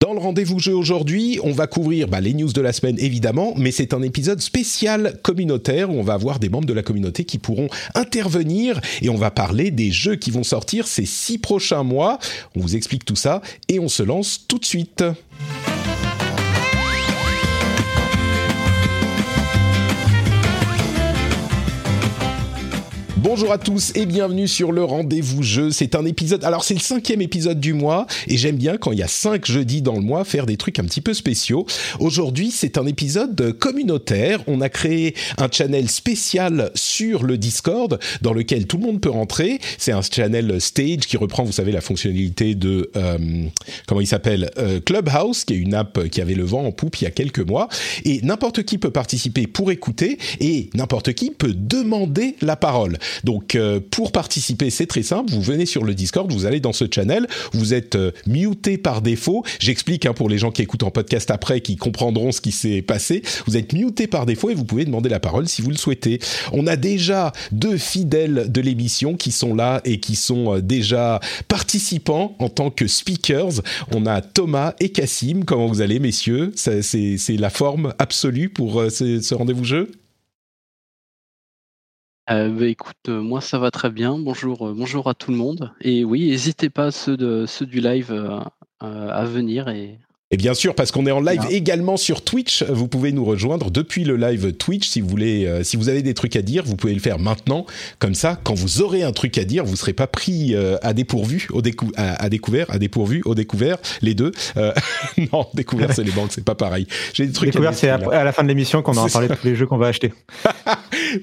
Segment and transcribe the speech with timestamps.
[0.00, 3.52] Dans le rendez-vous jeu aujourd'hui, on va couvrir bah, les news de la semaine évidemment,
[3.56, 7.24] mais c'est un épisode spécial communautaire où on va avoir des membres de la communauté
[7.24, 11.82] qui pourront intervenir et on va parler des jeux qui vont sortir ces six prochains
[11.82, 12.20] mois.
[12.54, 15.02] On vous explique tout ça et on se lance tout de suite.
[23.20, 25.72] Bonjour à tous et bienvenue sur le rendez-vous jeu.
[25.72, 26.44] C'est un épisode.
[26.44, 29.44] Alors c'est le cinquième épisode du mois et j'aime bien quand il y a cinq
[29.44, 31.66] jeudis dans le mois faire des trucs un petit peu spéciaux.
[31.98, 34.40] Aujourd'hui c'est un épisode communautaire.
[34.46, 39.10] On a créé un channel spécial sur le Discord dans lequel tout le monde peut
[39.10, 39.58] rentrer.
[39.78, 43.18] C'est un channel stage qui reprend, vous savez, la fonctionnalité de euh,
[43.88, 47.00] comment il s'appelle euh, Clubhouse, qui est une app qui avait le vent en poupe
[47.00, 47.68] il y a quelques mois.
[48.04, 52.96] Et n'importe qui peut participer pour écouter et n'importe qui peut demander la parole.
[53.24, 55.32] Donc euh, pour participer, c'est très simple.
[55.32, 59.02] Vous venez sur le Discord, vous allez dans ce channel, vous êtes euh, muté par
[59.02, 59.44] défaut.
[59.58, 62.82] J'explique hein, pour les gens qui écoutent en podcast après, qui comprendront ce qui s'est
[62.82, 63.22] passé.
[63.46, 66.18] Vous êtes muté par défaut et vous pouvez demander la parole si vous le souhaitez.
[66.52, 71.20] On a déjà deux fidèles de l'émission qui sont là et qui sont euh, déjà
[71.48, 73.62] participants en tant que speakers.
[73.92, 75.44] On a Thomas et Cassim.
[75.44, 76.52] Comment vous allez, messieurs?
[76.54, 79.90] C'est la forme absolue pour ce, ce rendez-vous jeu?
[82.30, 84.18] Euh, bah, écoute, euh, moi ça va très bien.
[84.18, 85.72] Bonjour, euh, bonjour à tout le monde.
[85.80, 88.40] Et oui, n'hésitez pas ceux ceux du live euh,
[88.80, 89.98] à venir et
[90.30, 91.48] Et bien sûr, parce qu'on est en live Bien.
[91.48, 95.46] également sur Twitch, vous pouvez nous rejoindre depuis le live Twitch si vous voulez.
[95.46, 97.64] euh, si vous avez des trucs à dire, vous pouvez le faire maintenant.
[97.98, 100.92] Comme ça, quand vous aurez un truc à dire, vous serez pas pris euh, à
[100.92, 104.32] dépourvu, au décou à, à découvert, à dépourvu, au découvert, les deux.
[104.58, 104.74] Euh,
[105.32, 106.86] non, découvert c'est les banques, c'est pas pareil.
[107.14, 109.46] J'ai des trucs Découvert, c'est à, la fin de l'émission qu'on va parler de tous
[109.46, 110.12] les jeux qu'on va acheter.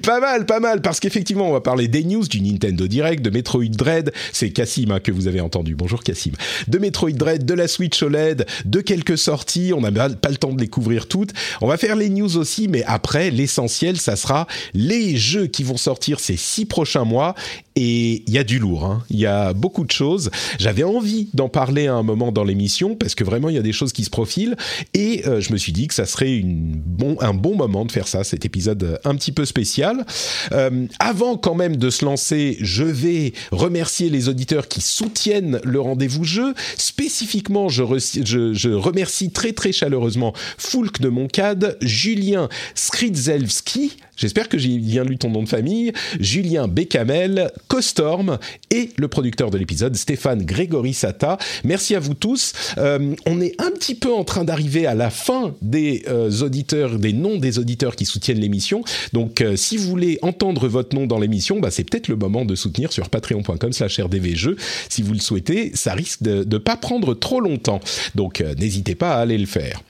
[0.03, 3.29] Pas mal, pas mal, parce qu'effectivement, on va parler des news du Nintendo Direct, de
[3.29, 6.31] Metroid Dread, c'est Cassim hein, que vous avez entendu, bonjour Cassim,
[6.67, 10.53] de Metroid Dread, de la Switch OLED, de quelques sorties, on n'a pas le temps
[10.53, 11.33] de les couvrir toutes.
[11.59, 15.75] On va faire les news aussi, mais après, l'essentiel, ça sera les jeux qui vont
[15.75, 17.35] sortir ces six prochains mois,
[17.75, 19.03] et il y a du lourd, hein.
[19.09, 20.31] il y a beaucoup de choses.
[20.59, 23.63] J'avais envie d'en parler à un moment dans l'émission, parce que vraiment, il y a
[23.63, 24.55] des choses qui se profilent,
[24.93, 27.91] et euh, je me suis dit que ça serait une bon, un bon moment de
[27.91, 30.05] faire ça, cet épisode euh, un petit peu spécial.
[30.51, 35.79] Euh, avant quand même de se lancer, je vais remercier les auditeurs qui soutiennent le
[35.79, 36.53] rendez-vous jeu.
[36.77, 44.49] Spécifiquement, je, re- je, je remercie très très chaleureusement Foulk de Moncade, Julien Skridzelski, j'espère
[44.49, 48.37] que j'ai bien lu ton nom de famille, Julien Becamel, Costorm
[48.71, 51.37] et le producteur de l'épisode, Stéphane Grégory Sata.
[51.63, 52.53] Merci à vous tous.
[52.77, 56.99] Euh, on est un petit peu en train d'arriver à la fin des euh, auditeurs,
[56.99, 58.83] des noms des auditeurs qui soutiennent l'émission.
[59.13, 62.45] Donc, euh, si vous voulez entendre votre nom dans l'émission, bah, c'est peut-être le moment
[62.45, 64.55] de soutenir sur patreon.com slash rdvjeux.
[64.89, 67.79] Si vous le souhaitez, ça risque de ne pas prendre trop longtemps.
[68.15, 69.81] Donc, n'hésitez pas à aller le faire.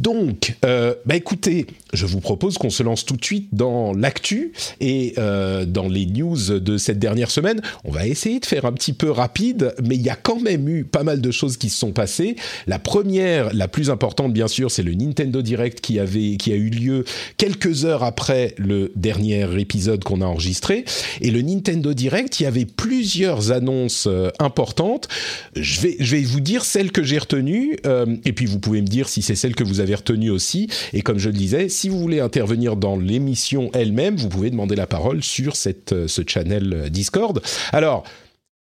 [0.00, 4.52] Donc, euh, bah écoutez, je vous propose qu'on se lance tout de suite dans l'actu
[4.80, 7.62] et euh, dans les news de cette dernière semaine.
[7.84, 10.68] On va essayer de faire un petit peu rapide, mais il y a quand même
[10.68, 12.34] eu pas mal de choses qui se sont passées.
[12.66, 16.56] La première, la plus importante bien sûr, c'est le Nintendo Direct qui avait, qui a
[16.56, 17.04] eu lieu
[17.36, 20.84] quelques heures après le dernier épisode qu'on a enregistré.
[21.20, 25.06] Et le Nintendo Direct, il y avait plusieurs annonces euh, importantes.
[25.54, 28.82] Je vais, je vais vous dire celles que j'ai retenues, euh, et puis vous pouvez
[28.82, 30.68] me dire si c'est celles que vous avez retenues aussi.
[30.92, 34.76] Et comme je le disais, si vous voulez intervenir dans l'émission elle-même, vous pouvez demander
[34.76, 37.42] la parole sur cette, euh, ce channel euh, Discord.
[37.72, 38.04] Alors,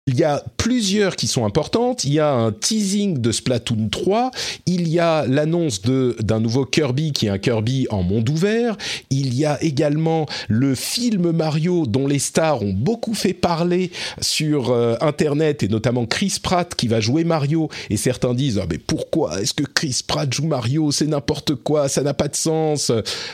[0.07, 2.05] il y a plusieurs qui sont importantes.
[2.05, 4.33] Il y a un teasing de Splatoon 3.
[4.67, 8.77] Il y a l'annonce d'un nouveau Kirby qui est un Kirby en monde ouvert.
[9.09, 13.91] Il y a également le film Mario dont les stars ont beaucoup fait parler
[14.21, 17.71] sur euh, Internet et notamment Chris Pratt qui va jouer Mario.
[17.89, 20.93] Et certains disent ah, mais pourquoi est-ce que Chris Pratt joue Mario?
[20.93, 22.93] C'est n'importe quoi, ça n'a pas de sens.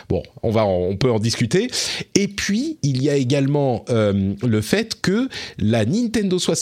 [0.08, 1.68] Bon, on va on peut en discuter.
[2.14, 5.28] Et puis il y a également euh, le fait que
[5.58, 6.59] la Nintendo 64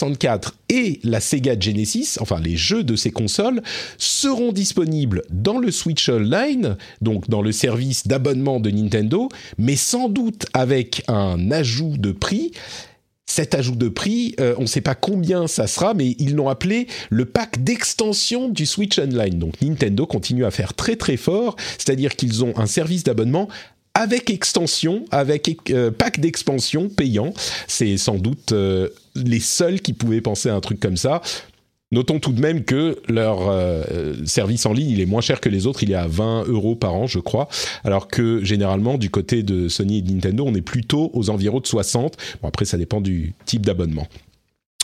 [0.68, 3.62] et la Sega Genesis, enfin les jeux de ces consoles,
[3.96, 10.08] seront disponibles dans le Switch Online, donc dans le service d'abonnement de Nintendo, mais sans
[10.08, 12.52] doute avec un ajout de prix.
[13.26, 16.48] cet ajout de prix, euh, on ne sait pas combien ça sera, mais ils l'ont
[16.48, 19.38] appelé le pack d'extension du Switch Online.
[19.38, 23.48] Donc Nintendo continue à faire très très fort, c'est-à-dire qu'ils ont un service d'abonnement
[23.98, 27.32] avec extension, avec euh, pack d'expansion payant.
[27.66, 31.20] C'est sans doute euh, les seuls qui pouvaient penser à un truc comme ça.
[31.90, 35.48] Notons tout de même que leur euh, service en ligne, il est moins cher que
[35.48, 37.48] les autres, il est à 20 euros par an, je crois,
[37.82, 41.60] alors que généralement, du côté de Sony et de Nintendo, on est plutôt aux environs
[41.60, 42.16] de 60.
[42.42, 44.06] Bon, après, ça dépend du type d'abonnement.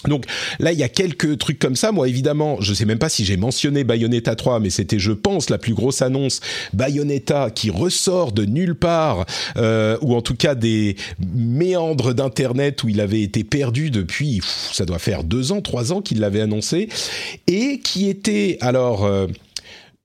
[0.08, 0.26] Donc
[0.58, 1.92] là, il y a quelques trucs comme ça.
[1.92, 5.50] Moi, évidemment, je sais même pas si j'ai mentionné Bayonetta 3, mais c'était, je pense,
[5.50, 6.40] la plus grosse annonce.
[6.72, 10.96] Bayonetta qui ressort de nulle part, euh, ou en tout cas des
[11.34, 14.40] méandres d'internet où il avait été perdu depuis,
[14.72, 16.88] ça doit faire deux ans, trois ans qu'il l'avait annoncé,
[17.46, 19.04] et qui était alors.
[19.04, 19.26] Euh,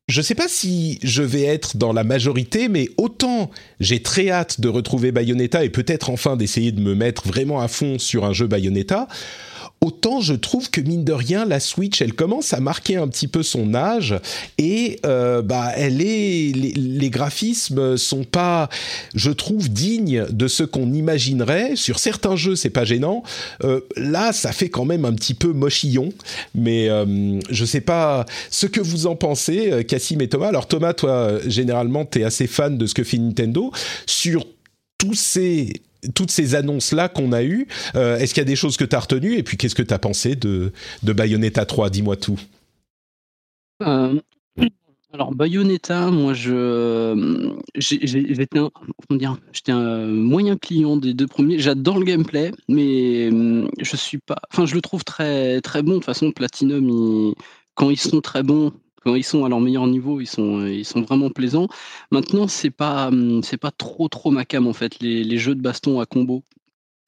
[0.08, 4.60] je sais pas si je vais être dans la majorité, mais autant j'ai très hâte
[4.60, 8.34] de retrouver Bayonetta et peut-être enfin d'essayer de me mettre vraiment à fond sur un
[8.34, 9.08] jeu Bayonetta
[9.82, 13.28] autant je trouve que mine de rien la Switch elle commence à marquer un petit
[13.28, 14.16] peu son âge
[14.58, 18.70] et euh, bah elle est les, graphismes sont pas
[19.16, 21.76] je trouve dignes de ce qu'on imaginerait.
[21.76, 23.24] Sur certains jeux c'est pas gênant.
[23.64, 26.14] Euh, là ça fait quand même un petit peu mochillon
[26.54, 30.48] mais euh, je sais pas ce que vous en pensez euh, Cassim et Thomas.
[30.48, 33.72] Alors Thomas toi généralement tu es assez fan de ce que fait Nintendo.
[34.06, 34.46] Sur
[34.98, 35.74] tous ces
[36.16, 38.96] toutes ces annonces-là qu'on a eues, euh, est-ce qu'il y a des choses que tu
[38.96, 40.72] as retenues Et puis, qu'est-ce que tu as pensé de,
[41.04, 42.40] Bayonetta 3 Dis-moi tout.
[43.84, 44.20] Euh,
[45.12, 47.08] alors, Bayonetta, moi, j'étais
[48.60, 51.60] un, un, moyen client des deux premiers.
[51.60, 53.30] J'adore le gameplay, mais
[53.80, 54.38] je suis pas.
[54.52, 55.94] Enfin, je le trouve très, très bon.
[55.94, 57.34] De toute façon, Platinum,
[57.74, 58.72] quand ils sont très bons,
[59.04, 61.68] quand ils sont à leur meilleur niveau, ils sont, ils sont vraiment plaisants.
[62.12, 65.00] Maintenant, c'est pas, hum, c'est pas trop trop ma cam en fait.
[65.00, 66.44] Les, jeux de baston à combo,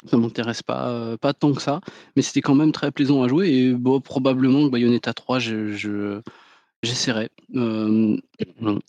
[0.05, 1.81] ça m'intéresse pas, euh, pas tant que ça.
[2.15, 6.21] Mais c'était quand même très plaisant à jouer et bon, probablement Bayonetta 3, je,
[6.83, 7.29] j'essaierai.
[7.55, 8.19] Hum,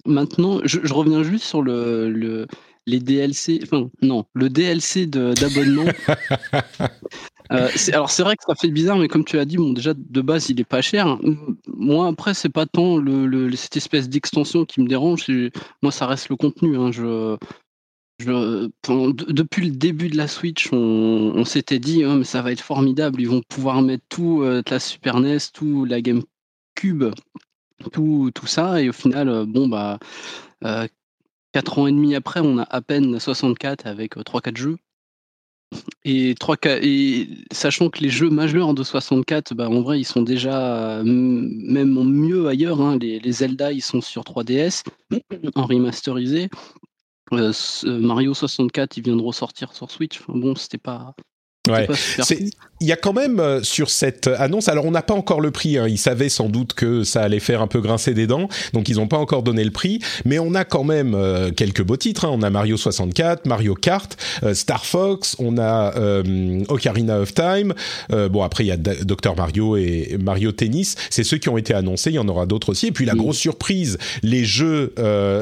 [0.06, 2.46] maintenant, je, reviens juste sur le, le
[2.86, 5.84] les DLC, enfin non, le DLC d'abonnement.
[7.50, 9.94] Euh, alors c'est vrai que ça fait bizarre, mais comme tu l'as dit, bon déjà
[9.94, 11.18] de base il est pas cher.
[11.66, 12.98] Moi après c'est pas tant
[13.56, 15.26] cette espèce d'extension qui me dérange.
[15.82, 16.76] Moi ça reste le contenu.
[16.76, 16.92] Hein.
[16.92, 17.36] Je,
[18.20, 23.20] depuis le début de la Switch, on, s'était dit oh, mais ça va être formidable.
[23.20, 27.04] Ils vont pouvoir mettre tout euh, la Super NES, tout la GameCube,
[27.92, 29.98] tout tout ça, et au final euh, bon bah
[31.52, 34.78] 4 ans et demi après, on a à peine 64 avec 3-4 jeux.
[36.04, 40.22] Et, 3, et sachant que les jeux majeurs de 64, bah, en vrai, ils sont
[40.22, 42.80] déjà même mieux ailleurs.
[42.80, 42.98] Hein.
[42.98, 44.84] Les, Zelda, ils sont sur 3DS
[45.54, 46.48] en remasterisé.
[47.32, 47.52] Euh,
[47.84, 50.20] Mario 64, il vient de ressortir sur Switch.
[50.28, 51.14] bon, c'était pas,
[51.68, 51.86] Ouais.
[52.82, 55.52] Il y a quand même euh, sur cette annonce, alors on n'a pas encore le
[55.52, 58.48] prix, hein, ils savaient sans doute que ça allait faire un peu grincer des dents,
[58.72, 61.84] donc ils n'ont pas encore donné le prix, mais on a quand même euh, quelques
[61.84, 62.30] beaux titres, hein.
[62.32, 65.92] on a Mario 64, Mario Kart, euh, Star Fox, on a
[66.68, 67.72] Ocarina of Time,
[68.10, 71.74] bon après il y a Dr Mario et Mario Tennis, c'est ceux qui ont été
[71.74, 74.92] annoncés, il y en aura d'autres aussi, et puis la grosse surprise, les jeux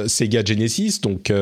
[0.07, 1.33] Sega Genesis, donc...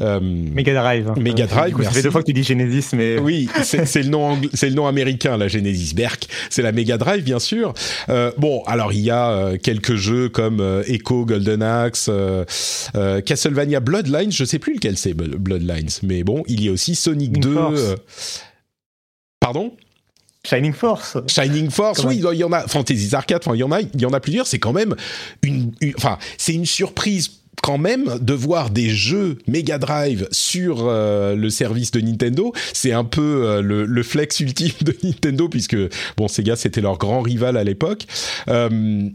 [0.00, 1.12] Mega Drive.
[1.20, 3.16] Mega Drive, ça fait deux fois que tu dis Genesis, mais...
[3.20, 6.96] Oui, c'est c'est le nom c'est le nom américain la Genesis Berk c'est la Mega
[6.96, 7.74] Drive bien sûr
[8.08, 12.10] euh, bon alors il y a euh, quelques jeux comme euh, Echo Golden Axe
[13.26, 17.38] Castlevania Bloodlines je sais plus lequel c'est Bloodlines mais bon il y a aussi Sonic
[17.40, 17.96] 2
[19.38, 19.72] pardon?
[20.42, 21.18] Shining Force.
[21.26, 22.66] Shining Force, oui, il y en a.
[22.66, 24.46] Fantasy Arcade, enfin, il y en a, il y en a plusieurs.
[24.46, 24.96] C'est quand même
[25.42, 31.34] une, enfin, c'est une surprise quand même de voir des jeux Mega Drive sur euh,
[31.34, 35.76] le service de Nintendo, c'est un peu euh, le, flex ultime de Nintendo puisque
[36.16, 38.06] bon Sega c'était leur grand rival à l'époque.
[38.48, 39.08] Euh,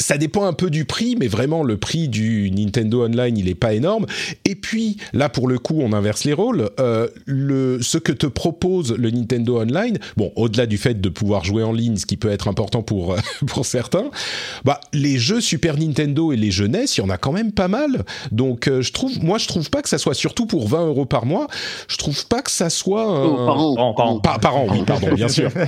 [0.00, 3.54] ça dépend un peu du prix, mais vraiment le prix du Nintendo Online, il est
[3.54, 4.06] pas énorme.
[4.44, 6.70] Et puis là, pour le coup, on inverse les rôles.
[6.80, 11.44] Euh, le, ce que te propose le Nintendo Online, bon, au-delà du fait de pouvoir
[11.44, 13.16] jouer en ligne, ce qui peut être important pour
[13.46, 14.10] pour certains,
[14.64, 17.52] bah les jeux Super Nintendo et les jeux NES, il y en a quand même
[17.52, 18.04] pas mal.
[18.32, 21.06] Donc euh, je trouve, moi, je trouve pas que ça soit surtout pour 20 euros
[21.06, 21.46] par mois.
[21.88, 24.20] Je trouve pas que ça soit oh, par an, par, an.
[24.20, 25.50] Par, an, oui, pardon, bien sûr.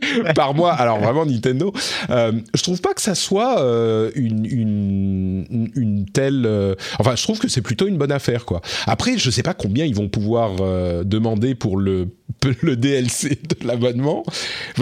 [0.34, 0.72] par mois.
[0.72, 1.72] Alors vraiment Nintendo,
[2.10, 6.44] euh, je trouve pas que ça soit euh, une, une, une, telle.
[6.46, 8.60] Euh, enfin, je trouve que c'est plutôt une bonne affaire quoi.
[8.86, 10.56] Après, je sais pas combien ils vont pouvoir
[11.04, 12.08] demander pour le
[12.62, 14.22] le DLC de l'abonnement.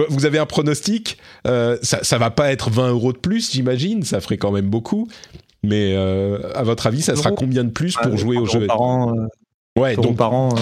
[0.08, 4.02] Vous avez un pronostic ça, ça va pas être 20 euros de plus, j'imagine.
[4.02, 5.08] Ça ferait quand même beaucoup.
[5.62, 8.66] Mais à votre avis, ça sera combien de plus pour jouer au jeu
[9.78, 10.54] Ouais, donc par an.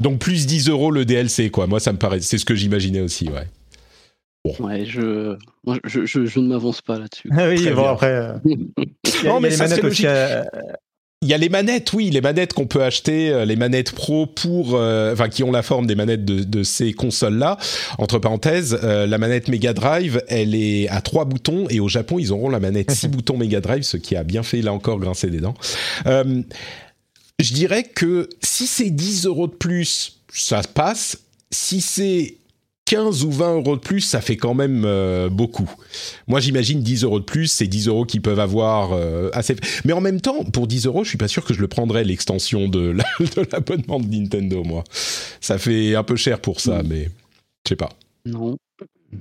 [0.00, 1.66] Donc plus 10 euros le DLC, quoi.
[1.66, 3.46] Moi, ça me paraît, c'est ce que j'imaginais aussi, ouais.
[4.60, 5.36] Ouais, je,
[5.84, 7.30] je, je, ne m'avance pas là-dessus.
[7.32, 8.34] Ah oui, bon, après.
[9.24, 10.06] non, mais ça serait logique.
[11.24, 14.26] Il y a les manettes, oui, les manettes qu'on peut acheter, euh, les manettes pro
[14.26, 17.56] pour, euh, enfin, qui ont la forme des manettes de, de ces consoles-là.
[17.96, 22.18] Entre parenthèses, euh, la manette Mega Drive, elle est à trois boutons et au Japon,
[22.18, 24.98] ils auront la manette six boutons Mega Drive, ce qui a bien fait là encore
[24.98, 25.54] grincer des dents.
[27.40, 31.20] Je dirais que si c'est 10 euros de plus, ça passe.
[31.50, 32.36] Si c'est
[32.86, 35.70] 15 ou 20 euros de plus, ça fait quand même euh, beaucoup.
[36.26, 39.56] Moi, j'imagine 10 euros de plus, c'est 10 euros qu'ils peuvent avoir euh, assez.
[39.84, 42.04] Mais en même temps, pour 10 euros, je suis pas sûr que je le prendrais
[42.04, 42.96] l'extension de
[43.52, 44.84] l'abonnement de, Nintendo, moi.
[45.40, 46.86] Ça fait un peu cher pour ça, mm.
[46.88, 47.04] mais
[47.64, 47.90] je sais pas.
[48.26, 48.56] Non.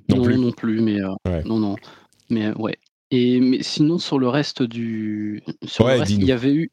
[0.09, 0.37] Non, plus.
[0.37, 1.75] non plus, mais euh, non, non.
[2.29, 2.77] Mais ouais.
[3.15, 6.71] Et mais sinon, sur le reste du, sur le reste, il y avait eu,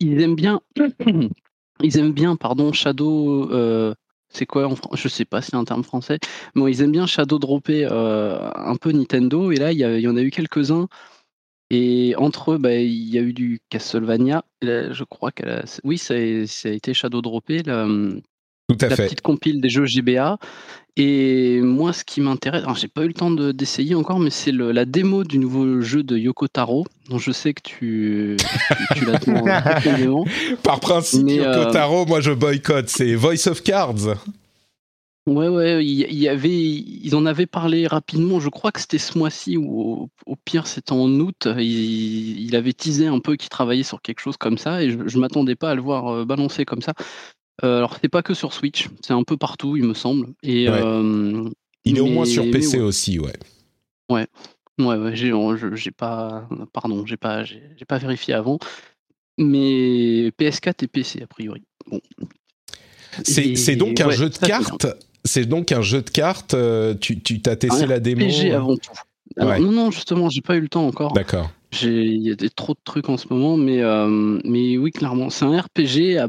[0.00, 0.60] ils aiment bien,
[1.82, 3.50] ils aiment bien, pardon, Shadow
[4.32, 6.18] c'est quoi en Je sais pas si c'est un terme français.
[6.54, 10.16] Bon, ils aiment bien shadow dropper euh, un peu Nintendo et là il y, en
[10.16, 10.88] a eu quelques-uns.
[11.70, 14.44] Et entre eux, bah, il y a eu du Castlevania.
[14.62, 17.62] je crois que oui, ça a, ça a, été shadow droppé.
[17.62, 19.04] Tout à la fait.
[19.04, 20.38] petite compile des jeux GBA.
[20.96, 24.84] Et moi, ce qui m'intéresse, j'ai pas eu le temps d'essayer encore, mais c'est la
[24.84, 28.36] démo du nouveau jeu de Yoko Taro, dont je sais que tu,
[28.94, 29.42] tu, l'attends
[30.62, 34.18] Par principe, Yoko euh, Taro, moi je boycotte, c'est Voice of Cards.
[35.26, 38.40] Ouais, ouais, il y, avait, ils en avaient parlé rapidement.
[38.40, 41.46] Je crois que c'était ce mois-ci ou au, pire c'était en août.
[41.58, 45.18] Il, avait teasé un peu qu'il travaillait sur quelque chose comme ça et je, je
[45.18, 46.92] m'attendais pas à le voir euh, balancer comme ça.
[47.64, 50.28] Euh, alors, c'est pas que sur Switch, c'est un peu partout, il me semble.
[50.42, 51.48] Et, euh,
[51.84, 53.32] il est au moins sur PC aussi, ouais.
[54.08, 54.26] Ouais.
[54.78, 58.58] Ouais, ouais j'ai pas, pardon, j'ai pas, j'ai pas vérifié avant,
[59.38, 61.62] mais PS4 et PC a priori.
[61.86, 62.00] Bon.
[63.22, 64.86] C'est donc un jeu de cartes.
[65.24, 66.56] C'est donc un jeu de cartes.
[67.00, 68.26] Tu t'as testé la démo.
[68.26, 68.92] RPG avant tout.
[69.36, 71.12] Non, non, justement, j'ai pas eu le temps encore.
[71.12, 71.50] D'accord.
[71.80, 75.30] Il y a des, trop de trucs en ce moment, mais, euh, mais oui, clairement,
[75.30, 76.28] c'est un RPG à,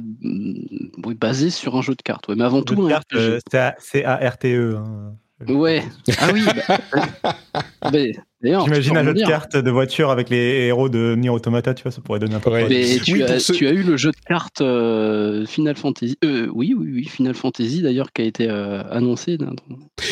[1.16, 2.28] basé sur un jeu de cartes.
[2.30, 3.16] Ouais, mais avant tout, un RPG.
[3.16, 3.40] Euh,
[3.80, 4.76] c'est à RTE.
[4.78, 5.16] Hein.
[5.48, 5.84] Ouais.
[6.20, 6.46] Ah oui.
[7.82, 8.00] Bah,
[8.44, 11.92] J'imagine un jeu de cartes de voiture avec les héros de Nier Automata, tu vois,
[11.92, 12.52] ça pourrait donner un peu.
[12.52, 16.18] Mais tu, as, eu le jeu de cartes euh, Final Fantasy.
[16.26, 19.38] Euh, oui, oui, oui, Final Fantasy d'ailleurs qui a été euh, annoncé.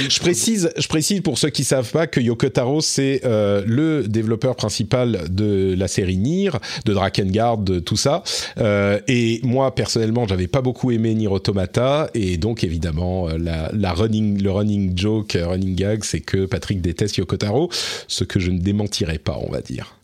[0.08, 4.56] Je précise, je précise pour ceux qui savent pas que Yoko Taro c'est le développeur
[4.56, 6.52] principal de la série Nier,
[6.86, 8.24] de Drakengard, de tout ça.
[9.08, 14.42] et moi personnellement, j'avais pas beaucoup aimé Nier Automata et donc évidemment la, la running,
[14.42, 17.70] le running joke, running gag, c'est que Patrick déteste Yoko Taro
[18.08, 19.96] ce que je ne démentirai pas, on va dire.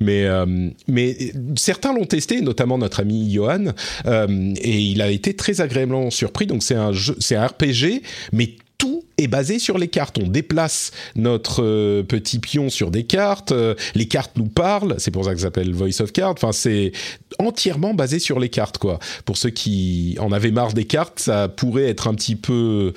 [0.00, 1.16] Mais, euh, mais
[1.56, 3.66] certains l'ont testé, notamment notre ami Johan,
[4.06, 6.46] euh, et il a été très agréablement surpris.
[6.46, 8.02] Donc c'est un un RPG,
[8.32, 10.18] mais tout est basé sur les cartes.
[10.18, 13.52] On déplace notre euh, petit pion sur des cartes,
[13.94, 16.32] les cartes nous parlent, c'est pour ça que ça s'appelle Voice of Cards.
[16.32, 16.92] Enfin, c'est
[17.38, 18.98] entièrement basé sur les cartes, quoi.
[19.24, 22.92] Pour ceux qui en avaient marre des cartes, ça pourrait être un petit peu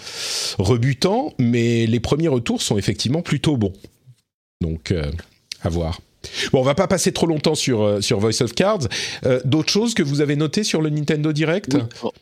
[0.59, 3.73] rebutant, mais les premiers retours sont effectivement plutôt bons.
[4.61, 5.11] Donc, euh,
[5.61, 5.99] à voir.
[6.51, 8.87] Bon, on va pas passer trop longtemps sur, euh, sur Voice of Cards.
[9.25, 11.77] Euh, d'autres choses que vous avez notées sur le Nintendo Direct?
[11.99, 12.13] Pour,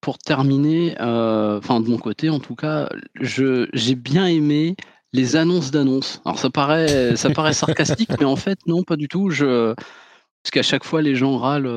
[0.00, 2.90] pour, terminer, enfin de mon côté en tout cas,
[3.22, 4.76] j'ai bien aimé
[5.14, 6.20] les annonces d'annonces.
[6.26, 9.30] Alors ça paraît, ça paraît sarcastique, mais en fait non, pas du tout.
[9.30, 11.70] Je, parce qu'à chaque fois les gens râlent,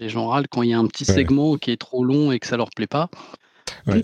[0.00, 2.38] les gens râlent quand il y a un petit segment qui est trop long et
[2.38, 3.10] que ça leur plaît pas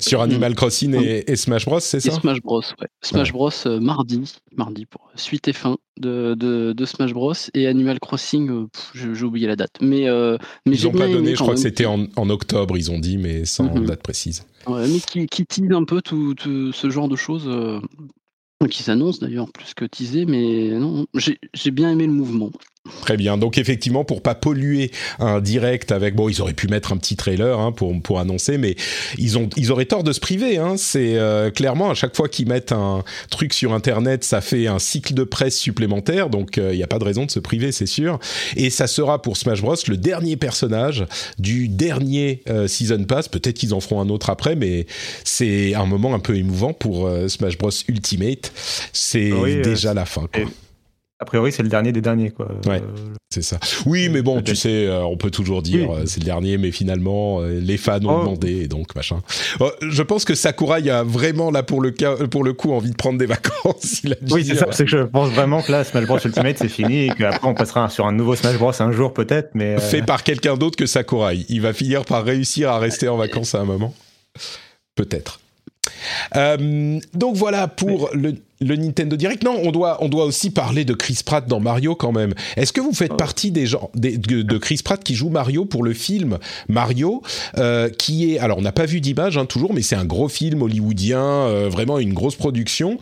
[0.01, 2.13] sur Animal Crossing et, Smash Bros, c'est ça?
[2.13, 2.89] Smash Bros, ouais.
[3.03, 4.23] Smash Bros euh, mardi,
[4.57, 9.47] mardi pour suite et fin de, de, Smash Bros et Animal Crossing, euh, j'ai oublié
[9.47, 9.77] la date.
[9.81, 12.91] Mais, euh, mais ils n'ont pas donné, je crois que c'était en, en, octobre, ils
[12.91, 13.87] ont dit, mais sans mhm.
[13.87, 14.45] date précise.
[14.69, 17.49] mais qui, qui tease un peu tout, ce genre de choses,
[18.71, 22.51] qui s'annonce d'ailleurs plus que teaser, mais non, j'ai bien aimé le mouvement.
[23.00, 23.38] Très bien.
[23.38, 27.16] Donc effectivement, pour pas polluer un direct avec bon, ils auraient pu mettre un petit
[27.16, 28.76] trailer hein, pour pour annoncer, mais
[29.16, 30.59] ils ont ils auraient tort de se priver.
[30.59, 30.75] Hein.
[30.76, 34.78] C'est euh, clairement à chaque fois qu'ils mettent un truc sur internet, ça fait un
[34.78, 36.30] cycle de presse supplémentaire.
[36.30, 38.18] Donc il euh, n'y a pas de raison de se priver, c'est sûr.
[38.57, 41.07] Et ça sera pour Smash Bros le dernier personnage
[41.38, 43.28] du dernier euh, season pass.
[43.28, 44.87] Peut-être qu'ils en feront un autre après, mais
[45.25, 48.52] c'est un moment un peu émouvant pour Smash Bros Ultimate.
[48.92, 50.28] C'est déjà la fin.
[50.33, 50.45] Quoi.
[51.21, 52.49] A priori, c'est le dernier des derniers, quoi.
[52.67, 52.83] Ouais,
[53.29, 53.59] c'est ça.
[53.87, 57.77] Oui, mais bon, tu sais, on peut toujours dire c'est le dernier, mais finalement, les
[57.77, 58.21] fans ont oh.
[58.21, 59.21] demandé, et donc machin.
[59.83, 62.97] je pense que Sakurai a vraiment là pour le cas, pour le coup, envie de
[62.97, 64.03] prendre des vacances.
[64.31, 64.69] oui, c'est ça.
[64.71, 67.55] C'est que je pense vraiment que là, Smash Bros Ultimate, c'est fini, et qu'après on
[67.55, 70.87] passera sur un nouveau Smash Bros un jour peut-être, mais fait par quelqu'un d'autre que
[70.87, 71.45] Sakurai.
[71.49, 73.95] Il va finir par réussir à rester en vacances à un moment.
[74.95, 75.41] Peut-être.
[76.37, 79.45] Euh, donc voilà pour le le Nintendo Direct.
[79.45, 82.35] Non, on doit, on doit aussi parler de Chris Pratt dans Mario quand même.
[82.57, 85.95] Est-ce que vous faites partie des gens de, Chris Pratt qui joue Mario pour le
[85.95, 86.38] film
[86.69, 87.23] Mario,
[87.57, 90.29] euh, qui est, alors on n'a pas vu d'image hein, toujours, mais c'est un gros
[90.29, 92.99] film hollywoodien, euh, vraiment une grosse production,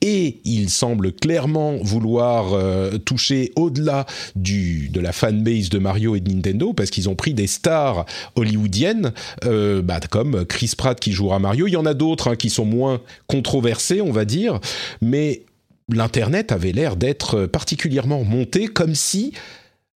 [0.00, 6.20] et il semble clairement vouloir euh, toucher au-delà du de la fanbase de Mario et
[6.20, 9.12] de Nintendo parce qu'ils ont pris des stars hollywoodiennes,
[9.42, 11.66] bah, comme Chris Pratt qui jouera Mario.
[11.66, 14.60] Il y en a d'autres hein, qui sont moins controversés, on va dire
[15.00, 15.44] mais
[15.88, 19.32] l'internet avait l'air d'être particulièrement monté, comme si,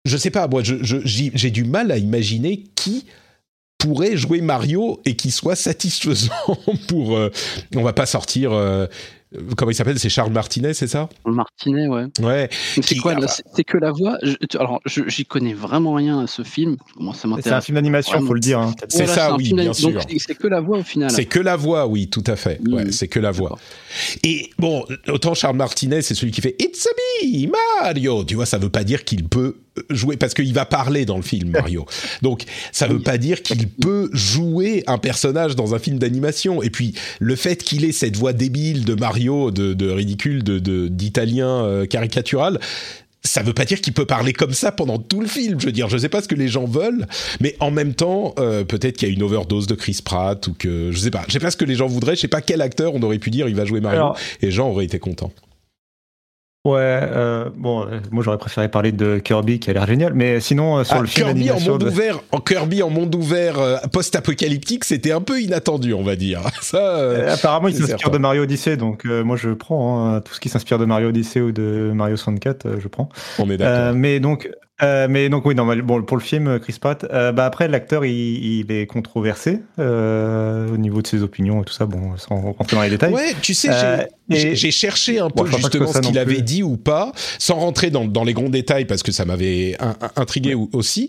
[0.05, 3.07] je sais pas, moi, j'ai du mal à imaginer qui
[3.79, 6.31] pourrait jouer Mario et qui soit satisfaisant
[6.89, 7.17] pour.
[7.17, 7.31] Euh,
[7.75, 8.53] on va pas sortir.
[8.53, 8.87] Euh,
[9.57, 9.99] comment il s'appelle?
[9.99, 11.09] C'est Charles Martinet, c'est ça?
[11.25, 12.07] Martinet, ouais.
[12.21, 12.49] Ouais.
[12.83, 13.15] C'est quoi
[13.55, 14.19] C'est que la voix?
[14.59, 16.77] alors, j'y connais vraiment rien à ce film.
[16.97, 18.61] Comment ça m'intéresse C'est un film d'animation, il faut le dire.
[18.61, 18.75] Hein.
[18.89, 20.01] C'est ça, oui, bien sûr.
[20.19, 21.11] C'est que la voix au final.
[21.11, 22.61] C'est que la voix, oui, tout à fait.
[22.69, 23.59] Ouais, c'est que la voix.
[24.23, 26.91] Et bon, autant Charles Martinet, c'est celui qui fait It's a
[27.25, 27.51] me,
[27.83, 28.25] Mario.
[28.25, 29.57] Tu vois, ça veut pas dire qu'il peut
[29.91, 31.87] jouer parce qu'il va parler dans le film Mario.
[32.23, 36.63] Donc ça veut pas dire qu'il peut jouer un personnage dans un film d'animation.
[36.63, 41.65] Et puis le fait qu'il ait cette voix débile de Mario, de, ridicule, de d'italien
[41.65, 42.59] euh, caricatural,
[43.25, 45.61] ça veut pas dire qu'il peut parler comme ça pendant tout le film.
[45.61, 47.07] Je veux dire, je sais pas ce que les gens veulent,
[47.41, 50.55] mais en même temps, euh, peut-être qu'il y a une overdose de Chris Pratt ou
[50.55, 51.23] que je sais pas.
[51.29, 52.17] Je sais pas ce que les gens voudraient.
[52.17, 54.53] Je sais pas quel acteur on aurait pu dire il va jouer Mario et les
[54.53, 55.33] gens auraient été contents.
[56.65, 60.39] Ouais, euh, bon, euh, moi j'aurais préféré parler de Kirby qui a l'air génial, mais
[60.39, 63.81] sinon euh, sur ah, le film Kirby en monde ouvert, en Kirby en monde ouvert
[63.93, 66.43] post-apocalyptique, c'était un peu inattendu, on va dire.
[66.61, 70.49] Ça, apparemment, il s'inspire de Mario Odyssey, donc moi je prends hein, tout ce qui
[70.49, 73.09] s'inspire de Mario Odyssey ou de Mario 64, je prends.
[73.41, 73.97] On est d'accord.
[73.97, 74.49] mais donc
[74.83, 78.05] euh, mais donc oui, non, bon, pour le film Chris Pratt, euh, bah après l'acteur
[78.05, 81.87] il, est controversé euh, au niveau de ses opinions et tout ça.
[81.87, 83.13] Bon, sans rentrer dans les détails.
[83.13, 83.71] Ouais, tu sais,
[84.29, 88.25] j'ai cherché un peu justement ce qu'il avait dit ou pas, sans rentrer dans, dans,
[88.25, 89.77] les grands détails parce que ça m'avait
[90.17, 91.09] intrigué aussi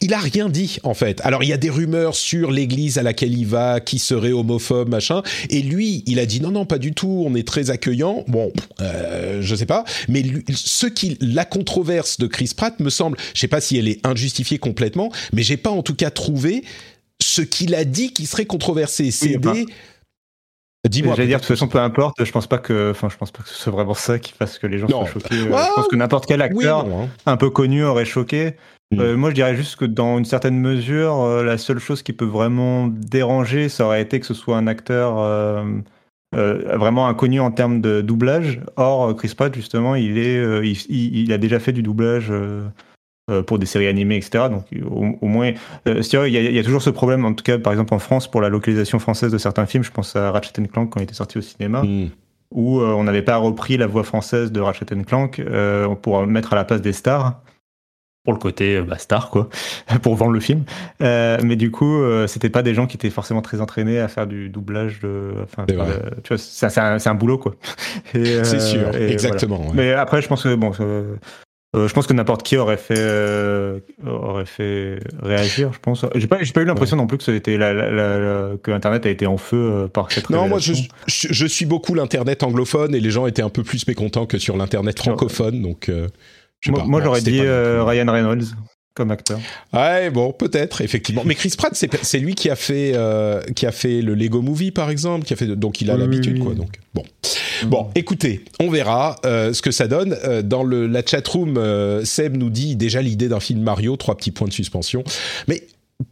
[0.00, 1.20] il a rien dit en fait.
[1.22, 4.88] Alors il y a des rumeurs sur l'église à laquelle il va, qui serait homophobe,
[4.88, 5.22] machin.
[5.50, 7.24] Et lui, il a dit non, non, pas du tout.
[7.26, 8.24] On est très accueillant.
[8.28, 9.84] Bon, euh, je sais pas.
[10.08, 13.88] Mais ce qui, la controverse de Chris Pratt me semble, je sais pas si elle
[13.88, 16.64] est injustifiée complètement, mais j'ai pas en tout cas trouvé
[17.22, 19.10] ce qu'il a dit qui serait controversé.
[19.10, 19.66] C'est des
[20.88, 21.14] Dis-moi.
[21.16, 23.42] J'allais dire, de toute façon, peu importe, je pense pas que, enfin, je pense pas
[23.42, 25.34] que ce soit vraiment ça qui fasse que les gens soient choqués.
[25.34, 27.08] Euh, je pense que n'importe quel acteur hein.
[27.26, 28.54] un peu connu aurait choqué.
[28.92, 29.00] Mm.
[29.00, 32.12] Euh, moi, je dirais juste que dans une certaine mesure, euh, la seule chose qui
[32.12, 35.64] peut vraiment déranger, ça aurait été que ce soit un acteur euh,
[36.32, 38.60] vraiment inconnu en termes de doublage.
[38.76, 42.32] Or, Chris Pratt, justement, il, est, il, a déjà fait du doublage
[43.46, 44.44] pour des séries animées, etc.
[44.50, 45.52] Donc, au, moins,
[45.86, 48.50] il y, a, toujours ce problème, en tout cas, par exemple, en France, pour la
[48.50, 49.82] localisation française de certains films.
[49.82, 51.82] Je pense à Ratchet Clank quand il était sorti au cinéma.
[51.82, 52.10] Mm.
[52.50, 55.42] où on n'avait pas repris la voix française de Ratchet Clank
[56.02, 57.40] pour mettre à la place des stars
[58.26, 59.48] pour le côté euh, bah, star quoi
[60.02, 60.64] pour vendre le film.
[61.00, 64.08] Euh, mais du coup euh, c'était pas des gens qui étaient forcément très entraînés à
[64.08, 67.54] faire du doublage de enfin tu vois c'est un, un, boulot quoi.
[68.12, 72.78] C'est sûr exactement mais après je pense que bon je pense que n'importe qui aurait
[72.78, 76.04] fait aurait fait réagir je pense.
[76.16, 79.88] J'ai pas eu l'impression non plus que c'était la, que internet a été en feu
[79.92, 80.72] par cette non moi je,
[81.06, 84.56] je, suis beaucoup l'internet anglophone et les gens étaient un peu plus mécontents que sur
[84.56, 85.90] l'internet francophone donc
[86.70, 88.44] moi, j'aurais dit euh, Ryan Reynolds
[88.94, 89.38] comme acteur.
[89.74, 91.22] Ouais, bon, peut-être, effectivement.
[91.26, 94.70] Mais Chris Pratt, c'est lui qui a fait euh, qui a fait le Lego Movie,
[94.70, 96.54] par exemple, qui a fait donc il a l'habitude, quoi.
[96.54, 97.02] Donc bon,
[97.62, 97.66] mm.
[97.66, 100.16] bon, écoutez, on verra euh, ce que ça donne.
[100.44, 101.60] dans le, la chatroom,
[102.04, 105.04] Seb nous dit déjà l'idée d'un film Mario, trois petits points de suspension.
[105.46, 105.62] Mais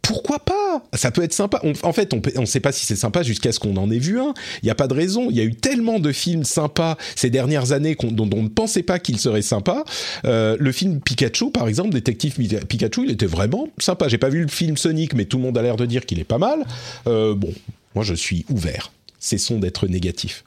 [0.07, 0.83] pourquoi pas?
[0.93, 1.61] Ça peut être sympa.
[1.83, 4.19] en fait, on ne sait pas si c'est sympa jusqu'à ce qu'on en ait vu
[4.19, 4.33] un.
[4.61, 5.29] Il n'y a pas de raison.
[5.29, 8.83] Il y a eu tellement de films sympas ces dernières années dont, on ne pensait
[8.83, 9.83] pas qu'ils seraient sympas.
[10.25, 12.35] Euh, le film Pikachu, par exemple, Détective
[12.67, 14.07] Pikachu, il était vraiment sympa.
[14.07, 16.19] J'ai pas vu le film Sonic, mais tout le monde a l'air de dire qu'il
[16.19, 16.65] est pas mal.
[17.07, 17.53] Euh, bon,
[17.95, 18.91] moi je suis ouvert.
[19.19, 20.43] Cessons d'être négatif.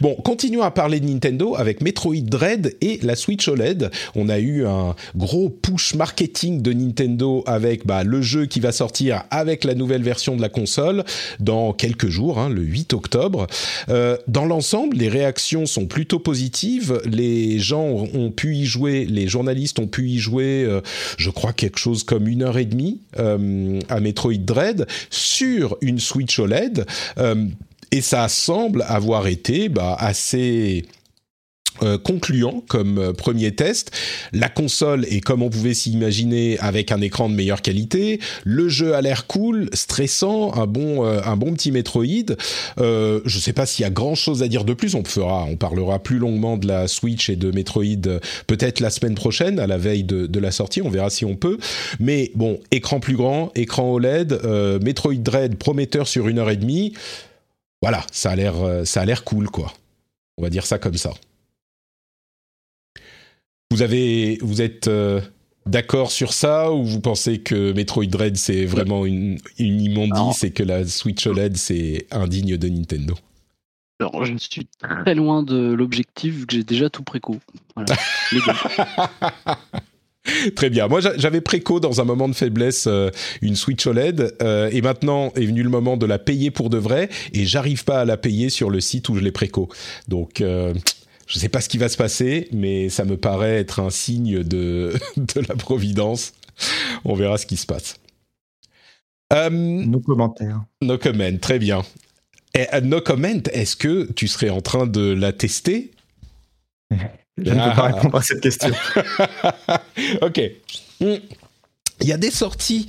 [0.00, 3.90] Bon, continuons à parler de Nintendo avec Metroid Dread et la Switch OLED.
[4.14, 8.72] On a eu un gros push marketing de Nintendo avec bah, le jeu qui va
[8.72, 11.04] sortir avec la nouvelle version de la console
[11.40, 13.46] dans quelques jours, hein, le 8 octobre.
[13.88, 17.00] Euh, dans l'ensemble, les réactions sont plutôt positives.
[17.04, 20.80] Les gens ont pu y jouer, les journalistes ont pu y jouer, euh,
[21.16, 25.98] je crois quelque chose comme une heure et demie euh, à Metroid Dread sur une
[25.98, 26.86] Switch OLED.
[27.92, 30.84] Et ça semble avoir été bah, assez
[31.82, 33.92] euh, concluant comme euh, premier test.
[34.32, 38.20] La console est comme on pouvait s'imaginer avec un écran de meilleure qualité.
[38.44, 42.36] Le jeu a l'air cool, stressant, un bon euh, un bon petit Metroid.
[42.76, 44.94] je ne sais pas s'il y a grand chose à dire de plus.
[44.94, 49.14] On fera, on parlera plus longuement de la Switch et de Metroid peut-être la semaine
[49.14, 50.82] prochaine à la veille de, de, la sortie.
[50.82, 51.58] On verra si on peut.
[52.00, 54.40] Mais bon, écran plus grand, écran OLED,
[54.82, 56.92] Metroid Dread prometteur sur une heure et demie
[57.82, 59.72] voilà, ça a l'air, euh, ça a l'air cool, quoi.
[60.38, 61.12] On va dire ça comme ça.
[63.70, 65.20] Vous avez, vous êtes euh,
[65.66, 70.52] d'accord sur ça ou vous pensez que Metroid Dread c'est vraiment une, une immondice et
[70.52, 73.14] que la Switch OLED c'est indigne de Nintendo?
[74.00, 77.38] Alors, je suis très loin de l'objectif que j'ai déjà tout préco.
[77.76, 77.94] Voilà.
[80.56, 80.88] Très bien.
[80.88, 85.32] Moi, j'avais préco dans un moment de faiblesse euh, une Switch OLED euh, et maintenant
[85.34, 88.16] est venu le moment de la payer pour de vrai et j'arrive pas à la
[88.16, 89.68] payer sur le site où je l'ai préco.
[90.08, 90.74] Donc, euh,
[91.26, 94.42] je sais pas ce qui va se passer, mais ça me paraît être un signe
[94.42, 96.34] de, de la providence.
[97.04, 97.96] On verra ce qui se passe.
[99.50, 100.62] nos commentaires.
[100.82, 101.82] Nos commentaires, très bien.
[102.54, 105.90] Et, no comment, est-ce que tu serais en train de la tester?
[107.38, 107.92] Je ne peux pas ah.
[107.92, 108.70] répondre à cette question.
[110.22, 110.40] ok.
[111.00, 111.16] Hmm.
[112.00, 112.88] Il y a des sorties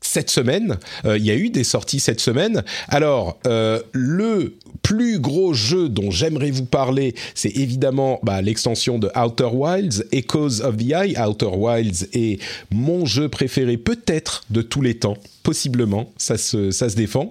[0.00, 0.78] cette semaine.
[1.04, 2.64] Euh, il y a eu des sorties cette semaine.
[2.88, 9.10] Alors, euh, le plus gros jeu dont j'aimerais vous parler, c'est évidemment bah, l'extension de
[9.16, 11.16] Outer Wilds, Echoes of the Eye.
[11.18, 16.88] Outer Wilds est mon jeu préféré peut-être de tous les temps, possiblement, ça se, ça
[16.88, 17.28] se défend.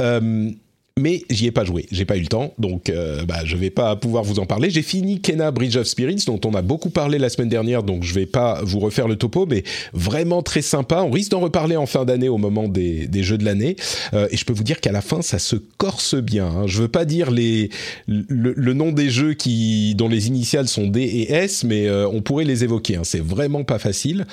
[0.00, 0.50] Euh,
[0.98, 3.70] mais j'y ai pas joué, j'ai pas eu le temps, donc euh, bah, je vais
[3.70, 4.70] pas pouvoir vous en parler.
[4.70, 8.02] J'ai fini Kena Bridge of Spirits, dont on a beaucoup parlé la semaine dernière, donc
[8.02, 11.02] je vais pas vous refaire le topo, mais vraiment très sympa.
[11.02, 13.76] On risque d'en reparler en fin d'année au moment des, jeux de l'année,
[14.14, 16.46] euh, et je peux vous dire qu'à la fin, ça se corse bien.
[16.46, 16.66] Hein.
[16.66, 17.70] Je veux pas dire les,
[18.06, 22.20] le, nom des jeux qui, dont les initiales sont D et S, mais euh, on
[22.20, 22.96] pourrait les évoquer.
[22.96, 23.04] Hein.
[23.04, 24.26] C'est vraiment pas facile.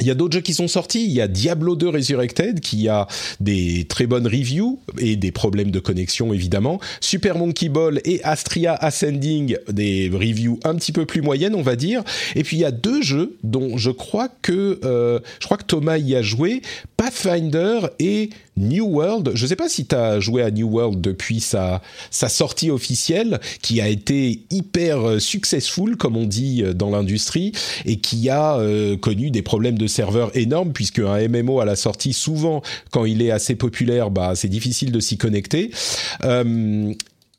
[0.00, 1.04] Il y a d'autres jeux qui sont sortis.
[1.04, 3.06] Il y a Diablo 2 Resurrected qui a
[3.40, 6.80] des très bonnes reviews et des problèmes de connexion évidemment.
[7.00, 11.76] Super Monkey Ball et Astria Ascending des reviews un petit peu plus moyennes on va
[11.76, 12.02] dire.
[12.34, 15.64] Et puis il y a deux jeux dont je crois que euh, je crois que
[15.64, 16.62] Thomas y a joué,
[17.04, 19.32] Pathfinder et New World.
[19.34, 22.70] Je ne sais pas si tu as joué à New World depuis sa, sa sortie
[22.70, 27.52] officielle, qui a été hyper euh, successful, comme on dit euh, dans l'industrie,
[27.84, 31.76] et qui a euh, connu des problèmes de serveurs énormes, puisque un MMO à la
[31.76, 35.72] sortie, souvent, quand il est assez populaire, bah, c'est difficile de s'y connecter.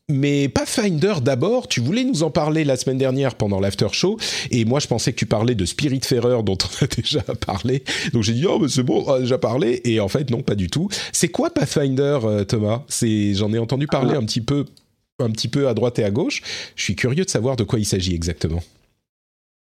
[0.07, 4.19] Mais Pathfinder d'abord, tu voulais nous en parler la semaine dernière pendant l'after show,
[4.51, 8.21] et moi je pensais que tu parlais de Spiritfarer dont on a déjà parlé, donc
[8.21, 10.53] j'ai dit oh mais c'est bon, on a déjà parlé, et en fait non pas
[10.53, 10.89] du tout.
[11.11, 12.83] C'est quoi Pathfinder, euh, Thomas?
[12.87, 14.19] C'est j'en ai entendu parler ah.
[14.19, 14.65] un petit peu,
[15.17, 16.43] un petit peu à droite et à gauche.
[16.75, 18.61] Je suis curieux de savoir de quoi il s'agit exactement.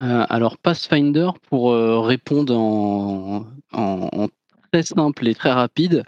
[0.01, 4.29] Euh, alors Pathfinder, pour euh, répondre en, en,
[4.71, 6.05] très simple et très rapide,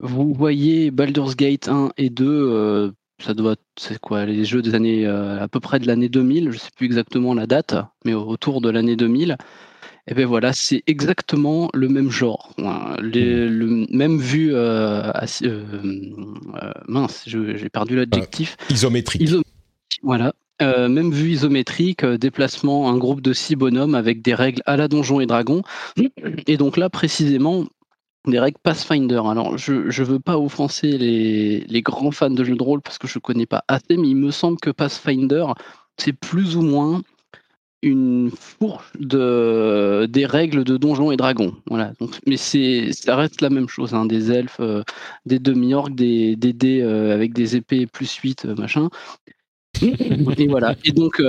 [0.00, 5.06] vous voyez Baldur's Gate 1 et 2 ça doit, c'est quoi, les jeux des années,
[5.06, 8.60] euh, à peu près de l'année 2000, je sais plus exactement la date, mais autour
[8.60, 9.36] de l'année 2000.
[10.08, 12.52] Et ben voilà, c'est exactement le même genre,
[13.00, 13.48] les, mmh.
[13.48, 14.52] le même vue.
[14.52, 15.64] Euh, euh,
[16.88, 18.56] mince, j'ai perdu l'adjectif.
[18.68, 19.30] isométrique.
[20.02, 24.88] Voilà, même vue isométrique, déplacement, un groupe de six bonhommes avec des règles à la
[24.88, 25.62] donjon et dragon.
[26.48, 27.66] Et donc là, précisément,
[28.26, 29.22] des règles Pathfinder.
[29.26, 32.98] Alors, je ne veux pas offenser les, les, grands fans de jeux de rôle parce
[32.98, 35.46] que je ne connais pas assez, mais il me semble que Pathfinder,
[35.96, 37.02] c'est plus ou moins
[37.82, 41.56] une fourche de, des règles de Donjons et Dragons.
[41.66, 41.92] Voilà.
[41.98, 43.92] Donc, mais c'est, ça reste la même chose.
[43.92, 44.06] Hein.
[44.06, 44.82] des elfes, euh,
[45.26, 48.88] des demi-orques, des, des dés euh, avec des épées plus 8, euh, machin.
[49.82, 50.76] et voilà.
[50.84, 51.20] Et donc,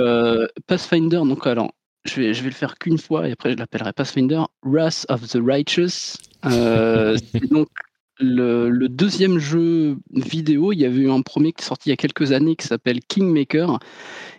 [0.68, 1.72] Pathfinder, donc alors,
[2.04, 5.26] je vais, je vais le faire qu'une fois et après je l'appellerai Pathfinder Wrath of
[5.28, 6.16] the Righteous.
[6.46, 7.68] Euh, c'est donc
[8.18, 10.72] le, deuxième jeu vidéo.
[10.72, 12.66] Il y avait eu un premier qui est sorti il y a quelques années qui
[12.66, 13.78] s'appelle Kingmaker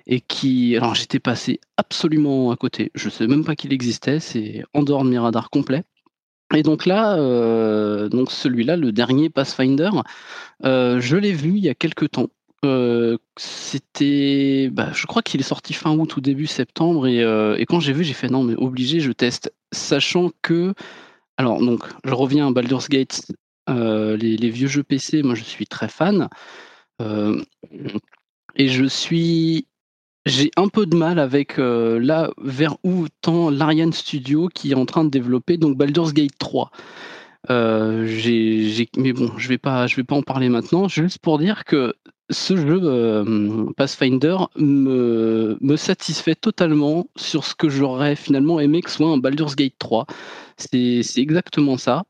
[0.08, 0.76] et qui.
[0.78, 2.92] Alors j'étais passé absolument à côté.
[2.96, 4.20] Je ne sais même pas qu'il existait.
[4.20, 5.84] C'est en dehors de mes radars complet.
[6.54, 9.90] Et donc là, euh, donc celui-là, le dernier Pathfinder,
[10.64, 12.30] euh, je l'ai vu il y a quelques temps
[13.38, 17.94] c'était, bah, je crois qu'il est sorti fin août ou début septembre et quand j'ai
[17.94, 20.74] vu, j'ai fait non mais obligé, je teste, sachant que,
[21.38, 23.22] alors donc je reviens à Baldur's Gate,
[23.68, 26.30] les, les, vieux jeux PC, moi je suis très fan
[28.56, 29.68] et je suis
[30.26, 34.86] j'ai un peu de mal avec là vers où tend l'Ariane Studio qui est en
[34.86, 36.72] train de développer donc Baldur's Gate 3.
[37.50, 38.08] Euh,
[38.98, 40.88] mais bon, je vais vais pas en parler maintenant.
[40.88, 41.94] Juste pour dire que
[42.30, 49.08] ce jeu euh, Pathfinder me, satisfait totalement sur ce que j'aurais finalement aimé que soit
[49.08, 50.06] un Baldur's Gate 3.
[50.58, 52.04] C'est exactement ça.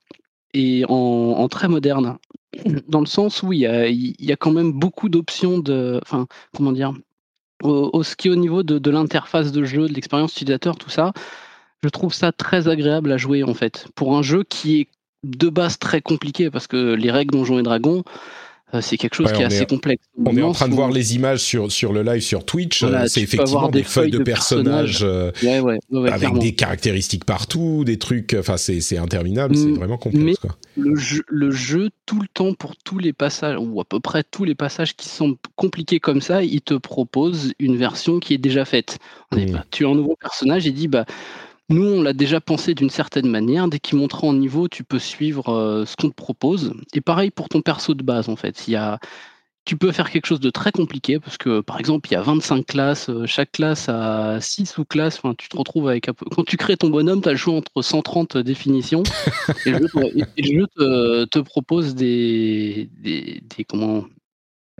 [0.53, 2.17] Et en, très moderne.
[2.87, 5.99] Dans le sens où il y a, quand même beaucoup d'options de.
[6.01, 6.93] Enfin, comment dire
[7.63, 11.13] au, est au niveau de, de l'interface de jeu, de l'expérience utilisateur, tout ça,
[11.83, 13.87] je trouve ça très agréable à jouer en fait.
[13.95, 14.87] Pour un jeu qui est
[15.23, 18.03] de base très compliqué parce que les règles Donjons et Dragons,
[18.81, 20.03] c'est quelque chose qui est, assez complexe.
[20.23, 22.83] On est en train de voir les images sur, sur le live sur Twitch.
[22.83, 25.31] Euh, c'est effectivement des, feuilles, de, personnages, euh,
[26.11, 28.35] avec des caractéristiques partout, des trucs.
[28.37, 29.75] Enfin, c'est interminable, c'est mm.
[29.75, 30.39] vraiment complexe.
[30.77, 34.23] Le, jeu, le jeu, tout le temps, pour tous les passages, ou à peu près
[34.23, 38.39] tous les passages qui sont compliqués comme ça, il te propose une version qui est
[38.39, 38.99] déjà faite.
[39.31, 39.57] Mm.
[39.71, 41.05] Tu as un nouveau personnage, il dit bah
[41.69, 43.67] nous, on l'a déjà pensé d'une certaine manière.
[43.67, 46.73] Dès qu'il montrera en niveau, tu peux suivre euh, ce qu'on te propose.
[46.93, 48.67] Et pareil pour ton perso de base, en fait.
[48.67, 48.99] Il y a,
[49.65, 52.21] tu peux faire quelque chose de très compliqué parce que, par exemple, il y a
[52.21, 53.09] 25 classes.
[53.09, 55.17] Euh, chaque classe a 6 sous-classes.
[55.17, 56.07] Enfin, tu te retrouves avec.
[56.31, 59.01] Quand tu crées ton bonhomme, tu as le choix entre 130 définitions.
[59.65, 59.79] et le
[60.37, 60.67] jeu,
[61.25, 64.05] te, propose des, des, des, comment,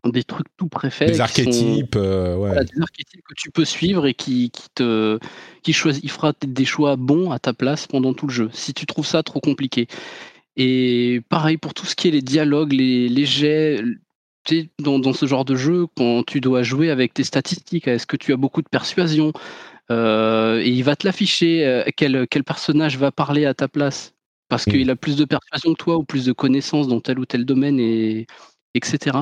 [0.10, 1.08] des trucs tout préfets.
[1.08, 5.20] Des archétypes, euh, des archétypes que tu peux suivre et qui, qui te,
[5.64, 8.50] qui choisit, il fera des choix bons à ta place pendant tout le jeu.
[8.54, 9.88] Si tu trouves ça trop compliqué.
[10.58, 13.82] Et pareil pour tout ce qui est les dialogues, les, les jets.
[14.78, 18.16] Dans, dans ce genre de jeu, quand tu dois jouer avec tes statistiques, est-ce que
[18.16, 19.34] tu as beaucoup de persuasion
[19.90, 24.14] euh, Et il va te l'afficher, euh, quel, quel personnage va parler à ta place?
[24.48, 24.72] Parce mm.
[24.72, 27.44] qu'il a plus de persuasion que toi ou plus de connaissances dans tel ou tel
[27.44, 28.28] domaine, et,
[28.76, 29.18] etc.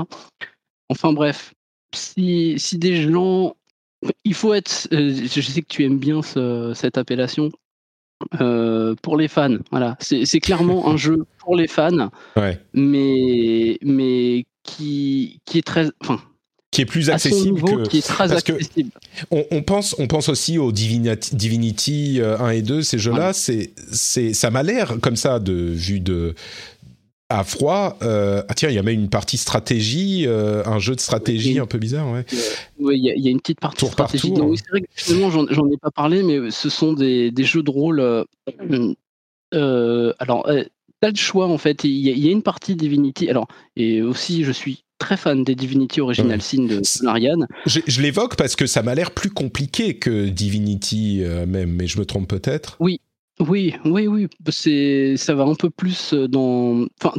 [0.89, 1.53] Enfin bref,
[1.93, 3.55] si, si des gens.
[4.25, 4.87] Il faut être.
[4.91, 6.21] Euh, je sais que tu aimes bien
[6.73, 7.51] cette appellation.
[8.39, 9.97] Euh, pour les fans, voilà.
[9.99, 12.09] C'est clairement un jeu pour les fans,
[12.73, 15.89] mais, mais qui, qui est très.
[16.01, 16.21] Enfin,
[16.73, 18.89] qui est plus accessible que qui est très accessible.
[19.29, 23.31] on, on, pense on pense aussi aux Divinity, Divinity 1 euh, et 2 ces jeux-là
[23.31, 26.33] c'est c'est ça m'a l'air comme ça de vue de
[27.29, 27.97] à froid.
[28.01, 31.59] Euh, ah tiens, il y a même une partie stratégie, euh, un jeu de stratégie
[31.59, 32.25] un peu bizarre, ouais.
[32.79, 34.29] Oui, il y, a une petite partie tour stratégie.
[34.29, 37.43] Par tour, c'est vrai que finalement, j'en ai pas parlé, mais ce sont des, des
[37.43, 38.25] jeux de rôle.
[39.53, 40.49] Euh, alors,
[40.99, 41.83] t'as le choix en fait.
[41.83, 43.29] Il y, a une partie Divinity.
[43.29, 47.47] Alors, et aussi, je suis très fan des Divinity Original Sin de Marianne.
[47.65, 51.99] Je, je l'évoque parce que ça m'a l'air plus compliqué que Divinity même, mais je
[51.99, 52.77] me trompe peut-être.
[52.79, 52.99] Oui,
[53.39, 57.13] oui, oui, oui, c'est ça va un peu plus dans enfin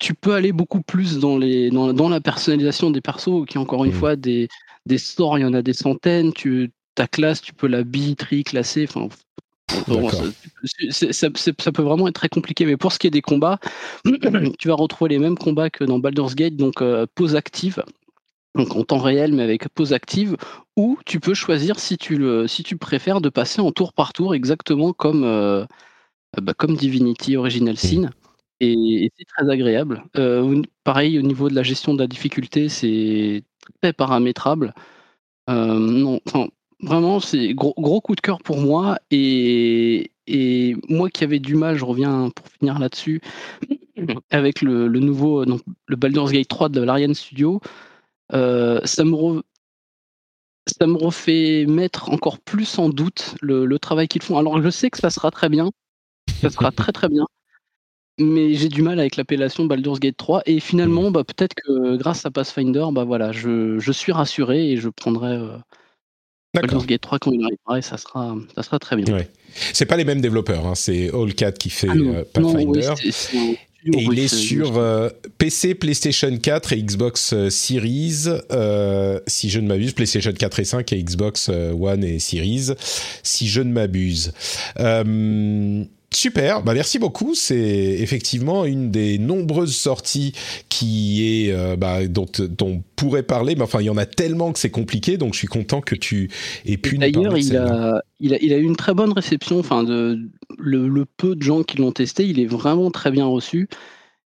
[0.00, 3.84] tu peux aller beaucoup plus dans les dans, dans la personnalisation des persos qui encore
[3.84, 3.94] une mmh.
[3.94, 4.48] fois des
[4.86, 8.16] des sorts, il y en a des centaines, tu ta classe, tu peux la bi
[8.16, 9.08] tri classer enfin
[10.90, 13.58] ça, ça, peut vraiment être très compliqué, mais pour ce qui est des combats,
[14.58, 17.82] tu vas retrouver les mêmes combats que dans Baldur's Gate, donc euh, pause active,
[18.60, 20.36] donc en temps réel mais avec pause active,
[20.76, 24.12] ou tu peux choisir si tu, le, si tu préfères de passer en tour par
[24.12, 25.64] tour exactement comme, euh,
[26.42, 28.10] bah, comme Divinity Original Sin.
[28.60, 30.04] Et, c'est très agréable.
[30.16, 33.42] Euh, pareil, au niveau de la gestion de la difficulté, c'est
[33.82, 34.74] très paramétrable.
[35.48, 36.20] Euh, non,
[36.82, 38.98] vraiment, c'est gros, gros coup de cœur pour moi.
[39.10, 43.22] Et, et moi qui avais du mal, je reviens pour finir là-dessus,
[44.30, 47.60] avec le, le nouveau, donc, le Baldur's Gate 3 de l'Ariane Studio.
[48.32, 49.42] Euh, ça, me
[50.66, 54.36] ça me refait mettre encore plus en doute le, travail qu'ils font.
[54.38, 55.70] Alors je sais que ça sera très bien,
[56.40, 57.26] ça sera très très bien,
[58.18, 62.24] mais j'ai du mal avec l'appellation Baldur's Gate 3 et finalement bah, peut-être que grâce
[62.26, 65.56] à Pathfinder, bah voilà, je, je suis rassuré et je prendrai euh,
[66.54, 69.12] Baldur's Gate 3 quand il arrivera et ça sera, ça sera très bien.
[69.14, 69.30] Ouais.
[69.72, 72.94] C'est pas les mêmes développeurs, hein, c'est Allcat qui fait ah euh, Pathfinder.
[73.86, 79.58] Et il est sur euh, PC, PlayStation 4 et Xbox euh, Series, euh, si je
[79.58, 82.70] ne m'abuse, PlayStation 4 et 5 et Xbox One et Series,
[83.22, 84.32] si je ne m'abuse.
[86.12, 87.36] Super, bah merci beaucoup.
[87.36, 90.32] C'est effectivement une des nombreuses sorties
[90.68, 94.06] qui est euh, bah, dont, dont on pourrait parler, mais enfin il y en a
[94.06, 96.28] tellement que c'est compliqué, donc je suis content que tu
[96.66, 96.98] aies pu.
[96.98, 99.60] D'ailleurs, il a, il a, il a eu une très bonne réception.
[99.60, 100.18] Enfin, de
[100.58, 103.68] le, peu de gens qui l'ont testé, il est vraiment très bien reçu.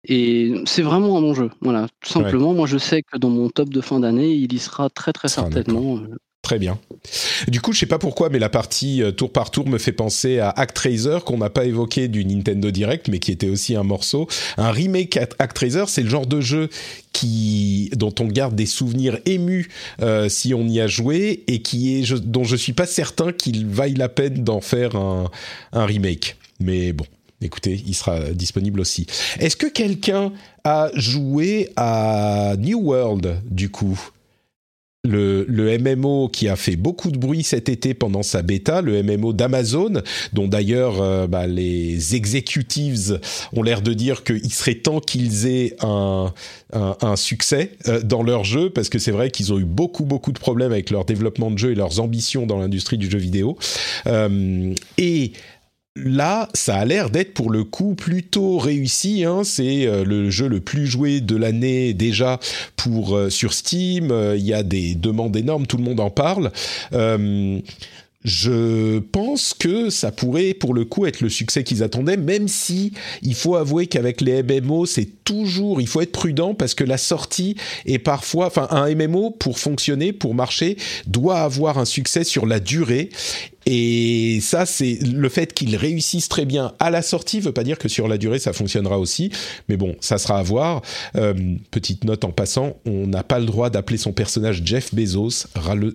[0.05, 1.49] Et c'est vraiment un bon jeu.
[1.61, 2.53] Voilà, tout simplement.
[2.53, 5.27] Moi, je sais que dans mon top de fin d'année, il y sera très très
[5.27, 5.99] certainement.
[6.43, 6.77] Très bien.
[7.47, 9.93] Du coup, je sais pas pourquoi, mais la partie euh, tour par tour me fait
[9.93, 13.83] penser à ActRaiser qu'on n'a pas évoqué du Nintendo Direct, mais qui était aussi un
[13.83, 14.27] morceau.
[14.57, 16.69] Un remake ActRaiser, c'est le genre de jeu
[17.95, 19.69] dont on garde des souvenirs émus
[20.01, 23.65] euh, si on y a joué et qui est dont je suis pas certain qu'il
[23.65, 25.29] vaille la peine d'en faire un
[25.73, 26.35] remake.
[26.59, 27.05] Mais bon,
[27.41, 29.07] écoutez, il sera disponible aussi.
[29.39, 30.33] Est-ce que quelqu'un
[30.65, 34.09] a joué à New World du coup?
[35.05, 39.03] Le, le, MMO qui a fait beaucoup de bruit cet été pendant sa bêta, le
[39.03, 43.19] MMO d'Amazon, dont d'ailleurs euh, bah, les executives
[43.51, 46.33] ont l'air de dire qu'il serait temps qu'ils aient un,
[46.71, 50.05] un, un succès euh, dans leur jeu, parce que c'est vrai qu'ils ont eu beaucoup
[50.05, 53.19] beaucoup de problèmes avec leur développement de jeu et leurs ambitions dans l'industrie du jeu
[53.19, 53.57] vidéo.
[54.07, 55.33] Euh, et
[55.95, 59.25] Là, ça a l'air d'être pour le coup plutôt réussi.
[59.25, 59.43] Hein.
[59.43, 62.39] C'est euh, le jeu le plus joué de l'année déjà
[62.75, 64.09] pour euh, sur Steam.
[64.09, 66.51] Euh, il y a des demandes énormes, tout le monde en parle.
[68.25, 72.93] je pense que ça pourrait pour le coup être le succès qu'ils attendaient, même si
[73.21, 76.97] il faut avouer qu'avec les MMO, c'est toujours, il faut être prudent parce que la
[76.97, 82.45] sortie est parfois, enfin un MMO pour fonctionner, pour marcher, doit avoir un succès sur
[82.45, 83.09] la durée
[83.65, 87.77] et ça, c'est le fait qu'ils réussissent très bien à la sortie, veut pas dire
[87.77, 89.31] que sur la durée ça fonctionnera aussi.
[89.69, 90.81] Mais bon, ça sera à voir.
[91.15, 91.33] Euh,
[91.71, 95.47] petite note en passant, on n'a pas le droit d'appeler son personnage Jeff Bezos,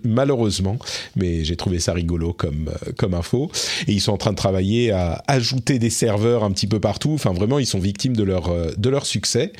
[0.04, 0.78] malheureusement.
[1.16, 3.50] Mais j'ai trouvé ça rigolo comme euh, comme info.
[3.86, 7.12] Et ils sont en train de travailler à ajouter des serveurs un petit peu partout.
[7.12, 9.52] Enfin, vraiment, ils sont victimes de leur euh, de leur succès.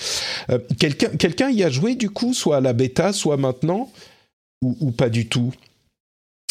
[0.79, 3.91] quelqu'un quelqu'un y a joué du coup, soit à la bêta, soit maintenant,
[4.63, 5.53] ou, ou pas du tout?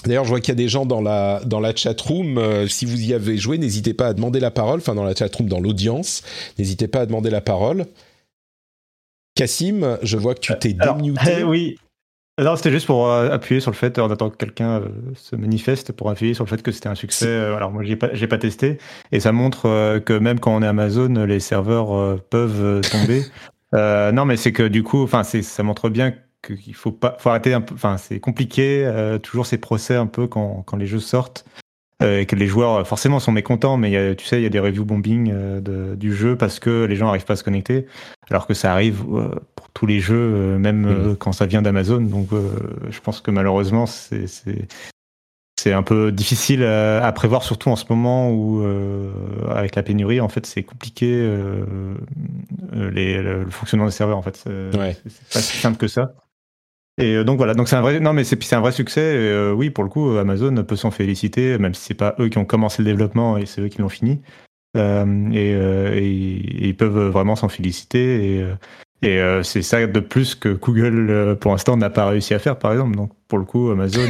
[0.05, 2.37] D'ailleurs, je vois qu'il y a des gens dans la, dans la chat-room.
[2.37, 4.79] Euh, si vous y avez joué, n'hésitez pas à demander la parole.
[4.79, 6.23] Enfin, dans la chat-room, dans l'audience,
[6.59, 7.85] n'hésitez pas à demander la parole.
[9.35, 11.43] Cassim, je vois que tu t'es démuté.
[11.45, 11.77] oui.
[12.39, 15.35] Alors, c'était juste pour euh, appuyer sur le fait, en attendant que quelqu'un euh, se
[15.35, 17.27] manifeste, pour appuyer sur le fait que c'était un succès.
[17.27, 18.77] alors, moi, j'ai pas, j'ai pas testé.
[19.11, 23.23] Et ça montre que même quand on est Amazon, les serveurs peuvent tomber.
[24.13, 26.13] non, mais c'est que du coup, enfin, ça montre bien
[26.53, 27.75] qu'il faut pas, faut arrêter un peu.
[27.75, 31.45] Enfin, c'est compliqué, euh, toujours ces procès un peu quand, quand les jeux sortent
[32.03, 33.77] euh, et que les joueurs forcément sont mécontents.
[33.77, 36.95] Mais tu sais, il y a des review bombing euh, du jeu parce que les
[36.95, 37.87] gens n'arrivent pas à se connecter,
[38.29, 39.03] alors que ça arrive
[39.55, 42.01] pour tous les jeux, même quand ça vient d'Amazon.
[42.01, 42.29] Donc,
[42.89, 44.25] je pense que malheureusement, c'est
[45.59, 48.63] c'est un peu difficile à, prévoir, surtout en ce moment où,
[49.49, 51.07] avec la pénurie, en fait, c'est compliqué
[52.73, 54.17] les, le, fonctionnement des serveurs.
[54.17, 54.71] En fait, c'est
[55.33, 56.13] pas si simple que ça.
[56.97, 59.01] Et euh, donc voilà, donc c'est un vrai, non mais c'est un vrai succès.
[59.01, 62.29] Et euh, oui, pour le coup, Amazon peut s'en féliciter, même si c'est pas eux
[62.29, 64.21] qui ont commencé le développement et c'est eux qui l'ont fini.
[64.75, 68.45] Euh, et, ils peuvent vraiment s'en féliciter.
[69.01, 72.57] Et, et c'est ça de plus que Google, pour l'instant, n'a pas réussi à faire,
[72.57, 72.95] par exemple.
[72.95, 74.07] Donc pour le coup, Amazon.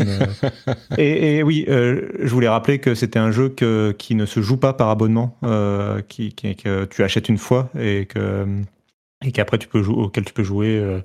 [0.97, 4.73] et, oui, je voulais rappeler que c'était un jeu que, qui ne se joue pas
[4.73, 5.38] par abonnement,
[6.08, 8.45] qui, qui, que tu achètes une fois et que
[9.26, 11.02] et qu'après tu peux jouer, auquel tu peux jouer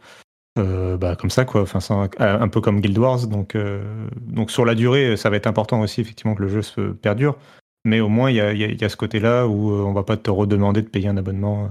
[0.59, 1.63] euh, bah, comme ça, quoi.
[1.63, 3.27] Enfin, un, peu comme Guild Wars.
[3.27, 6.63] Donc, euh, donc, sur la durée, ça va être important aussi, effectivement, que le jeu
[6.63, 7.37] se perdure.
[7.85, 10.17] Mais au moins, il y a, y a, ce côté-là où euh, on va pas
[10.17, 11.71] te redemander de payer un abonnement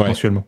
[0.00, 0.44] mensuellement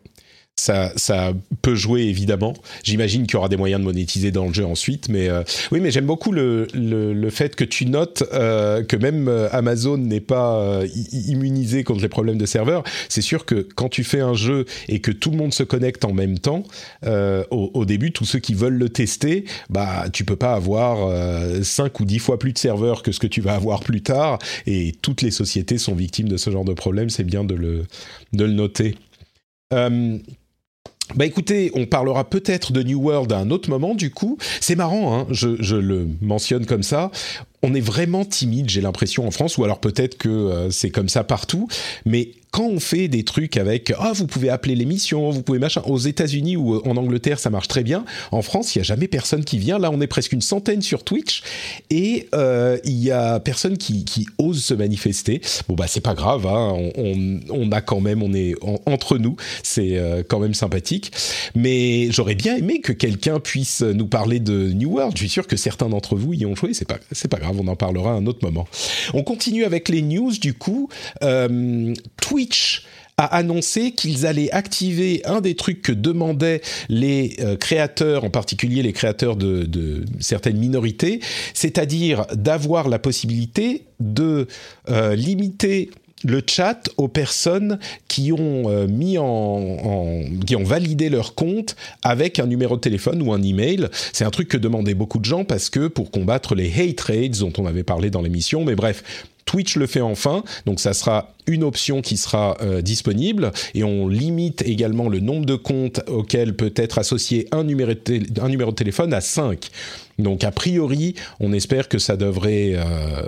[0.57, 2.53] ça, ça peut jouer évidemment.
[2.83, 5.81] J'imagine qu'il y aura des moyens de monétiser dans le jeu ensuite, mais euh, oui,
[5.81, 10.21] mais j'aime beaucoup le, le, fait que tu notes euh, que même euh, Amazon n'est
[10.21, 12.83] pas euh, immunisé contre les problèmes de serveur.
[13.09, 16.05] C'est sûr que quand tu fais un jeu et que tout le monde se connecte
[16.05, 16.63] en même temps,
[17.05, 21.09] au, au, début, tous ceux qui veulent le tester, bah, tu peux pas avoir
[21.63, 24.39] 5 ou 10 fois plus de serveurs que ce que tu vas avoir plus tard,
[24.65, 27.09] et toutes les sociétés sont victimes de ce genre de problème.
[27.09, 27.85] C'est bien de le,
[28.33, 28.95] de le noter.
[31.13, 34.37] Bah écoutez, on parlera peut-être de New World à un autre moment du coup.
[34.59, 37.11] C'est marrant, hein, je, je, le mentionne comme ça
[37.63, 41.09] on est vraiment timide, j'ai l'impression en France, ou alors peut-être que euh, c'est comme
[41.09, 41.67] ça partout.
[42.05, 45.81] Mais quand on fait des trucs avec ah vous pouvez appeler l'émission, vous pouvez machin.
[45.85, 48.05] Aux États-Unis ou euh, en Angleterre ça marche très bien.
[48.31, 49.77] En France il y a jamais personne qui vient.
[49.77, 51.43] Là on est presque une centaine sur Twitch
[51.89, 55.41] et euh, il y a personne qui, qui, ose se manifester.
[55.67, 56.77] Bon bah c'est pas grave, hein.
[56.95, 58.53] on, on, a quand même on est
[58.85, 61.11] entre nous, c'est quand même sympathique.
[61.55, 65.13] Mais j'aurais bien aimé que quelqu'un puisse nous parler de New World.
[65.15, 66.73] Je suis sûr que certains d'entre vous y ont joué.
[66.73, 68.67] C'est pas c'est pas grave on en parlera un autre moment.
[69.13, 70.89] On continue avec les news du coup.
[71.23, 72.85] Euh, Twitch
[73.17, 78.83] a annoncé qu'ils allaient activer un des trucs que demandaient les euh, créateurs, en particulier
[78.83, 81.21] les créateurs de, certaines minorités,
[81.53, 84.47] c'est-à-dire d'avoir la possibilité de
[84.89, 85.91] euh, limiter
[86.23, 92.47] le chat aux personnes qui ont mis en, qui ont validé leur compte avec un
[92.47, 93.89] numéro de téléphone ou un email.
[94.13, 97.29] C'est un truc que demandaient beaucoup de gens parce que pour combattre les hate raids
[97.39, 99.03] dont on avait parlé dans l'émission, mais bref,
[99.45, 104.07] Twitch le fait enfin, donc ça sera une option qui sera euh, disponible et on
[104.07, 107.91] limite également le nombre de comptes auxquels peut être associé un numéro
[108.41, 109.69] un numéro de téléphone à 5.
[110.17, 113.27] Donc a priori, on espère que ça devrait, euh,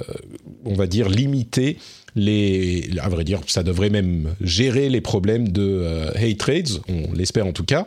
[0.65, 1.77] on va dire, limiter
[2.17, 7.47] à vrai dire, ça devrait même gérer les problèmes de euh, hate trades, on l'espère
[7.47, 7.85] en tout cas.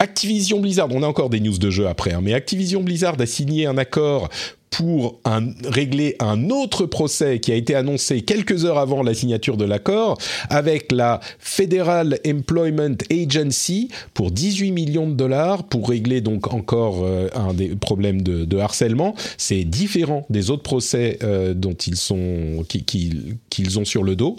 [0.00, 3.26] Activision Blizzard, on a encore des news de jeux après, hein, mais Activision Blizzard a
[3.26, 4.28] signé un accord
[4.76, 5.20] pour
[5.64, 10.18] régler un autre procès qui a été annoncé quelques heures avant la signature de l'accord
[10.50, 17.28] avec la Federal Employment Agency pour 18 millions de dollars pour régler donc encore euh,
[17.34, 19.14] un des problèmes de, harcèlement.
[19.36, 24.36] C'est différent des autres procès euh, dont ils sont qu'ils ont sur le dos.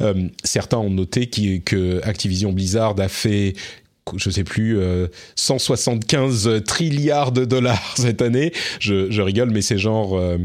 [0.00, 3.54] Euh, certains ont noté que Activision Blizzard a fait
[4.14, 4.78] je sais plus,
[5.34, 8.52] 175 euh, trilliards de dollars cette année.
[8.78, 10.38] Je, je rigole, mais c'est genre euh,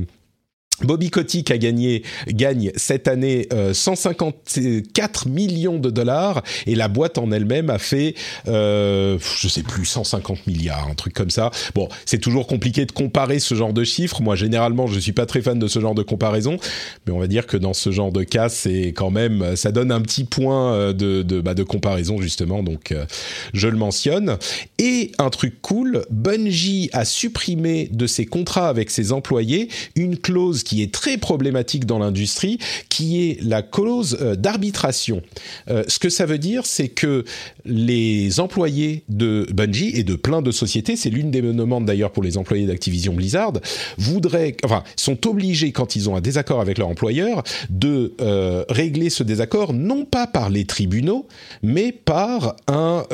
[0.84, 7.18] Bobby Kotick a gagné, gagne cette année 154 euh, millions de dollars et la boîte
[7.18, 8.16] en elle-même a fait,
[8.48, 11.52] euh, je sais plus, 150 milliards, un truc comme ça.
[11.76, 14.22] Bon, c'est toujours compliqué de comparer ce genre de chiffres.
[14.22, 16.58] Moi, généralement, je suis pas très fan de ce genre de comparaison,
[17.06, 19.92] mais on va dire que dans ce genre de cas, c'est quand même, ça donne
[19.92, 22.64] un petit point euh, de de, bah, de comparaison justement.
[22.64, 23.06] Donc, euh,
[23.54, 24.38] je le mentionne.
[24.78, 30.64] Et un truc cool, Bungie a supprimé de ses contrats avec ses employés une clause
[30.64, 32.60] qui est très problématique dans l'industrie,
[32.90, 35.22] qui est la clause euh, d'arbitration.
[35.70, 37.26] Euh, ce que ça veut dire, c'est que
[37.66, 42.24] les employés de Bungie et de plein de sociétés, c'est l'une des demandes d'ailleurs pour
[42.24, 43.54] les employés d'Activision Blizzard,
[43.98, 49.10] voudraient, enfin, sont obligés quand ils ont un désaccord avec leur employeur de euh, régler
[49.10, 51.28] ce désaccord non pas par les tribunaux,
[51.64, 53.06] mais par un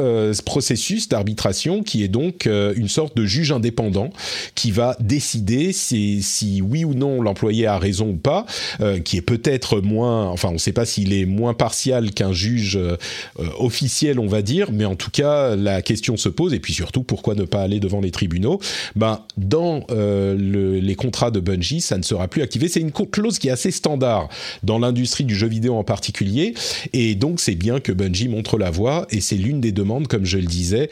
[0.45, 4.09] processus d'arbitration qui est donc une sorte de juge indépendant
[4.55, 8.45] qui va décider si, si oui ou non l'employé a raison ou pas,
[8.81, 12.33] euh, qui est peut-être moins, enfin on ne sait pas s'il est moins partial qu'un
[12.33, 12.97] juge euh,
[13.59, 17.03] officiel, on va dire, mais en tout cas la question se pose et puis surtout
[17.03, 18.59] pourquoi ne pas aller devant les tribunaux?
[18.95, 20.35] Ben dans euh,
[20.81, 22.67] les contrats de Bungie, ça ne sera plus activé.
[22.67, 24.29] C'est une clause qui est assez standard
[24.63, 26.53] dans l'industrie du jeu vidéo en particulier,
[26.93, 30.25] et donc c'est bien que Bungie montre la voie et c'est l'une des demandes, comme
[30.25, 30.89] je le disais,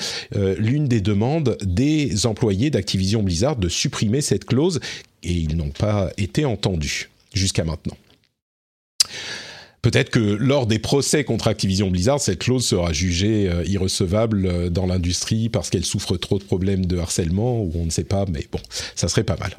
[0.57, 4.79] l'une des demandes des employés d'Activision Blizzard de supprimer cette clause
[5.25, 7.97] et ils n'ont pas été entendus jusqu'à maintenant.
[9.85, 14.69] Peut-être que lors des procès contre Activision Blizzard, cette clause sera jugée euh, irrecevable euh,
[14.71, 18.25] dans l'industrie parce qu'elle souffre trop de problèmes de harcèlement ou on ne sait pas,
[18.27, 18.57] mais bon,
[18.95, 19.55] ça serait pas mal.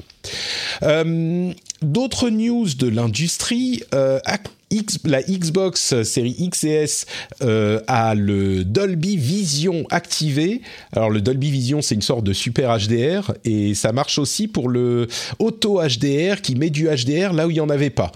[0.83, 3.83] Euh, d'autres news de l'industrie.
[3.93, 7.05] la Xbox série X et S
[7.39, 10.61] a le Dolby Vision activé.
[10.91, 14.67] Alors le Dolby Vision, c'est une sorte de super HDR et ça marche aussi pour
[14.67, 15.07] le
[15.39, 18.11] Auto HDR qui met du HDR là où il n'y en avait pas.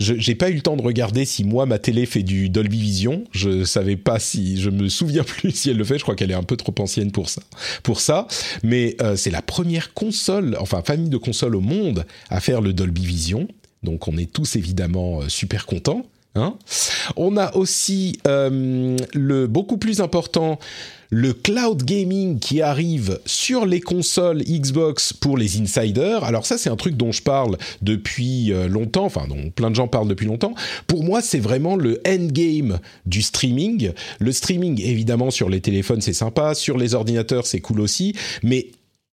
[0.00, 2.80] Je n'ai pas eu le temps de regarder si moi ma télé fait du Dolby
[2.80, 3.24] Vision.
[3.32, 5.98] Je savais pas si, je me souviens plus si elle le fait.
[5.98, 7.42] Je crois qu'elle est un peu trop ancienne pour ça.
[7.82, 8.26] Pour ça,
[8.62, 12.72] mais euh, c'est la première console, enfin famille de consoles au monde à faire le
[12.72, 13.46] Dolby Vision.
[13.82, 16.06] Donc on est tous évidemment euh, super contents.
[16.34, 16.54] Hein
[17.16, 20.58] on a aussi euh, le beaucoup plus important
[21.10, 26.24] le cloud gaming qui arrive sur les consoles Xbox pour les insiders.
[26.24, 29.74] Alors ça, c'est un truc dont je parle depuis euh, longtemps, enfin dont plein de
[29.74, 30.54] gens parlent depuis longtemps.
[30.86, 33.92] Pour moi, c'est vraiment le endgame du streaming.
[34.20, 38.68] Le streaming, évidemment, sur les téléphones, c'est sympa, sur les ordinateurs, c'est cool aussi, mais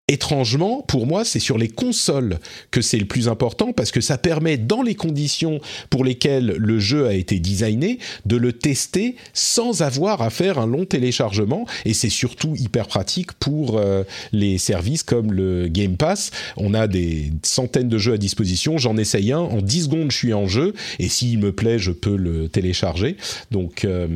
[0.09, 2.39] étrangement, pour moi, c'est sur les consoles
[2.71, 6.79] que c'est le plus important parce que ça permet, dans les conditions pour lesquelles le
[6.79, 11.65] jeu a été designé, de le tester sans avoir à faire un long téléchargement.
[11.83, 16.31] Et c'est surtout hyper pratique pour euh, les services comme le Game Pass.
[16.55, 18.77] On a des centaines de jeux à disposition.
[18.77, 19.39] J'en essaye un.
[19.39, 20.73] En 10 secondes, je suis en jeu.
[20.99, 23.17] Et s'il me plaît, je peux le télécharger.
[23.51, 24.07] Donc, euh,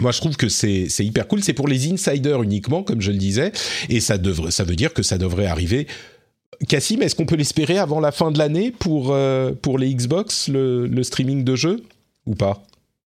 [0.00, 1.42] moi, je trouve que c'est hyper cool.
[1.42, 3.52] C'est pour les insiders uniquement, comme je le disais,
[3.88, 5.86] et ça devrait, ça veut dire que ça devrait arriver.
[6.68, 10.48] Cassim, est-ce qu'on peut l'espérer avant la fin de l'année pour euh, pour les Xbox,
[10.48, 11.82] le, le, streaming de jeux
[12.26, 12.62] ou pas?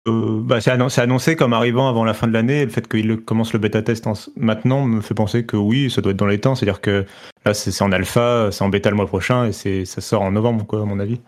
[0.07, 2.65] Euh, bah, c'est annoncé, annoncé, comme arrivant avant la fin de l'année.
[2.65, 6.13] Le fait qu'il commence le bêta test maintenant me fait penser que oui, ça doit
[6.13, 6.55] être dans les temps.
[6.55, 7.05] C'est-à-dire que
[7.45, 10.33] là, c'est en alpha, c'est en bêta le mois prochain et c'est ça sort en
[10.33, 11.21] novembre, quoi, à mon avis.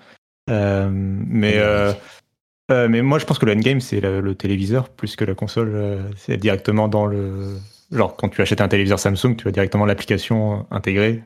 [0.50, 1.58] Euh, mais
[2.71, 5.73] euh, mais moi, je pense que le endgame, c'est le, téléviseur plus que la console.
[5.75, 7.57] Euh, c'est directement dans le.
[7.93, 11.23] Genre, quand tu achètes un téléviseur Samsung, tu as directement l'application intégrée.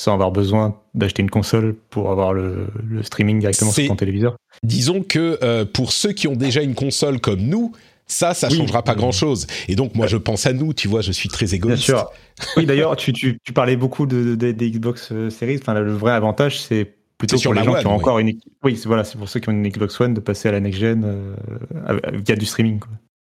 [0.00, 2.68] sans avoir besoin d'acheter une console pour avoir le,
[3.02, 4.36] streaming directement sur ton téléviseur.
[4.62, 7.72] Disons que euh, pour ceux qui ont déjà une console comme nous,
[8.06, 9.46] ça, ça changera pas grand-chose.
[9.68, 11.86] Et donc, moi, je pense à nous, tu vois, je suis très égoïste.
[11.86, 12.10] Bien sûr.
[12.56, 15.58] Oui, d'ailleurs, tu, tu, tu, parlais beaucoup de, des Xbox Series.
[15.60, 16.92] Enfin, le vrai avantage, c'est
[17.26, 18.38] plutôt pour les gens qui ont encore une.
[18.62, 20.80] Oui, voilà, c'est pour ceux qui ont une Xbox One de passer à la next
[20.80, 22.80] gen euh, via du streaming.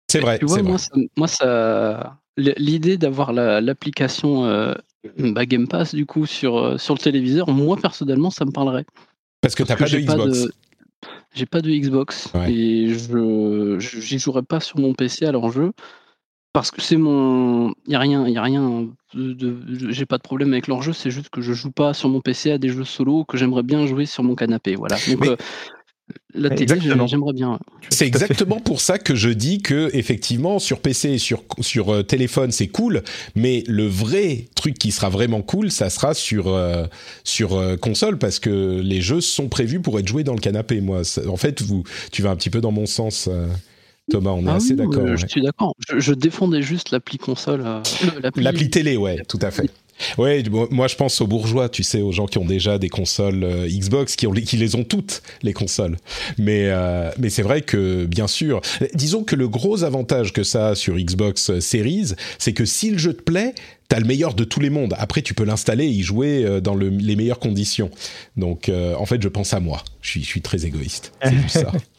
[0.09, 0.39] C'est vrai.
[0.39, 4.75] Tu vois, moi, Ça, moi, ça, l'idée d'avoir l'application
[5.17, 8.85] bah, Game Pass du coup sur, euh, sur le téléviseur, moi personnellement ça me parlerait.
[9.41, 10.47] Parce que tu n'as pas, de Xbox.
[11.33, 15.73] J'ai pas de Xbox et je j'y jouerai pas sur mon PC à l'enjeu
[16.53, 19.57] parce que c'est mon il y a rien il y a rien de,
[19.89, 22.51] j'ai pas de problème avec l'enjeu c'est juste que je joue pas sur mon PC
[22.51, 25.35] à des jeux solo que j'aimerais bien jouer sur mon canapé voilà donc euh,
[26.35, 27.59] la télé, j'aimerais bien.
[27.89, 32.03] C'est exactement pour ça que je dis que effectivement sur PC et sur sur euh,
[32.03, 33.03] téléphone c'est cool,
[33.35, 36.85] mais le vrai truc qui sera vraiment cool, ça sera sur euh,
[37.23, 40.81] sur console parce que les jeux sont prévus pour être joués dans le canapé.
[40.81, 43.29] Moi, en fait, vous tu vas un petit peu dans mon sens.
[44.11, 45.15] Thomas, on est ah assez d'accord.
[45.15, 45.75] Je suis d'accord.
[45.97, 47.63] Je, défendais juste l'appli console.
[48.35, 49.69] l'appli télé, ouais, tout à fait.
[50.17, 53.43] Ouais, moi je pense aux bourgeois, tu sais, aux gens qui ont déjà des consoles
[53.43, 55.97] euh, Xbox, qui, ont, qui les ont toutes les consoles.
[56.37, 58.61] Mais euh, mais c'est vrai que bien sûr,
[58.93, 62.91] disons que le gros avantage que ça a sur Xbox euh, Series, c'est que si
[62.91, 63.53] le jeu te plaît,
[63.87, 64.95] t'as le meilleur de tous les mondes.
[64.97, 67.91] Après, tu peux l'installer et y jouer dans les meilleures conditions.
[68.37, 69.83] Donc, en fait, je pense à moi.
[70.01, 71.13] Je suis, je suis très égoïste.
[71.21, 71.71] C'est ça.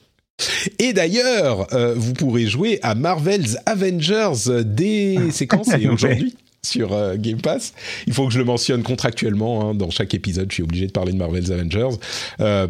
[0.79, 1.67] Et d'ailleurs,
[1.97, 7.75] vous pourrez jouer à Marvel's Avengers dès séquences et aujourd'hui sur euh, Game Pass.
[8.07, 10.51] Il faut que je le mentionne contractuellement hein, dans chaque épisode.
[10.51, 11.97] Je suis obligé de parler de Marvel's Avengers,
[12.41, 12.67] euh,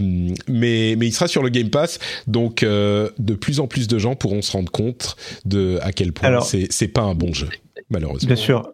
[0.49, 3.99] mais mais il sera sur le Game Pass, donc euh, de plus en plus de
[3.99, 7.49] gens pourront se rendre compte de à quel point c'est c'est pas un bon jeu,
[7.91, 8.27] malheureusement.
[8.27, 8.74] Bien sûr.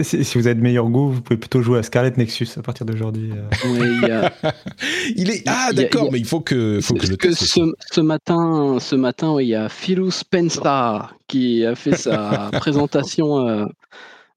[0.00, 2.86] Si, vous avez de meilleur goût, vous pouvez plutôt jouer à Scarlet Nexus à partir
[2.86, 3.30] d'aujourd'hui.
[5.16, 7.12] il, est ah d'accord, mais il faut que faut que je.
[7.34, 13.68] Ce, ce, matin, ce matin, il y a Philou Spencer qui a fait sa présentation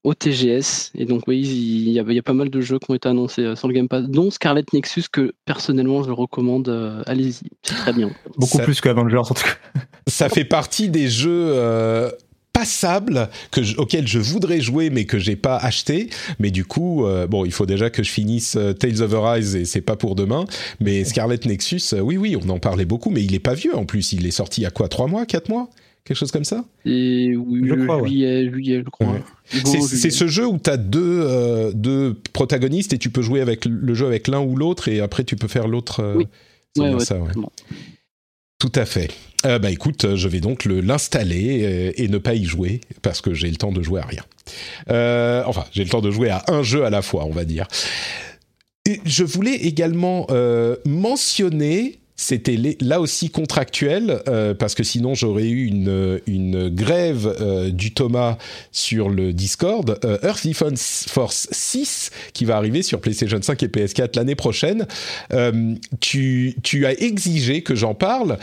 [0.06, 0.92] au TGS.
[0.94, 2.94] Et donc, oui, il y, a, il y, a, pas mal de jeux qui ont
[2.94, 6.68] été annoncés euh, sur le Game Pass, dont Scarlet Nexus, que personnellement, je recommande.
[6.68, 8.10] Euh, allez-y, c'est très bien.
[8.36, 9.80] Beaucoup plus qu'Avengers, en tout cas.
[10.06, 11.50] Ça fait partie des jeux.
[11.52, 12.10] Euh,
[12.58, 16.08] passables que auxquels je voudrais jouer mais que j'ai pas acheté.
[16.38, 19.80] Mais du coup bon il faut déjà que je finisse Tales of Arise et c'est
[19.80, 20.44] pas pour demain.
[20.80, 23.84] Mais Scarlet Nexus oui oui on en parlait beaucoup mais il est pas vieux en
[23.84, 24.12] plus.
[24.12, 25.68] Il est sorti il y a quoi trois mois quatre mois?
[26.06, 26.64] Quelque chose comme ça?
[26.84, 29.18] Et oui, je crois, juillet, je crois.
[29.44, 33.64] C'est ce jeu où tu as deux, euh, deux protagonistes et tu peux jouer avec
[33.64, 36.00] le jeu avec l'un ou l'autre et après tu peux faire l'autre.
[36.04, 36.14] Euh,
[36.78, 37.18] oui, ouais, ça,
[38.58, 39.10] Tout à fait.
[39.44, 43.50] Euh, bah écoute, je vais donc l'installer et ne pas y jouer parce que j'ai
[43.50, 45.44] le temps de jouer à rien.
[45.46, 47.68] enfin, j'ai le temps de jouer à un jeu à la fois, on va dire.
[49.04, 50.26] Je voulais également
[50.86, 57.92] mentionner c'était là aussi contractuel euh, parce que sinon j'aurais eu une, grève euh, du
[57.92, 58.38] Thomas
[58.72, 59.98] sur le Discord.
[60.04, 64.86] Euh, Earth Defense Force 6 qui va arriver sur PlayStation 5 et PS4 l'année prochaine.
[66.00, 68.38] tu, as exigé que j'en parle.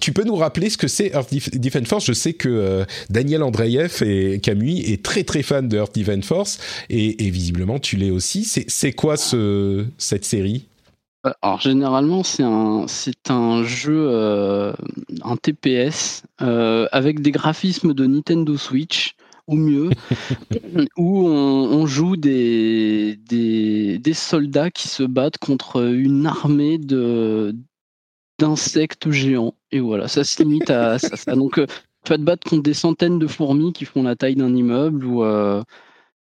[0.00, 2.04] Tu peux nous rappeler ce que c'est Earth Defense Force?
[2.04, 6.58] Je sais que Daniel Andreev et Camille est très très fan de Earth Defense Force
[6.90, 8.44] et, visiblement tu l'es aussi.
[8.44, 10.66] C'est quoi ce, cette série?
[11.24, 14.72] Alors généralement c'est un c'est un jeu euh,
[15.22, 19.16] un TPS euh, avec des graphismes de Nintendo Switch
[19.48, 19.90] ou mieux
[20.96, 27.56] où on, joue des, des, des soldats qui se battent contre une armée de
[28.38, 29.54] d'insectes géants.
[29.72, 33.18] Et voilà ça se limite à ça, donc tu vas te battre contre des centaines
[33.18, 35.24] de fourmis qui font la taille d'un immeuble ou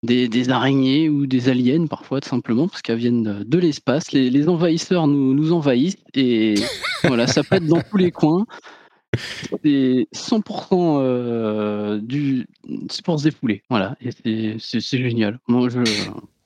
[0.02, 4.12] des, araignées ou des aliens parfois tout simplement parce qu'elles viennent de, l'espace.
[4.12, 6.54] Les, envahisseurs nous, envahissent et
[7.04, 8.46] voilà, ça pète dans tous les coins.
[9.64, 12.46] C'est 100% euh, du
[12.88, 13.62] sport se défouler.
[13.68, 15.40] Voilà, et c'est génial.
[15.48, 15.78] Moi, je,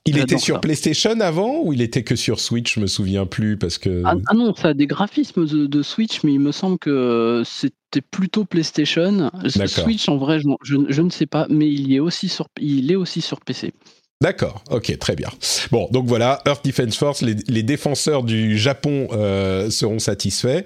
[0.07, 2.75] il était sur PlayStation avant ou il était que sur Switch?
[2.75, 4.03] Je me souviens plus parce que.
[4.05, 8.01] Ah, ah non, ça a des graphismes de, Switch, mais il me semble que c'était
[8.11, 9.31] plutôt PlayStation.
[9.67, 12.97] Switch, en vrai, je, je, ne sais pas, mais il, est aussi sur, il est
[12.97, 13.73] aussi sur PC.
[14.25, 15.29] D'accord, ok, très bien.
[15.71, 20.65] Bon, donc voilà, Earth Defense Force, les, défenseurs du Japon euh, seront satisfaits.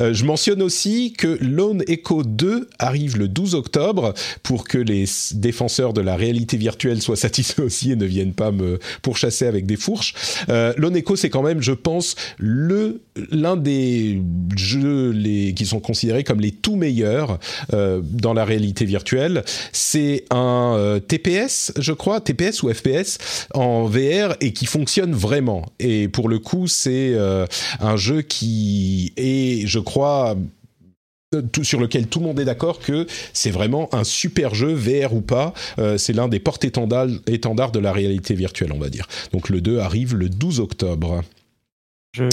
[0.00, 5.04] Euh, je mentionne aussi que Lone Echo 2 arrive le 12 octobre pour que les
[5.34, 9.66] défenseurs de la réalité virtuelle soient satisfaits aussi et ne viennent pas me pourchasser avec
[9.66, 10.14] des fourches.
[10.48, 14.20] Euh, Lone Echo, c'est quand même, je pense, l'un des
[14.56, 15.14] jeux
[15.54, 17.38] qui sont considérés comme les tout meilleurs
[17.70, 19.44] dans la réalité virtuelle.
[19.70, 22.95] C'est un TPS, je crois, TPS ou FPS
[23.54, 25.66] En VR et qui fonctionne vraiment.
[25.78, 27.16] Et pour le coup, c'est
[27.80, 30.36] un jeu qui est, je crois,
[31.52, 35.14] tout, sur lequel tout le monde est d'accord que c'est vraiment un super jeu, VR
[35.14, 35.52] ou pas.
[35.98, 37.08] c'est l'un des porte-étendards
[37.72, 39.06] de la réalité virtuelle, on va dire.
[39.32, 41.22] Donc le 2 arrive le 12 octobre.
[42.12, 42.28] Je.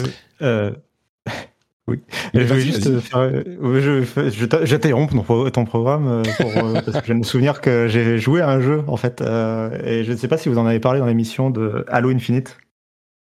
[1.87, 1.99] Oui.
[2.33, 3.29] je vais juste faire.
[3.45, 7.87] Je, je, j'interromps ton, ton, programme euh, pour, euh, parce que je me souvenir que
[7.89, 10.57] j'ai joué à un jeu en fait euh, et je ne sais pas si vous
[10.57, 12.57] en avez parlé dans l'émission de Halo Infinite.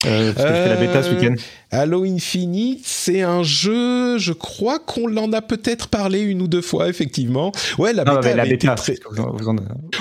[0.06, 1.36] Euh, parce que la bêta ce week-end.
[1.72, 6.62] Halo Infinite, c'est un jeu, je crois qu'on en a peut-être parlé une ou deux
[6.62, 7.52] fois, effectivement.
[7.78, 8.96] Ouais, la bêta, la bêta très...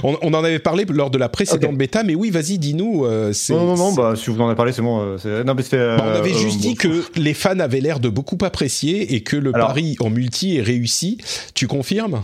[0.05, 3.07] on, on, en avait parlé lors de la précédente bêta, mais oui, vas-y, dis-nous.
[3.07, 5.19] Euh, non, non, non, bah, si vous en avez parlé, c'est bon.
[5.25, 8.39] Euh, non, mais bah, on avait juste dit que les fans avaient l'air de beaucoup
[8.43, 11.19] apprécier et que le pari en multi est réussi.
[11.55, 12.23] Tu confirmes?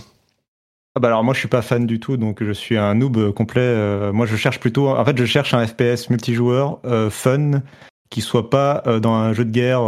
[0.97, 3.33] Ah bah alors moi je suis pas fan du tout donc je suis un noob
[3.33, 3.61] complet.
[3.61, 7.63] Euh, moi je cherche plutôt en fait je cherche un FPS multijoueur euh, fun
[8.11, 9.83] qui soit pas euh, dans un jeu de guerre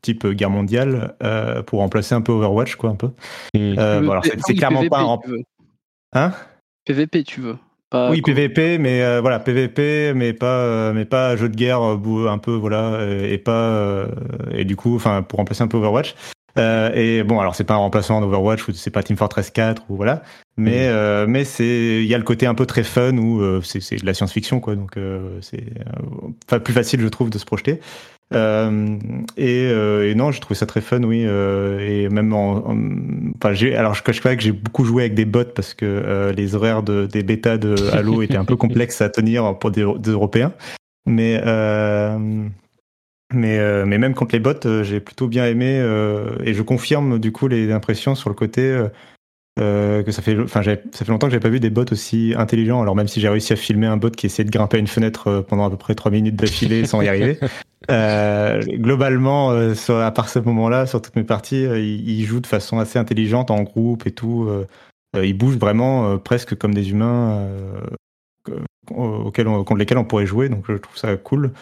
[0.00, 1.14] type guerre mondiale
[1.66, 3.10] pour remplacer un peu Overwatch quoi un peu.
[3.54, 3.74] Mmh.
[4.06, 5.18] Bon, c'est clairement pas un
[6.12, 6.32] Hein?
[6.86, 7.56] PVP tu veux
[7.92, 13.04] oui, PVP, mais voilà, PVP, mais pas, mais pas jeu de guerre un peu, voilà,
[13.04, 14.06] et pas,
[14.52, 16.14] et du coup, enfin, pour remplacer un peu Overwatch.
[16.60, 19.84] Euh, et bon, alors c'est pas un remplacement d'Overwatch ou c'est pas Team Fortress 4
[19.88, 20.22] ou voilà,
[20.56, 20.92] mais mm.
[20.92, 23.96] euh, mais c'est il y a le côté un peu très fun où euh, c'est
[23.96, 25.64] de la science-fiction quoi, donc euh, c'est
[26.52, 27.80] euh, plus facile je trouve de se projeter.
[28.32, 32.62] Et, et, non, je trouve ça très fun, oui, et même en,
[33.36, 36.30] enfin j'ai alors je cache pas que j'ai beaucoup joué avec des bots parce que
[36.36, 39.84] les horaires de, des bêtas de Halo étaient un peu complexes à tenir pour des,
[39.98, 40.52] des Européens,
[41.06, 41.40] mais
[43.32, 46.62] mais, euh, mais même contre les bots, euh, j'ai plutôt bien aimé euh, et je
[46.62, 48.78] confirme du coup les impressions sur le côté
[49.56, 52.80] que ça fait, enfin, ça fait longtemps que j'ai pas vu des bots aussi intelligents.
[52.80, 54.86] Alors même si j'ai réussi à filmer un bot qui essayait de grimper à une
[54.86, 57.38] fenêtre pendant à peu près trois minutes d'affilée sans y arriver,
[58.78, 63.50] globalement, à part ce moment-là, sur toutes mes parties, il, joue de façon assez intelligente
[63.50, 64.48] en groupe et tout.
[65.14, 67.46] il bouge vraiment presque comme des humains
[68.96, 70.48] auxquels contre lesquels on pourrait jouer.
[70.48, 71.52] Donc je trouve ça cool.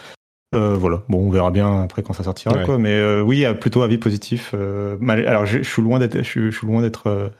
[0.55, 2.79] Euh, voilà, bon, on verra bien après quand ça sortira, quoi.
[2.79, 4.53] Mais euh, oui, plutôt avis positif.
[4.55, 7.33] Euh, alors, je, suis loin d'être, je, suis loin d'être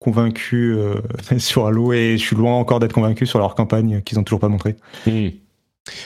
[0.00, 0.76] convaincu
[1.38, 4.40] sur Halo et je suis loin encore d'être convaincu sur leur campagne qu'ils ont toujours
[4.40, 4.76] pas montré.
[5.06, 5.28] Mmh.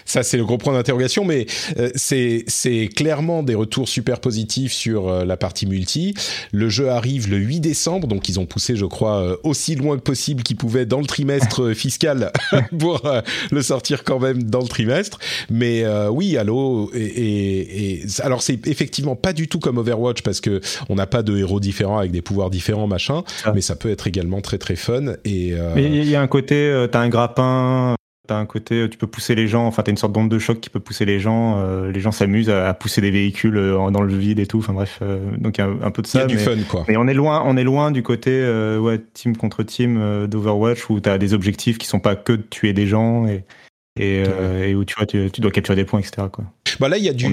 [0.04, 1.46] Ça, c'est le gros point d'interrogation, mais
[1.78, 6.14] euh, c'est clairement des retours super positifs sur euh, la partie multi.
[6.52, 9.96] Le jeu arrive le 8 décembre, donc ils ont poussé, je crois, euh, aussi loin
[9.96, 12.32] que possible qu'ils pouvaient dans le trimestre fiscal
[12.78, 13.02] pour
[13.50, 15.18] le sortir quand même dans le trimestre.
[15.50, 20.60] Mais oui, Halo, et, et, alors c'est effectivement pas du tout comme Overwatch parce que
[20.88, 23.52] on n'a pas de héros différents avec des pouvoirs différents, machin, ah.
[23.54, 25.14] mais ça peut être également très très fun.
[25.24, 27.96] Et mais il y a un côté, t'as un grappin
[28.30, 30.60] t'as un côté, tu peux pousser les gens, enfin t'as une sorte d'onde de choc
[30.60, 34.02] qui peut pousser les gens, euh, les gens s'amusent à, pousser des véhicules euh, dans
[34.02, 36.20] le vide et tout, enfin bref, euh, donc il y a un, peu de ça.
[36.20, 36.84] Il y a du fun quoi.
[36.86, 38.30] Mais on est loin, on est loin du côté
[38.78, 42.72] ouais, team contre team d'Overwatch où t'as des objectifs qui sont pas que de tuer
[42.72, 43.42] des gens et,
[43.98, 46.28] euh, et, où tu vois, tu, dois capturer des points, etc.
[46.32, 46.44] Quoi.
[46.78, 47.26] Bah là, il y a du.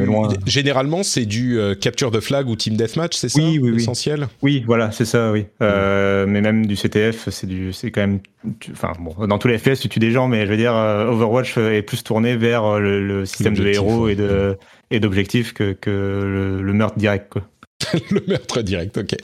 [0.46, 4.28] Généralement, c'est du euh, capture de flag ou team deathmatch, c'est ça Oui, oui, Essentiel.
[4.42, 5.46] Oui, voilà, c'est ça, oui.
[5.62, 8.20] Euh, mais même du CTF, c'est du, c'est quand même.
[8.72, 11.58] Enfin, bon, dans tous les FPS, tu tues des gens, mais je veux dire, Overwatch
[11.58, 14.58] est plus tourné vers le, système de héros et de
[14.90, 17.44] et d'objectifs que, que le, meurtre direct, quoi.
[18.10, 19.16] le meurtre direct, ok.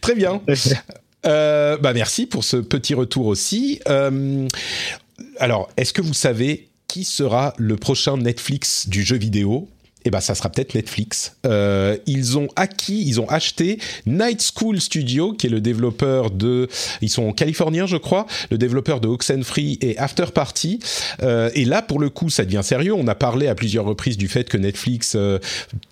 [0.00, 0.40] Très bien.
[1.24, 3.80] bah merci pour ce petit retour aussi.
[5.38, 9.68] Alors, est-ce que vous savez qui sera le prochain Netflix du jeu vidéo?
[10.04, 11.36] Eh ben, ça sera peut-être Netflix.
[11.44, 16.68] Euh, ils ont acquis, ils ont acheté Night School Studio, qui est le développeur de,
[17.02, 20.80] ils sont californiens, je crois, le développeur de Oxenfree et After Party.
[21.22, 22.94] Euh, et là, pour le coup, ça devient sérieux.
[22.94, 25.38] On a parlé à plusieurs reprises du fait que Netflix euh,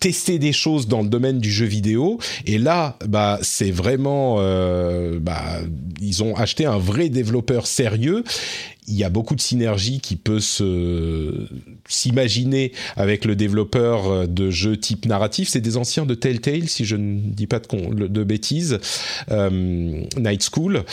[0.00, 2.18] testait des choses dans le domaine du jeu vidéo.
[2.46, 4.36] Et là, bah, c'est vraiment,
[5.20, 5.42] bah,
[6.00, 8.24] ils ont acheté un vrai développeur sérieux
[8.88, 11.46] il y a beaucoup de synergie qui peut se
[11.88, 15.48] s'imaginer avec le développeur de jeux type narratif.
[15.48, 18.78] C'est des anciens de Telltale, si je ne dis pas de, bêtises,
[19.30, 20.84] euh, Night School.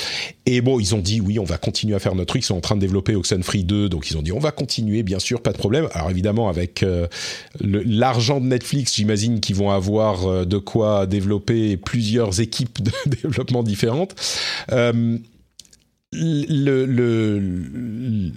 [0.45, 2.43] Et bon, ils ont dit oui, on va continuer à faire notre truc.
[2.43, 5.03] Ils sont en train de développer Oxenfree 2, donc ils ont dit on va continuer,
[5.03, 5.87] bien sûr, pas de problème.
[5.93, 7.07] Alors évidemment, avec euh,
[7.61, 12.91] l'argent de Netflix, j'imagine qu'ils vont avoir euh, de quoi développer plusieurs équipes de
[13.21, 14.15] développement différentes.
[16.15, 17.39] Euh, le, le,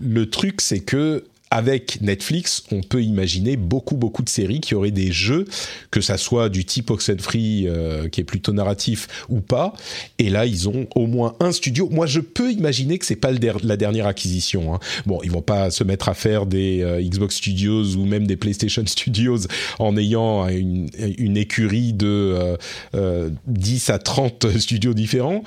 [0.00, 4.90] le truc, c'est que avec Netflix, on peut imaginer beaucoup beaucoup de séries qui auraient
[4.90, 5.46] des jeux,
[5.90, 9.72] que ça soit du type Oxenfree euh, qui est plutôt narratif ou pas.
[10.18, 11.88] Et là, ils ont au moins un studio.
[11.90, 14.74] Moi, je peux imaginer que c'est pas la dernière acquisition.
[14.74, 14.80] Hein.
[15.06, 18.36] Bon, ils vont pas se mettre à faire des euh, Xbox Studios ou même des
[18.36, 19.46] PlayStation Studios
[19.78, 20.88] en ayant une,
[21.36, 22.56] écurie de
[22.94, 25.42] euh, 10 à 30 studios différents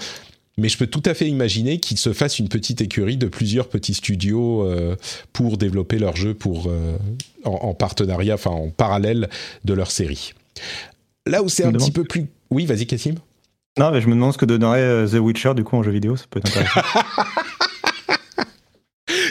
[0.58, 3.70] mais je peux tout à fait imaginer qu'ils se fassent une petite écurie de plusieurs
[3.70, 4.96] petits studios euh,
[5.34, 6.98] pour développer leur jeu pour, euh,
[7.46, 9.30] en, partenariat, enfin en parallèle
[9.64, 10.34] de leur série.
[11.26, 12.28] Là où c'est un petit peu plus...
[12.50, 13.16] Oui, vas-y Cassim.
[13.80, 15.92] Non, mais je me demande ce que donnerait euh, The Witcher du coup en jeu
[15.92, 16.82] vidéo, ça peut être intéressant.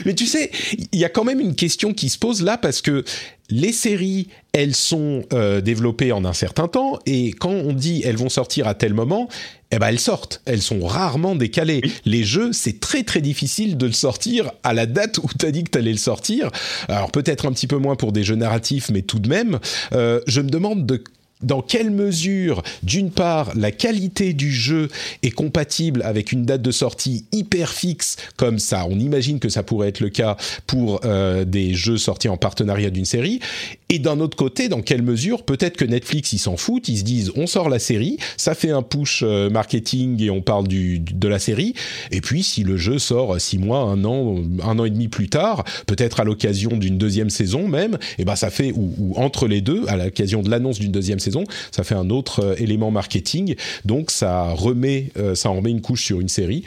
[0.07, 0.51] Mais tu sais,
[0.93, 3.05] il y a quand même une question qui se pose là parce que
[3.51, 5.25] les séries, elles sont
[5.63, 9.29] développées en un certain temps et quand on dit elles vont sortir à tel moment,
[9.71, 10.41] eh ben elles sortent.
[10.47, 11.83] Elles sont rarement décalées.
[12.05, 15.51] Les jeux, c'est très très difficile de le sortir à la date où tu as
[15.51, 16.51] dit que tu allais le sortir.
[16.89, 19.59] Alors peut-être un petit peu moins pour des jeux narratifs, mais tout de même,
[19.93, 21.03] euh, je me demande de
[21.43, 24.89] dans quelle mesure, d'une part, la qualité du jeu
[25.23, 29.63] est compatible avec une date de sortie hyper fixe, comme ça, on imagine que ça
[29.63, 30.37] pourrait être le cas
[30.67, 33.41] pour euh, des jeux sortis en partenariat d'une série,
[33.89, 37.05] et d'un autre côté, dans quelle mesure, peut-être que Netflix, ils s'en foutent, ils se
[37.05, 41.01] disent, on sort la série, ça fait un push euh, marketing et on parle du,
[41.01, 41.75] de la série,
[42.11, 45.29] et puis si le jeu sort six mois, un an, un an et demi plus
[45.29, 49.49] tard, peut-être à l'occasion d'une deuxième saison même, et ben ça fait, ou, ou entre
[49.49, 51.30] les deux, à l'occasion de l'annonce d'une deuxième saison,
[51.71, 53.55] ça fait un autre euh, élément marketing,
[53.85, 56.65] donc ça remet, euh, ça en remet une couche sur une série.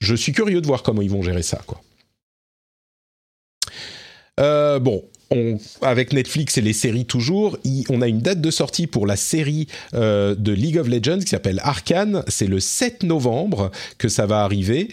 [0.00, 1.80] Je suis curieux de voir comment ils vont gérer ça, quoi.
[4.38, 5.04] Euh, bon,
[5.82, 7.58] avec Netflix et les séries toujours,
[7.90, 11.60] on a une date de sortie pour la série de League of Legends qui s'appelle
[11.62, 12.24] Arkane.
[12.26, 14.88] C'est le 7 novembre que ça va arriver.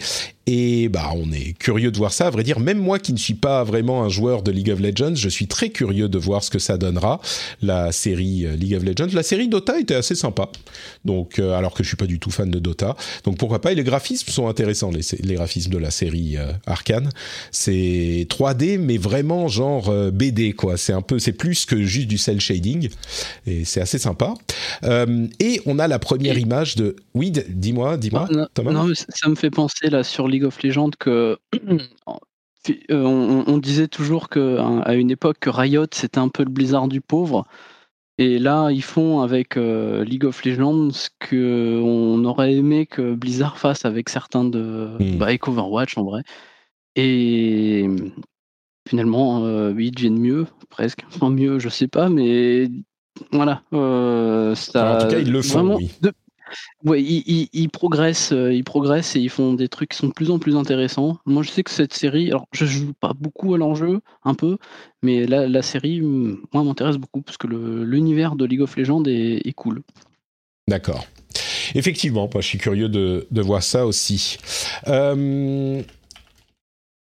[0.50, 2.28] Et bah, on est curieux de voir ça.
[2.28, 4.80] À vrai dire, même moi qui ne suis pas vraiment un joueur de League of
[4.80, 7.20] Legends, je suis très curieux de voir ce que ça donnera.
[7.60, 10.48] La série euh, League of Legends, la série Dota était assez sympa.
[11.04, 13.72] Donc, euh, alors que je suis pas du tout fan de Dota, donc pourquoi pas.
[13.72, 17.10] Et les graphismes sont intéressants, les, graphismes de la série euh, Arkane.
[17.50, 20.78] C'est 3D, mais vraiment genre BD quoi.
[20.78, 22.88] C'est un peu, c'est plus que juste du cel shading,
[23.46, 24.32] et c'est assez sympa.
[24.82, 26.96] et on a la première image de.
[27.12, 28.28] Oui, dis-moi, dis-moi.
[28.32, 31.38] Non, non, ça me fait penser là sur League of Legends que
[32.90, 36.50] euh, on, disait toujours que hein, à une époque que Riot c'était un peu le
[36.50, 37.46] Blizzard du pauvre.
[38.20, 43.58] Et là, ils font avec euh, League of Legends ce qu'on aurait aimé que Blizzard
[43.58, 44.88] fasse avec certains de.
[44.98, 45.18] Hmm.
[45.18, 46.22] Bah, avec Overwatch en vrai.
[46.96, 47.86] Et
[48.88, 51.04] finalement, euh, ils deviennent mieux, presque.
[51.14, 52.68] Enfin, mieux, je sais pas, mais
[53.30, 53.62] voilà.
[53.70, 55.92] ça, en tout cas, ils le font, oui.
[56.84, 60.30] Ouais, ils, progressent, euh, ils progressent et ils font des trucs qui sont de plus
[60.30, 61.18] en plus intéressants.
[61.26, 64.58] Moi, je sais que cette série, alors je joue pas beaucoup à l'enjeu, un peu,
[65.02, 69.82] mais la, série, moi, m'intéresse beaucoup parce que l'univers de League of Legends est, cool.
[70.68, 71.06] D'accord.
[71.74, 74.38] Effectivement, moi, je suis curieux de, de voir ça aussi.
[74.86, 75.82] Euh,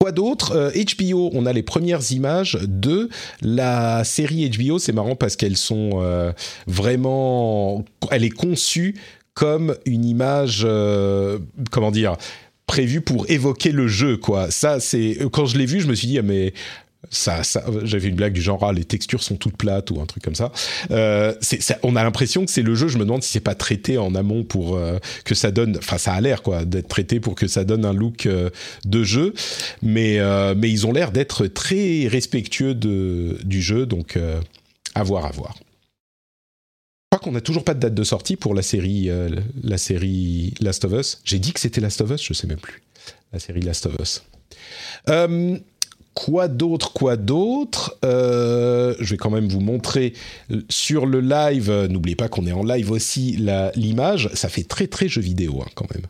[0.00, 0.72] quoi d'autre?
[0.74, 3.08] HBO, euh, on a les premières images de
[3.40, 4.78] la série HBO.
[4.78, 6.32] C'est marrant parce qu'elles sont
[6.66, 8.96] vraiment, elle est conçue
[9.34, 11.38] comme une image, euh,
[11.70, 12.16] comment dire,
[12.66, 14.50] prévue pour évoquer le jeu, quoi.
[14.50, 16.52] Ça, c'est quand je l'ai vu, je me suis dit, ah, mais
[17.10, 20.06] ça, ça j'avais une blague du genre ah, les textures sont toutes plates ou un
[20.06, 20.52] truc comme ça.
[20.90, 21.32] Euh,
[21.82, 22.88] on a l'impression que c'est le jeu.
[22.88, 25.76] Je me demande si c'est pas traité en amont pour euh, que ça donne.
[25.78, 28.28] Enfin, ça a l'air quoi d'être traité pour que ça donne un look
[28.84, 29.32] de jeu.
[29.82, 30.20] Mais
[30.54, 33.86] mais ils ont l'air d'être très respectueux de, du jeu.
[33.86, 34.18] Donc
[34.94, 35.54] à voir, à voir
[37.20, 39.28] qu'on n'a toujours pas de date de sortie pour la série, euh,
[39.62, 41.20] la série Last of Us.
[41.24, 42.82] J'ai dit que c'était Last of Us, je sais même plus.
[43.32, 44.22] La série Last of Us.
[45.08, 45.56] Euh,
[46.14, 47.96] quoi d'autre Quoi d'autre?
[48.04, 50.14] Euh, Je vais quand même vous montrer
[50.68, 51.70] sur le live.
[51.88, 53.38] N'oubliez pas qu'on est en live aussi
[53.76, 54.30] l'image.
[54.34, 56.06] Ça fait très très jeu vidéo hein, quand même.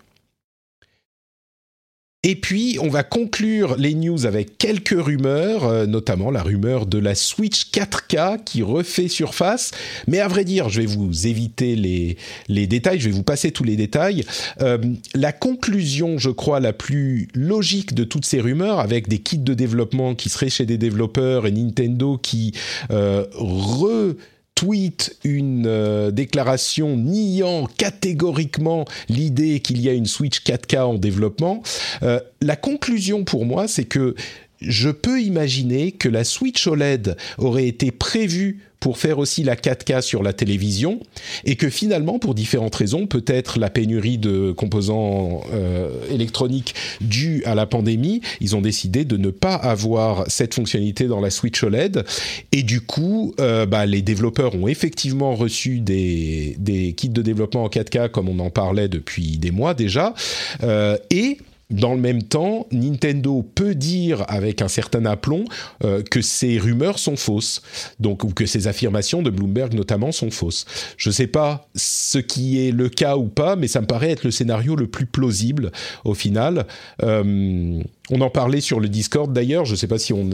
[2.23, 6.99] Et puis, on va conclure les news avec quelques rumeurs, euh, notamment la rumeur de
[6.99, 9.71] la Switch 4K qui refait surface.
[10.07, 13.65] Mais à vrai dire, je vais vous éviter les, détails, je vais vous passer tous
[13.65, 14.27] les détails.
[14.61, 14.77] Euh,
[15.15, 19.55] la conclusion, je crois, la plus logique de toutes ces rumeurs, avec des kits de
[19.55, 22.53] développement qui seraient chez des développeurs et Nintendo qui
[22.91, 24.15] euh, re
[24.61, 31.63] tweet une euh, déclaration niant catégoriquement l'idée qu'il y a une Switch 4K en développement.
[32.03, 34.15] Euh, la conclusion pour moi, c'est que
[34.61, 40.01] je peux imaginer que la Switch OLED aurait été prévue pour faire aussi la 4K
[40.01, 41.01] sur la télévision
[41.45, 47.55] et que finalement, pour différentes raisons, peut-être la pénurie de composants euh, électroniques due à
[47.55, 52.05] la pandémie, ils ont décidé de ne pas avoir cette fonctionnalité dans la Switch OLED
[52.53, 57.65] et du coup, euh, bah, les développeurs ont effectivement reçu des, des, kits de développement
[57.65, 60.15] en 4K comme on en parlait depuis des mois déjà.
[60.63, 61.39] Euh, et
[61.71, 65.45] dans le même temps, Nintendo peut dire avec un certain aplomb
[65.85, 67.63] euh, que ces rumeurs sont fausses,
[68.01, 70.67] donc ou que ces affirmations de Bloomberg notamment sont fausses.
[70.97, 74.11] Je ne sais pas ce qui est le cas ou pas, mais ça me paraît
[74.11, 75.71] être le scénario le plus plausible
[76.05, 76.67] au final.
[77.03, 79.65] Euh, on en parlait sur le Discord d'ailleurs.
[79.65, 80.31] Je ne sais pas si on,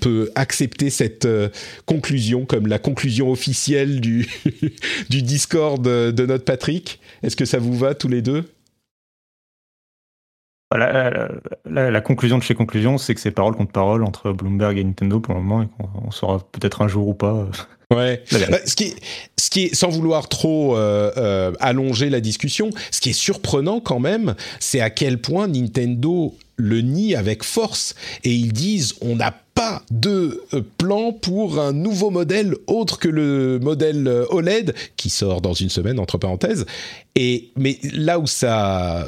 [0.00, 1.48] peut accepter cette euh,
[1.86, 4.28] conclusion comme la conclusion officielle du,
[5.10, 7.00] du Discord de notre Patrick.
[7.22, 8.44] Est-ce que ça vous va tous les deux?
[10.72, 15.20] La, conclusion de chez Conclusion, c'est que c'est parole contre parole entre Bloomberg et Nintendo
[15.20, 17.46] pour le moment et qu'on saura peut-être un jour ou pas.
[17.92, 18.24] Ouais.
[18.50, 18.96] Bah, ce, qui est,
[19.38, 23.80] ce qui est, sans vouloir trop euh, euh, allonger la discussion, ce qui est surprenant
[23.80, 29.16] quand même, c'est à quel point Nintendo le nie avec force et ils disent on
[29.16, 29.34] n'a
[29.64, 35.40] pas de euh, plan pour un nouveau modèle autre que le modèle OLED qui sort
[35.40, 36.66] dans une semaine entre parenthèses
[37.16, 39.06] et mais là où ça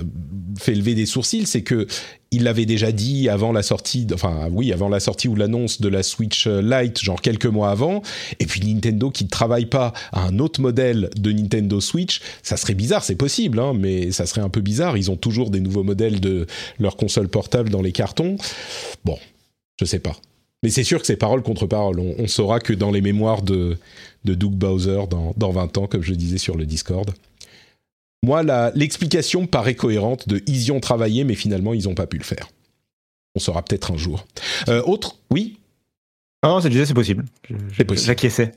[0.59, 1.87] fait lever des sourcils, c'est que
[2.31, 5.89] il l'avait déjà dit avant la sortie, enfin oui, avant la sortie ou l'annonce de
[5.89, 8.03] la Switch Lite, genre quelques mois avant.
[8.41, 12.57] Et puis Nintendo qui ne travaille pas à un autre modèle de Nintendo Switch, ça
[12.57, 14.97] serait bizarre, c'est possible, hein, mais ça serait un peu bizarre.
[14.97, 16.47] Ils ont toujours des nouveaux modèles de
[16.79, 18.37] leur console portable dans les cartons.
[19.05, 19.19] Bon,
[19.81, 20.17] je sais pas.
[20.67, 22.01] Mais c'est sûr que c'est parole contre parole.
[22.01, 23.79] On, saura que dans les mémoires de,
[24.25, 27.09] de Doug Bowser dans, dans 20 ans, comme je disais sur le Discord.
[28.25, 28.43] Moi,
[28.75, 32.25] l'explication paraît cohérente de ils y ont travaillé, mais finalement, ils n'ont pas pu le
[32.25, 32.49] faire.
[33.37, 34.27] On saura peut-être un jour.
[34.69, 35.57] Euh, autre, oui?
[36.43, 37.25] Ah non, c'est possible.
[37.77, 38.07] C'est possible.
[38.09, 38.51] J'acquiesçais.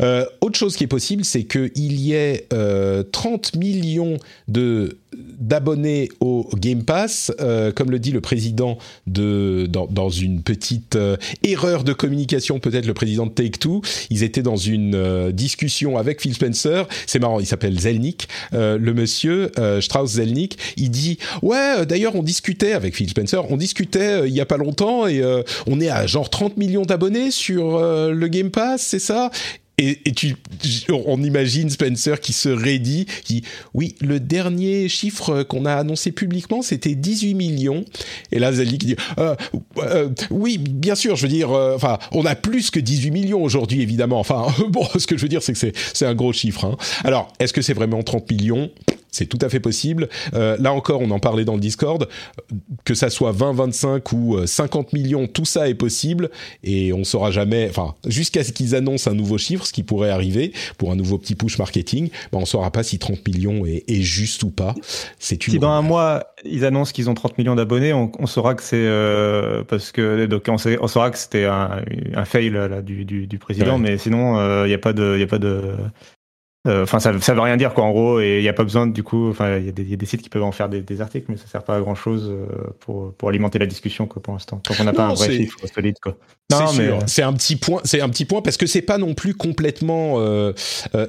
[0.00, 4.96] Euh, autre chose qui est possible, c'est qu'il y ait 30 euh, millions de
[5.40, 10.98] d'abonnés au Game Pass, euh, comme le dit le président de dans, une petite
[11.42, 13.80] erreur de communication, peut-être le président de Take Two.
[14.10, 16.86] Ils étaient dans une discussion avec Phil Spencer.
[17.06, 19.50] C'est marrant, il s'appelle Zelnick, le monsieur
[19.80, 20.58] Strauss Zelnick.
[20.76, 24.58] Il dit ouais, d'ailleurs on discutait avec Phil Spencer, on discutait il y a pas
[24.58, 25.22] longtemps et
[25.66, 29.30] on est à genre 30 millions d'abonnés sur le Game Pass, c'est ça?
[29.78, 30.34] Et, tu,
[30.90, 36.62] on imagine Spencer qui se raidit, qui oui, le dernier chiffre qu'on a annoncé publiquement,
[36.62, 37.84] c'était 18 millions.
[38.32, 39.36] Et là, Zali qui dit, euh,
[39.78, 43.42] euh, oui, bien sûr, je veux dire, euh, enfin, on a plus que 18 millions
[43.42, 44.18] aujourd'hui, évidemment.
[44.18, 46.64] Enfin, bon, ce que je veux dire, c'est que c'est un gros chiffre.
[46.64, 46.76] Hein.
[47.04, 48.70] Alors, est-ce que c'est vraiment 30 millions?
[49.10, 50.08] C'est tout à fait possible.
[50.34, 52.08] Euh, là encore, on en parlait dans le Discord,
[52.84, 56.30] que ça soit 20, 25 ou 50 euh, millions, tout ça est possible.
[56.64, 60.10] Et on saura jamais, enfin, jusqu'à ce qu'ils annoncent un nouveau chiffre, ce qui pourrait
[60.10, 63.84] arriver pour un nouveau petit push marketing, ben on saura pas si 30 millions est,
[64.00, 64.74] juste ou pas.
[65.18, 68.62] C'est Si dans un mois, ils annoncent qu'ils ont 30 millions d'abonnés, on, saura que
[68.62, 71.82] c'est euh, parce que donc on, saura que c'était un,
[72.24, 75.48] fail là, du, président, mais sinon il n'y a pas de, y a pas de
[75.48, 75.76] euh,
[76.66, 77.84] enfin, ça, ça veut rien dire quoi.
[77.84, 79.28] En gros, et il n'y a pas besoin du coup.
[79.28, 81.62] Enfin, il y, a des sites qui peuvent en faire des, articles, mais ça sert
[81.62, 82.46] pas à grand chose euh,
[82.80, 84.58] pour pour alimenter la discussion quoi pour l'instant.
[84.58, 86.16] Tant qu'on n'a pas un vrai chiffre solide quoi.
[87.06, 87.80] C'est un petit point.
[87.84, 90.14] C'est un petit point parce que c'est pas non plus complètement.
[90.16, 90.52] Euh,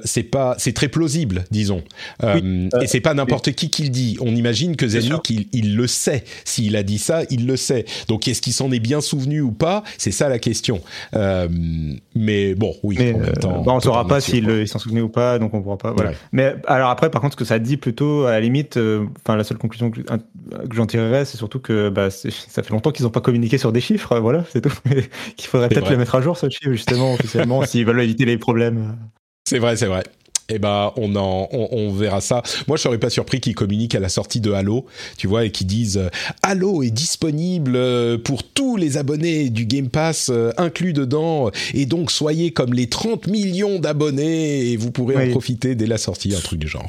[0.04, 0.54] c'est pas.
[0.58, 1.82] C'est très plausible, disons.
[2.22, 4.16] et c'est pas n'importe qui qui le dit.
[4.20, 6.24] On imagine que Zelnick il, il, le sait.
[6.44, 7.84] S'il a dit ça, il le sait.
[8.08, 9.82] Donc est-ce qu'il s'en est bien souvenu ou pas?
[9.98, 10.80] C'est ça la question.
[11.12, 12.96] mais bon, oui.
[12.98, 15.78] Mais, temps, bah, on ne saura pas s'il s'en souvenait ou pas donc on pourra
[15.78, 15.92] pas.
[15.92, 16.12] Voilà.
[16.32, 19.36] Mais alors après, par contre, ce que ça dit plutôt, à la limite, euh, enfin
[19.36, 20.00] la seule conclusion que,
[20.72, 23.80] j'en tirerais, c'est surtout que bah, ça fait longtemps qu'ils n'ont pas communiqué sur des
[23.80, 24.72] chiffres, voilà, c'est tout.
[25.36, 28.38] Qu'il faudrait peut-être les mettre à jour ce chiffre justement officiellement s'ils veulent éviter les
[28.38, 28.96] problèmes.
[29.48, 30.02] C'est vrai, c'est vrai
[30.50, 32.42] eh ben on en on, verra ça.
[32.68, 34.86] Moi, je serais pas surpris qu'ils communiquent à la sortie de Halo,
[35.16, 36.08] tu vois, et qu'ils disent euh,
[36.42, 41.86] Halo est disponible euh, pour tous les abonnés du Game Pass euh, inclus dedans, et
[41.86, 46.34] donc soyez comme les 30 millions d'abonnés et vous pourrez en profiter dès la sortie,
[46.34, 46.88] un truc du genre.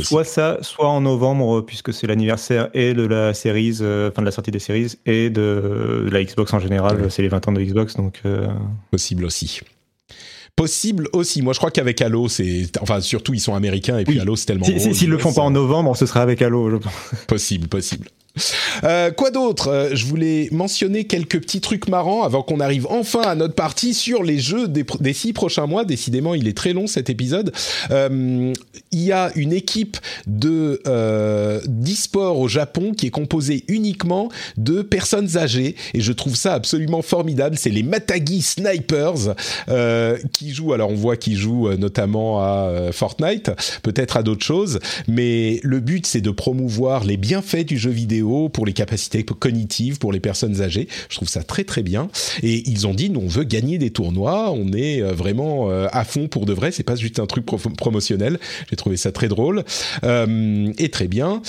[0.00, 4.30] Soit ça, soit en novembre, puisque c'est l'anniversaire et de la série, enfin de la
[4.30, 7.96] sortie des séries, et de, la Xbox en général, c'est les 20 ans de Xbox,
[7.96, 8.22] donc.
[8.90, 9.60] Possible aussi
[10.56, 11.42] possible aussi.
[11.42, 14.46] Moi, je crois qu'avec Halo, c'est, enfin, surtout ils sont américains et puis Halo, c'est
[14.46, 14.64] tellement.
[14.64, 16.92] S'ils si, le font pas en novembre, ce sera avec Halo, je pense.
[17.26, 18.08] Possible, possible.
[18.82, 19.68] Euh, quoi d'autre?
[19.68, 23.94] Euh, Je voulais mentionner quelques petits trucs marrants avant qu'on arrive enfin à notre partie
[23.94, 25.84] sur les jeux des, six prochains mois.
[25.84, 27.52] Décidément, il est très long cet épisode.
[27.90, 28.52] Euh,
[28.90, 30.80] il y a une équipe de
[31.66, 37.02] d'e-sport au Japon qui est composée uniquement de personnes âgées et je trouve ça absolument
[37.02, 37.56] formidable.
[37.58, 39.34] C'est les Matagi Snipers
[40.32, 40.72] qui jouent.
[40.72, 43.50] Alors on voit qu'ils jouent notamment à Fortnite,
[43.82, 44.78] peut-être à d'autres choses,
[45.08, 49.98] mais le but c'est de promouvoir les bienfaits du jeu vidéo pour les capacités cognitives
[49.98, 50.88] pour les personnes âgées.
[51.08, 52.08] Je trouve ça très très bien.
[52.42, 55.86] Et ils ont dit, nous on veut gagner des tournois, on est euh, vraiment euh,
[55.92, 58.38] à fond pour de vrai, c'est pas juste un truc promotionnel.
[58.70, 59.64] J'ai trouvé ça très drôle
[60.04, 61.42] euh, et très bien.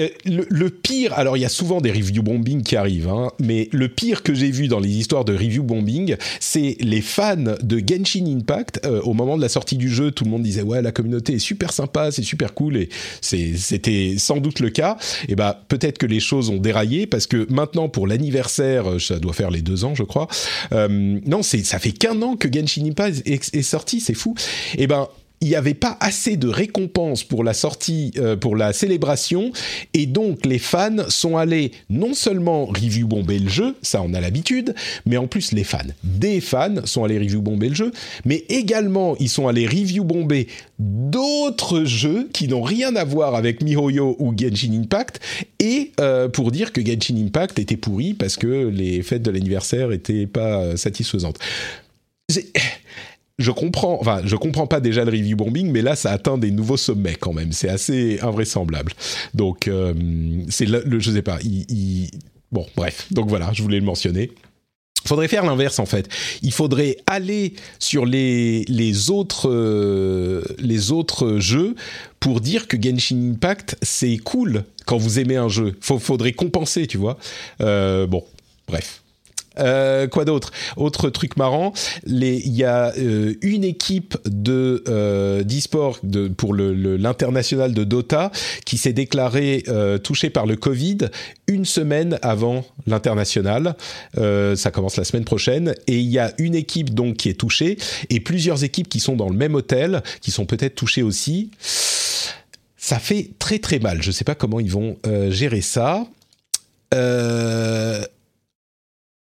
[0.00, 3.68] Euh, le, pire, alors il y a souvent des review bombing qui arrivent, hein, mais
[3.72, 7.78] le pire que j'ai vu dans les histoires de review bombing, c'est les fans de
[7.78, 8.80] Genshin Impact.
[8.84, 11.34] Euh, au moment de la sortie du jeu, tout le monde disait ouais la communauté
[11.34, 12.88] est super sympa, c'est super cool et
[13.20, 14.96] c'était sans doute le cas.
[15.28, 19.18] Et bah peut-être que les choses ont déraillé parce que maintenant pour l'anniversaire, euh, ça
[19.18, 20.28] doit faire les deux ans je crois.
[20.70, 24.34] non, c'est ça fait qu'un an que Genshin Impact est, sorti, c'est fou.
[24.78, 25.08] Et ben
[25.40, 29.52] il n'y avait pas assez de récompenses pour la sortie, euh, pour la célébration,
[29.94, 34.20] et donc les fans sont allés non seulement review bomber le jeu, ça on a
[34.20, 34.74] l'habitude,
[35.06, 37.92] mais en plus les fans, des fans sont allés review bomber le jeu,
[38.26, 40.46] mais également ils sont allés review bomber
[40.78, 45.20] d'autres jeux qui n'ont rien à voir avec MiHoYo ou Genshin Impact,
[45.58, 49.88] et euh, pour dire que Genshin Impact était pourri parce que les fêtes de l'anniversaire
[49.88, 51.38] n'étaient pas euh, satisfaisantes
[53.40, 56.50] je comprends, enfin, je comprends pas déjà le review bombing, mais là, ça atteint des
[56.50, 57.52] nouveaux sommets quand même.
[57.52, 58.92] C'est assez invraisemblable.
[59.34, 59.94] Donc, euh,
[60.48, 61.38] c'est le, je sais pas.
[62.52, 63.06] Bon, bref.
[63.10, 64.30] Donc voilà, je voulais le mentionner.
[65.06, 66.08] Faudrait faire l'inverse en fait.
[66.42, 71.74] Il faudrait aller sur les les autres euh, les autres jeux
[72.20, 75.74] pour dire que Genshin Impact c'est cool quand vous aimez un jeu.
[75.80, 77.16] faudrait compenser, tu vois.
[77.62, 78.22] Euh, bon,
[78.68, 79.02] bref.
[79.60, 80.52] Euh, quoi d'autre?
[80.76, 81.72] Autre truc marrant,
[82.06, 88.30] il y a euh, une équipe de euh, d'e-sport de, pour l'international de Dota
[88.64, 89.64] qui s'est déclarée
[90.02, 90.98] touchée par le Covid
[91.46, 93.74] une semaine avant l'international.
[94.14, 97.76] ça commence la semaine prochaine et il y a une équipe donc qui est touchée
[98.08, 101.50] et plusieurs équipes qui sont dans le même hôtel qui sont peut-être touchées aussi.
[102.76, 104.02] Ça fait très très mal.
[104.02, 104.96] Je ne sais pas comment ils vont
[105.30, 106.06] gérer ça.
[106.92, 108.04] Euh,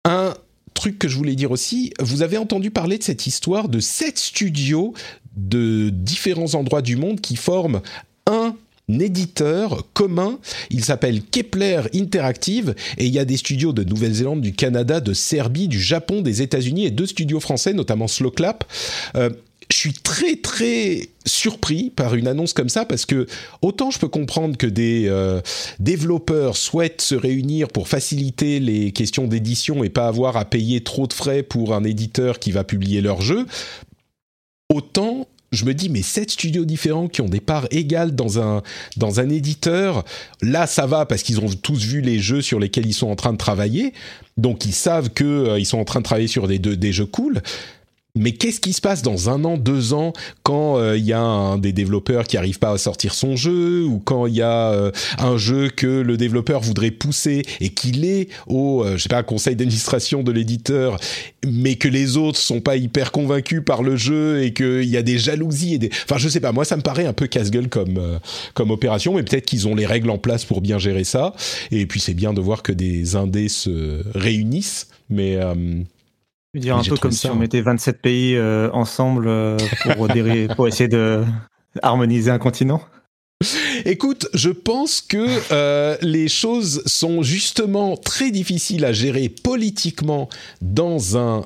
[0.04, 0.34] un
[0.74, 4.18] truc que je voulais dire aussi, vous avez entendu parler de cette histoire de sept
[4.18, 4.94] studios
[5.36, 7.80] de différents endroits du monde qui forment
[8.26, 8.54] un
[8.88, 10.38] éditeur commun.
[10.70, 15.12] Il s'appelle Kepler Interactive et il y a des studios de Nouvelle-Zélande, du Canada, de
[15.12, 18.64] Serbie, du Japon, des États-Unis et deux studios français, notamment Slowclap.
[19.16, 19.30] Euh,
[19.70, 23.26] je suis très très surpris par une annonce comme ça parce que
[23.60, 25.40] autant je peux comprendre que des euh,
[25.78, 31.06] développeurs souhaitent se réunir pour faciliter les questions d'édition et pas avoir à payer trop
[31.06, 33.46] de frais pour un éditeur qui va publier leur jeu,
[34.70, 38.62] autant je me dis mais sept studios différents qui ont des parts égales dans un
[38.96, 40.04] dans un éditeur,
[40.40, 43.16] là ça va parce qu'ils ont tous vu les jeux sur lesquels ils sont en
[43.16, 43.92] train de travailler,
[44.38, 47.06] donc ils savent que euh, ils sont en train de travailler sur des, des jeux
[47.06, 47.42] cool
[48.18, 51.20] mais qu'est-ce qui se passe dans un an, deux ans, quand il euh, y a
[51.20, 54.72] un des développeurs qui arrive pas à sortir son jeu, ou quand il y a
[54.72, 59.08] euh, un jeu que le développeur voudrait pousser et qu'il est au, euh, je sais
[59.08, 60.98] pas, conseil d'administration de l'éditeur,
[61.46, 65.02] mais que les autres sont pas hyper convaincus par le jeu et qu'il y a
[65.02, 67.68] des jalousies et des, enfin je sais pas, moi ça me paraît un peu casse-gueule
[67.68, 68.18] comme
[68.54, 71.34] comme opération, mais peut-être qu'ils ont les règles en place pour bien gérer ça.
[71.70, 75.38] Et puis c'est bien de voir que des indés se réunissent, mais
[76.58, 80.08] veux dire un peu comme si on mettait 27 pays euh, ensemble euh, pour,
[80.56, 81.24] pour essayer de
[81.82, 82.82] harmoniser un continent.
[83.84, 90.28] Écoute, je pense que euh, les choses sont justement très difficiles à gérer politiquement
[90.60, 91.42] dans un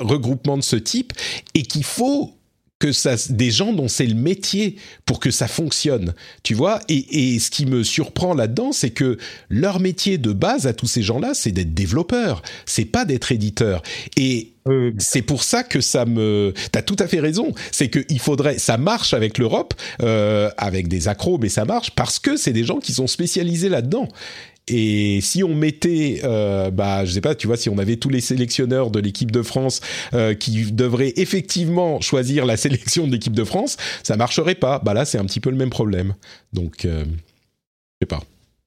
[0.00, 1.12] regroupement de ce type
[1.54, 2.32] et qu'il faut
[2.78, 6.80] que ça, des gens dont c'est le métier pour que ça fonctionne, tu vois.
[6.88, 9.16] Et, et ce qui me surprend là-dedans, c'est que
[9.48, 13.82] leur métier de base à tous ces gens-là, c'est d'être développeur, c'est pas d'être éditeur.
[14.16, 14.54] Et
[14.98, 16.54] c'est pour ça que ça me.
[16.72, 17.52] T'as tout à fait raison.
[17.70, 18.58] C'est qu'il faudrait.
[18.58, 22.64] Ça marche avec l'Europe, euh, avec des accros, mais ça marche parce que c'est des
[22.64, 24.08] gens qui sont spécialisés là-dedans.
[24.68, 28.08] Et si on mettait, euh, bah, je sais pas, tu vois, si on avait tous
[28.08, 29.80] les sélectionneurs de l'équipe de France
[30.14, 34.78] euh, qui devraient effectivement choisir la sélection de l'équipe de France, ça marcherait pas.
[34.78, 36.14] Bah là, c'est un petit peu le même problème.
[36.52, 38.22] Donc, euh, je sais pas.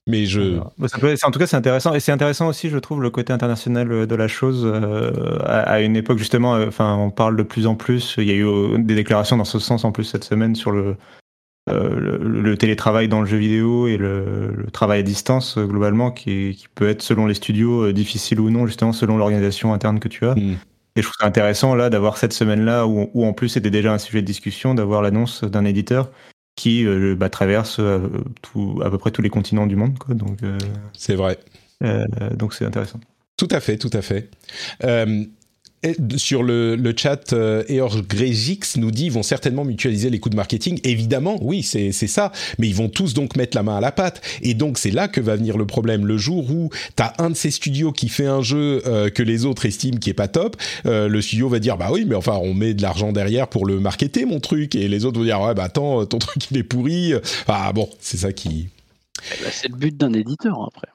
[0.08, 0.58] Mais je.
[0.58, 1.94] en tout cas, c'est intéressant.
[1.94, 4.62] Et c'est intéressant aussi, je trouve, le côté international de la chose.
[4.64, 8.14] Euh, à, une époque, justement, euh, on parle de plus en plus.
[8.16, 10.96] Il y a eu des déclarations dans ce sens en plus cette semaine sur le,
[11.70, 16.88] le, télétravail dans le jeu vidéo et le, travail à distance globalement qui, qui, peut
[16.88, 20.34] être selon les studios difficile ou non justement selon l'organisation interne que tu as.
[20.34, 20.56] Hmm.
[20.96, 23.98] Et je trouve ça intéressant là d'avoir cette semaine-là où, en plus c'était déjà un
[23.98, 26.10] sujet de discussion, d'avoir l'annonce d'un éditeur
[26.56, 26.84] qui
[27.16, 27.80] bah, traverse
[28.42, 29.96] tout, à peu près tous les continents du monde.
[29.98, 30.14] Quoi.
[30.14, 30.38] Donc
[30.92, 31.38] c'est vrai.
[32.34, 32.98] donc c'est intéressant.
[33.36, 34.30] Tout à fait, tout à fait.
[36.16, 37.62] Sur le, chat, euh,
[38.76, 40.80] nous dit ils vont certainement mutualiser les coûts de marketing.
[40.82, 42.32] Évidemment, oui, c'est ça.
[42.58, 44.20] Mais ils vont tous donc mettre la main à la pâte.
[44.42, 46.04] Et donc, c'est là que va venir le problème.
[46.04, 49.22] Le jour où tu as un de ces studios qui fait un jeu euh, que
[49.22, 50.56] les autres estiment qui est pas top,
[50.86, 53.64] euh, le studio va dire bah oui, mais enfin, on met de l'argent derrière pour
[53.64, 54.74] le marketer, mon truc.
[54.74, 57.12] Et les autres vont dire ouais, bah attends, ton truc il est pourri.
[57.46, 58.68] Ah bon, c'est ça qui.
[59.18, 60.88] Eh ben, c'est le but d'un éditeur après.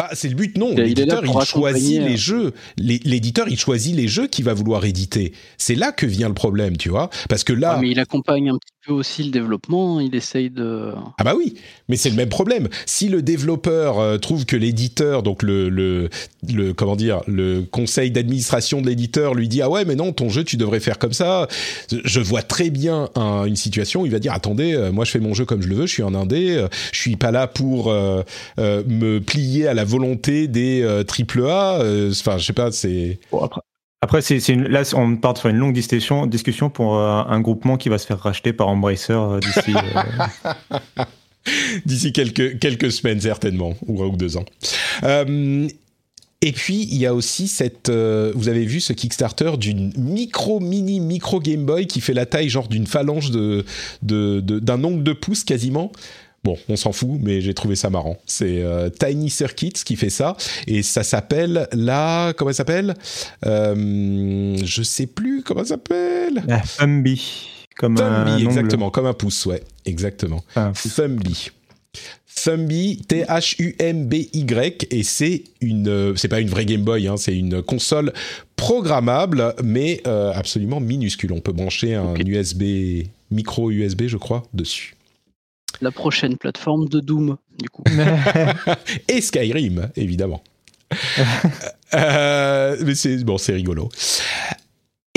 [0.00, 0.74] Bah, c'est le but, non.
[0.74, 2.54] L'éditeur, il, choisit les jeux.
[2.78, 5.34] L'éditeur, il choisit les jeux qu'il va vouloir éditer.
[5.58, 7.10] C'est là que vient le problème, tu vois.
[7.28, 7.76] Parce que là.
[7.78, 10.00] mais il accompagne un petit peu aussi le développement.
[10.00, 10.94] Il essaye de.
[11.18, 11.56] Ah, bah oui.
[11.90, 12.70] Mais c'est le même problème.
[12.86, 16.08] Si le développeur euh, trouve que l'éditeur, donc le, le,
[16.48, 20.30] le, comment dire, le conseil d'administration de l'éditeur lui dit, ah ouais, mais non, ton
[20.30, 21.46] jeu, tu devrais faire comme ça.
[21.90, 25.20] Je vois très bien une situation où il va dire, attendez, euh, moi, je fais
[25.20, 25.86] mon jeu comme je le veux.
[25.86, 26.56] Je suis un indé.
[26.56, 27.92] Euh, je suis pas là pour
[28.56, 31.80] me plier à la volonté des euh, triple A.
[31.80, 33.18] Euh, enfin, je sais pas, c'est.
[34.00, 34.22] après.
[34.22, 37.88] c'est, une, là, on part sur une longue discussion, discussion pour euh, un groupement qui
[37.88, 39.74] va se faire racheter par Embracer d'ici.
[41.84, 44.44] d'ici quelques, quelques semaines, certainement, ou, ou deux ans.
[45.02, 47.90] et puis, il y a aussi cette.
[47.90, 52.48] vous avez vu ce Kickstarter d'une micro, mini, micro Game Boy qui fait la taille
[52.48, 53.64] genre d'une phalange de,
[54.02, 55.92] de, d'un ongle de pouce quasiment.
[56.42, 58.16] Bon, on s'en fout, mais j'ai trouvé ça marrant.
[58.24, 60.36] C'est euh, Tiny Circuits qui fait ça,
[60.66, 62.32] et ça s'appelle la...
[62.36, 62.94] Comment elle s'appelle?
[63.44, 66.42] Euh, Je sais plus comment ça s'appelle.
[66.46, 67.48] La Thumby.
[67.76, 70.42] Comme Thumby, exactement, comme un pouce, ouais, exactement.
[70.94, 71.50] Thumby.
[72.42, 77.62] Thumby, T-H-U-M-B-Y, et c'est une, euh, c'est pas une vraie Game Boy, hein, c'est une
[77.62, 78.12] console
[78.56, 81.32] programmable, mais euh, absolument minuscule.
[81.32, 84.94] On peut brancher un USB, micro USB, je crois, dessus
[85.80, 87.84] la prochaine plateforme de Doom, du coup.
[89.08, 90.42] Et Skyrim, évidemment.
[91.92, 93.88] Euh, mais c'est bon, c'est rigolo.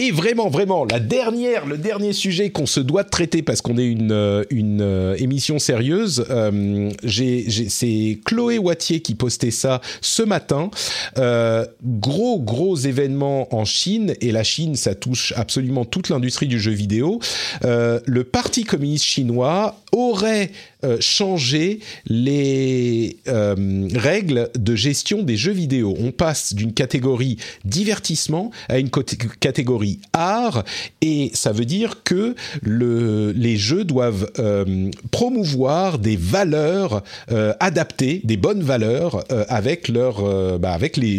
[0.05, 3.77] Et vraiment, vraiment, la dernière, le dernier sujet qu'on se doit de traiter parce qu'on
[3.77, 10.21] est une, euh, une euh, émission sérieuse, euh, c'est Chloé Wattier qui postait ça ce
[10.21, 10.69] matin.
[11.15, 16.71] gros, gros événement en Chine, et la Chine, ça touche absolument toute l'industrie du jeu
[16.71, 17.21] vidéo.
[17.63, 20.51] le Parti communiste chinois aurait
[20.99, 25.95] changé les règles de gestion des jeux vidéo.
[25.99, 30.63] On passe d'une catégorie divertissement à une catégorie art
[31.01, 38.21] et ça veut dire que le, les jeux doivent euh, promouvoir des valeurs euh, adaptées,
[38.23, 40.77] des bonnes valeurs euh, avec bah,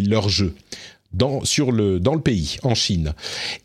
[0.09, 0.55] leurs jeux.
[1.15, 3.13] Dans, sur le, dans le pays, en Chine.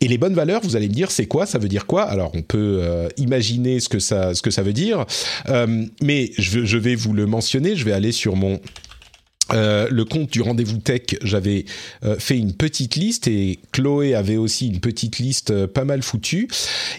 [0.00, 1.46] Et les bonnes valeurs, vous allez me dire, c'est quoi?
[1.46, 2.04] Ça veut dire quoi?
[2.04, 5.04] Alors, on peut imaginer ce que ça, ce que ça veut dire,
[6.00, 7.76] mais je, je vais vous le mentionner.
[7.76, 8.60] Je vais aller sur mon
[9.52, 11.64] euh, le compte du rendez-vous tech, j'avais
[12.04, 16.02] euh, fait une petite liste et Chloé avait aussi une petite liste euh, pas mal
[16.02, 16.48] foutue.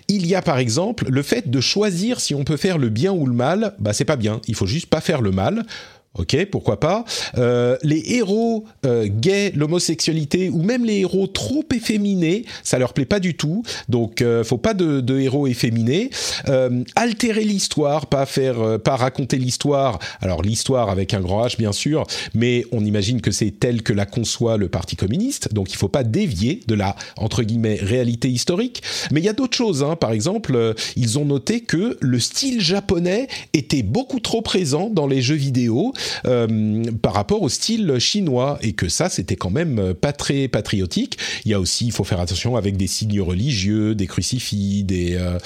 [0.07, 3.13] Il y a par exemple le fait de choisir si on peut faire le bien
[3.13, 3.73] ou le mal.
[3.79, 4.41] Bah c'est pas bien.
[4.47, 5.65] Il faut juste pas faire le mal.
[6.13, 7.05] Ok, pourquoi pas.
[7.37, 13.05] Euh, les héros euh, gays, l'homosexualité ou même les héros trop efféminés, ça leur plaît
[13.05, 13.63] pas du tout.
[13.87, 16.09] Donc, euh, faut pas de, de héros efféminés.
[16.49, 19.99] Euh, altérer l'histoire, pas faire, euh, pas raconter l'histoire.
[20.19, 23.93] Alors l'histoire avec un grand H bien sûr, mais on imagine que c'est tel que
[23.93, 25.53] la conçoit le Parti communiste.
[25.53, 28.83] Donc, il faut pas dévier de la entre guillemets réalité historique.
[29.13, 29.81] Mais il y a d'autres choses.
[29.81, 29.95] Hein.
[29.95, 35.21] Par exemple, ils ont noté que le style japonais était beaucoup trop présent dans les
[35.21, 35.93] jeux vidéo
[36.25, 41.17] euh, par rapport au style chinois et que ça c'était quand même pas très patriotique.
[41.45, 45.15] Il y a aussi, il faut faire attention avec des signes religieux, des crucifix, des
[45.15, 45.37] euh,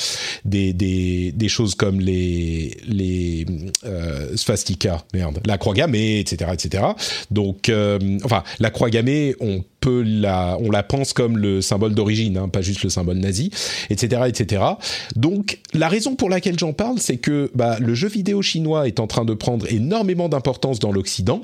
[0.43, 3.45] des, des, des, choses comme les les
[3.86, 4.36] euh,
[5.14, 6.84] merde, la croix gammée, etc., etc.
[7.32, 7.72] Donc,
[8.24, 12.83] enfin, la croix gammée, on on la pense comme le symbole d'origine, hein, pas juste
[12.83, 13.51] le symbole nazi,
[13.89, 14.63] etc., etc.
[15.15, 18.99] Donc, la raison pour laquelle j'en parle, c'est que bah, le jeu vidéo chinois est
[18.99, 21.41] en train de prendre énormément d'importance dans l'Occident.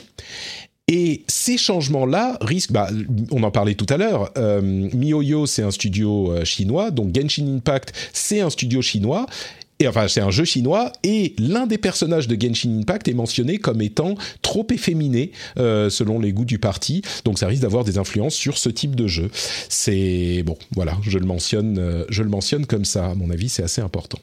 [0.87, 2.89] Et ces changements-là risquent, bah,
[3.31, 7.47] on en parlait tout à l'heure, euh, MiHoYo c'est un studio euh, chinois, donc Genshin
[7.47, 9.25] Impact c'est un studio chinois,
[9.87, 13.81] enfin, c'est un jeu chinois et l'un des personnages de Genshin Impact est mentionné comme
[13.81, 17.01] étant trop efféminé euh, selon les goûts du parti.
[17.25, 19.29] Donc, ça risque d'avoir des influences sur ce type de jeu.
[19.69, 23.07] C'est bon, voilà, je le mentionne, euh, je le mentionne comme ça.
[23.07, 24.19] À mon avis, c'est assez important.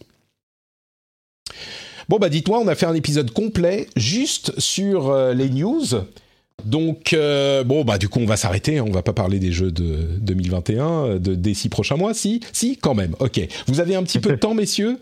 [2.08, 5.84] Bon bah dites-moi, on a fait un épisode complet juste sur euh, les news.
[6.64, 8.84] Donc euh, bon bah du coup on va s'arrêter, hein.
[8.86, 12.76] on va pas parler des jeux de 2021 de des six prochains mois, si si
[12.76, 13.14] quand même.
[13.20, 14.98] Ok, vous avez un petit peu de temps messieurs?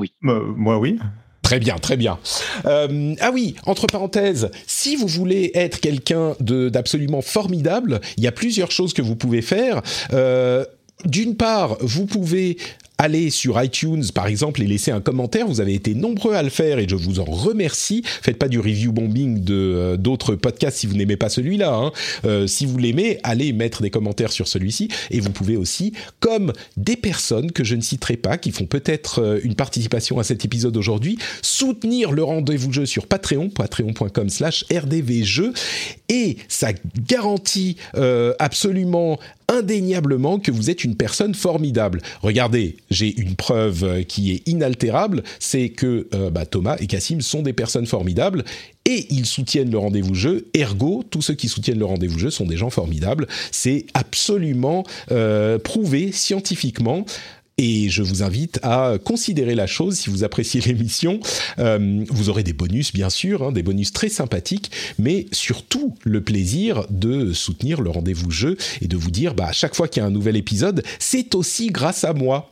[0.00, 0.12] Oui.
[0.22, 0.98] moi oui.
[1.42, 2.18] Très bien, très bien.
[2.66, 8.32] Euh, ah oui, entre parenthèses, si vous voulez être quelqu'un d'absolument formidable, il y a
[8.32, 9.82] plusieurs choses que vous pouvez faire.
[10.12, 10.64] Euh,
[11.04, 12.56] d'une part, vous pouvez
[13.00, 15.46] allez sur iTunes par exemple et laissez un commentaire.
[15.46, 18.02] Vous avez été nombreux à le faire et je vous en remercie.
[18.04, 21.74] Faites pas du review bombing de euh, d'autres podcasts si vous n'aimez pas celui-là.
[21.74, 21.92] Hein.
[22.26, 26.52] Euh, si vous l'aimez, allez mettre des commentaires sur celui-ci et vous pouvez aussi, comme
[26.76, 30.44] des personnes que je ne citerai pas, qui font peut-être euh, une participation à cet
[30.44, 35.54] épisode aujourd'hui, soutenir le rendez-vous jeu sur Patreon, patreon.com/slash rdvjeux
[36.10, 36.72] et ça
[37.08, 37.76] garantit
[38.38, 39.18] absolument
[39.50, 42.00] indéniablement que vous êtes une personne formidable.
[42.22, 47.42] Regardez, j'ai une preuve qui est inaltérable, c'est que euh, bah, Thomas et Cassim sont
[47.42, 48.44] des personnes formidables
[48.86, 50.46] et ils soutiennent le rendez-vous jeu.
[50.54, 53.26] Ergo, tous ceux qui soutiennent le rendez-vous jeu sont des gens formidables.
[53.50, 57.04] C'est absolument euh, prouvé scientifiquement.
[57.62, 61.20] Et je vous invite à considérer la chose si vous appréciez l'émission.
[61.58, 66.22] Euh, vous aurez des bonus, bien sûr, hein, des bonus très sympathiques, mais surtout le
[66.22, 70.00] plaisir de soutenir le rendez-vous jeu et de vous dire, bah, à chaque fois qu'il
[70.00, 72.48] y a un nouvel épisode, c'est aussi grâce à moi.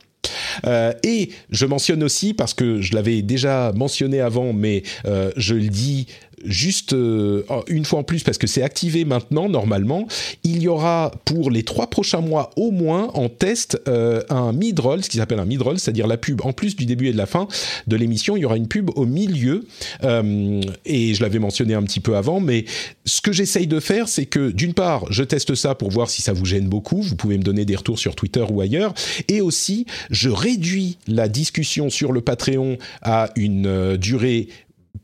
[0.65, 5.55] Euh, et je mentionne aussi, parce que je l'avais déjà mentionné avant, mais euh, je
[5.55, 6.05] le dis
[6.45, 10.07] juste euh, une fois en plus parce que c'est activé maintenant normalement,
[10.43, 15.03] il y aura pour les trois prochains mois au moins en test euh, un mid-roll,
[15.03, 16.41] ce qui s'appelle un mid-roll, c'est-à-dire la pub.
[16.43, 17.47] En plus du début et de la fin
[17.87, 19.65] de l'émission, il y aura une pub au milieu.
[20.03, 22.65] Euh, et je l'avais mentionné un petit peu avant, mais
[23.05, 26.21] ce que j'essaye de faire, c'est que d'une part, je teste ça pour voir si
[26.21, 28.93] ça vous gêne beaucoup, vous pouvez me donner des retours sur Twitter ou ailleurs,
[29.27, 34.49] et aussi je réduis la discussion sur le Patreon à une durée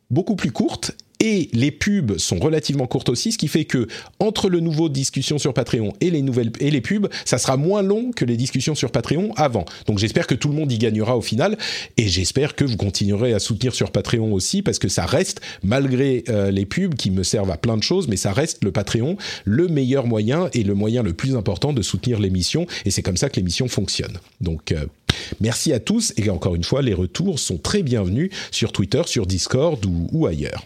[0.09, 3.87] beaucoup plus courte et les pubs sont relativement courtes aussi, ce qui fait que
[4.19, 7.81] entre le nouveau discussion sur Patreon et les nouvelles et les pubs, ça sera moins
[7.81, 9.65] long que les discussions sur Patreon avant.
[9.87, 11.57] Donc j'espère que tout le monde y gagnera au final
[11.97, 16.23] et j'espère que vous continuerez à soutenir sur Patreon aussi parce que ça reste malgré
[16.29, 19.17] euh, les pubs qui me servent à plein de choses, mais ça reste le Patreon
[19.45, 23.17] le meilleur moyen et le moyen le plus important de soutenir l'émission et c'est comme
[23.17, 24.17] ça que l'émission fonctionne.
[24.41, 24.85] Donc euh,
[25.39, 29.25] Merci à tous et encore une fois, les retours sont très bienvenus sur Twitter, sur
[29.25, 30.65] Discord ou, ou ailleurs.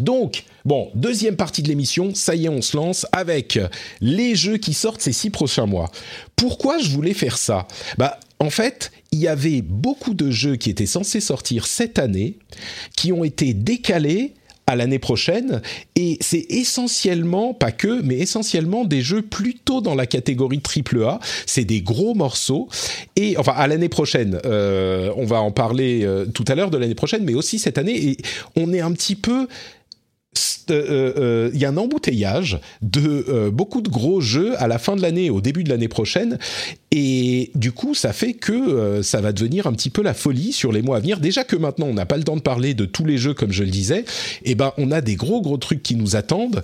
[0.00, 3.58] Donc, bon, deuxième partie de l'émission, ça y est, on se lance avec
[4.00, 5.90] les jeux qui sortent ces six prochains mois.
[6.36, 7.66] Pourquoi je voulais faire ça?
[7.96, 12.38] Bah, en fait, il y avait beaucoup de jeux qui étaient censés sortir cette année,
[12.96, 14.34] qui ont été décalés
[14.68, 15.62] à l'année prochaine.
[15.96, 21.18] Et c'est essentiellement, pas que, mais essentiellement des jeux plutôt dans la catégorie AAA.
[21.46, 22.68] C'est des gros morceaux.
[23.16, 26.76] Et enfin, à l'année prochaine, euh, on va en parler euh, tout à l'heure de
[26.76, 27.96] l'année prochaine, mais aussi cette année.
[27.96, 28.16] Et
[28.56, 29.48] on est un petit peu
[30.70, 35.00] euh, il y a un embouteillage de beaucoup de gros jeux à la fin de
[35.00, 36.38] l'année, au début de l'année prochaine,
[36.90, 40.72] et du coup, ça fait que ça va devenir un petit peu la folie sur
[40.72, 41.20] les mois à venir.
[41.20, 43.52] Déjà que maintenant, on n'a pas le temps de parler de tous les jeux, comme
[43.52, 44.00] je le disais,
[44.44, 46.62] et eh ben, on a des gros gros trucs qui nous attendent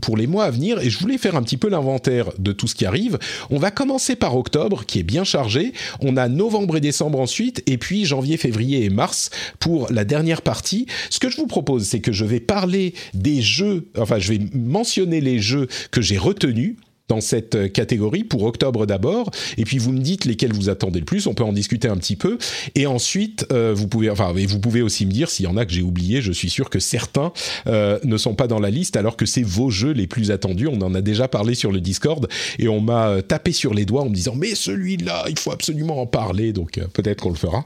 [0.00, 0.78] pour les mois à venir.
[0.80, 3.18] Et je voulais faire un petit peu l'inventaire de tout ce qui arrive.
[3.50, 5.72] On va commencer par octobre, qui est bien chargé.
[6.00, 10.42] On a novembre et décembre ensuite, et puis janvier, février et mars pour la dernière
[10.42, 10.86] partie.
[11.10, 14.40] Ce que je vous propose, c'est que je vais parler des jeux, enfin je vais
[14.54, 16.76] mentionner les jeux que j'ai retenus
[17.10, 21.04] dans cette catégorie pour octobre d'abord, et puis vous me dites lesquels vous attendez le
[21.04, 21.26] plus.
[21.26, 22.38] On peut en discuter un petit peu,
[22.74, 25.72] et ensuite vous pouvez, enfin, vous pouvez aussi me dire s'il y en a que
[25.72, 26.22] j'ai oublié.
[26.22, 27.32] Je suis sûr que certains
[27.66, 30.68] ne sont pas dans la liste, alors que c'est vos jeux les plus attendus.
[30.68, 32.28] On en a déjà parlé sur le Discord,
[32.58, 36.00] et on m'a tapé sur les doigts en me disant mais celui-là, il faut absolument
[36.00, 36.52] en parler.
[36.52, 37.64] Donc peut-être qu'on le fera.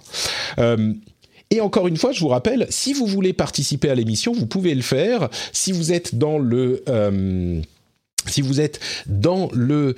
[1.50, 4.74] Et encore une fois, je vous rappelle, si vous voulez participer à l'émission, vous pouvez
[4.74, 5.28] le faire.
[5.52, 6.82] Si vous êtes dans le...
[6.88, 7.60] Euh,
[8.26, 9.94] si vous êtes dans le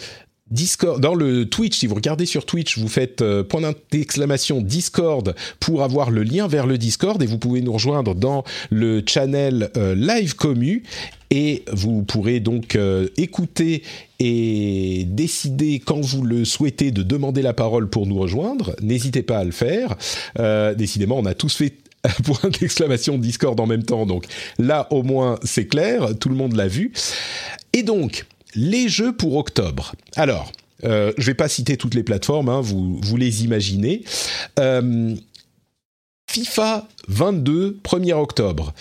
[0.51, 5.35] Discord, dans le Twitch, si vous regardez sur Twitch, vous faites euh, point d'exclamation Discord
[5.59, 9.71] pour avoir le lien vers le Discord et vous pouvez nous rejoindre dans le channel
[9.77, 10.85] euh, Live Commu
[11.31, 13.83] et vous pourrez donc euh, écouter
[14.21, 18.77] et décider quand vous le souhaitez de demander la parole pour nous rejoindre.
[18.81, 19.97] N'hésitez pas à le faire.
[20.77, 21.75] décidément, on a tous fait
[22.25, 24.27] point d'exclamation Discord en même temps, donc
[24.59, 26.93] là au moins c'est clair, tout le monde l'a vu.
[27.73, 29.95] Et donc, les jeux pour octobre.
[30.17, 30.51] Alors,
[30.85, 34.03] euh, je ne vais pas citer toutes les plateformes, hein, vous, les imaginez.
[34.59, 35.15] Euh,
[36.31, 38.75] FIFA 22, 1er octobre.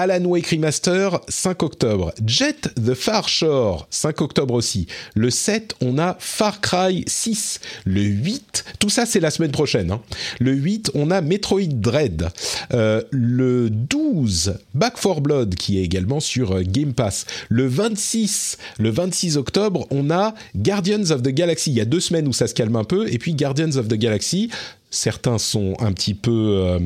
[0.00, 2.14] Alan Wake Remaster, 5 octobre.
[2.24, 4.86] Jet the Far Shore, 5 octobre aussi.
[5.14, 7.60] Le 7, on a Far Cry 6.
[7.84, 9.90] Le 8, tout ça c'est la semaine prochaine.
[9.90, 10.00] Hein.
[10.38, 12.30] Le 8, on a Metroid Dread.
[12.72, 17.26] Euh, le 12, Back 4 Blood, qui est également sur euh, Game Pass.
[17.50, 21.72] Le 26, le 26 octobre, on a Guardians of the Galaxy.
[21.72, 23.06] Il y a deux semaines où ça se calme un peu.
[23.12, 24.48] Et puis Guardians of the Galaxy,
[24.90, 26.78] certains sont un petit peu, euh,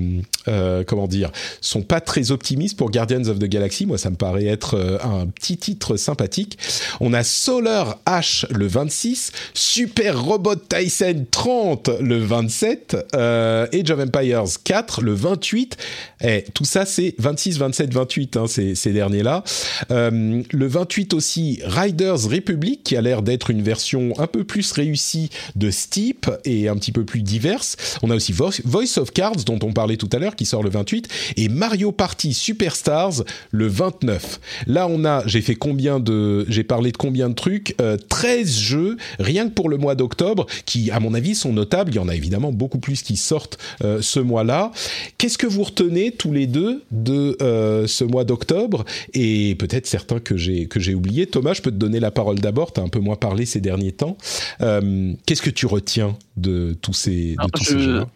[0.49, 3.87] euh, comment dire, sont pas très optimistes pour Guardians of the Galaxy.
[3.87, 6.59] Moi, ça me paraît être euh, un petit titre sympathique.
[7.01, 14.01] On a Solar H le 26, Super Robot Tyson 30 le 27, euh, Age of
[14.01, 15.77] Empires 4 le 28.
[16.23, 19.45] Et tout ça, c'est 26, 27, 28, hein, ces, ces derniers-là.
[19.91, 24.73] Euh, le 28 aussi, Riders Republic, qui a l'air d'être une version un peu plus
[24.73, 27.77] réussie de Steep et un petit peu plus diverse.
[28.03, 30.71] On a aussi Voice of Cards, dont on parlait tout à l'heure, qui sort le
[30.71, 34.41] 28, et Mario Party Superstars le 29.
[34.67, 37.77] Là, on a, j'ai fait combien de, j'ai parlé de combien de trucs
[38.09, 41.93] 13 euh, jeux, rien que pour le mois d'octobre, qui, à mon avis, sont notables.
[41.93, 44.73] Il y en a évidemment beaucoup plus qui sortent euh, ce mois-là.
[45.19, 48.85] Qu'est-ce que vous retenez tous les deux de euh, ce mois d'octobre?
[49.13, 51.27] Et peut-être certains que j'ai que j'ai oubliés.
[51.27, 52.73] Thomas, je peux te donner la parole d'abord.
[52.73, 54.17] Tu as un peu moins parlé ces derniers temps.
[54.59, 58.07] Qu'est-ce que tu retiens de tous ces, de tous ces jeux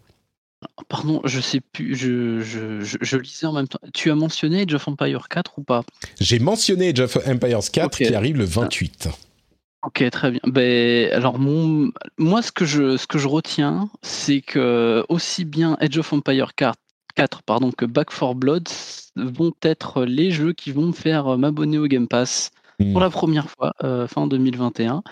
[0.89, 3.79] Pardon, je sais plus, je, je, je, lisais en même temps.
[3.95, 5.85] Tu as mentionné Age of Empire 4 ou pas?
[6.21, 9.09] J'ai mentionné Age of Empires 4 qui arrive le 28.
[9.87, 10.41] Ok, très bien.
[10.45, 15.77] Ben, alors, mon, moi, ce que je, ce que je retiens, c'est que aussi bien
[15.81, 16.77] Age of Empire 4,
[17.15, 18.69] 4 pardon, que Back 4 Blood
[19.15, 23.01] vont être les jeux qui vont me faire m'abonner au Game Pass pour hmm.
[23.01, 25.03] la première fois euh, fin 2021.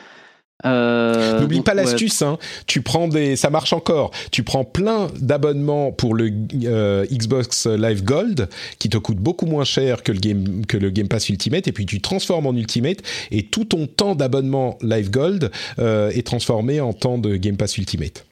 [0.65, 2.39] Euh, N'oublie pas l'astuce, hein.
[2.67, 4.11] tu prends des, ça marche encore.
[4.31, 6.33] Tu prends plein d'abonnements pour le
[6.65, 10.91] euh, Xbox Live Gold, qui te coûte beaucoup moins cher que le Game que le
[10.91, 12.99] Game Pass Ultimate, et puis tu transformes en Ultimate,
[13.31, 17.77] et tout ton temps d'abonnement Live Gold euh, est transformé en temps de Game Pass
[17.77, 18.25] Ultimate.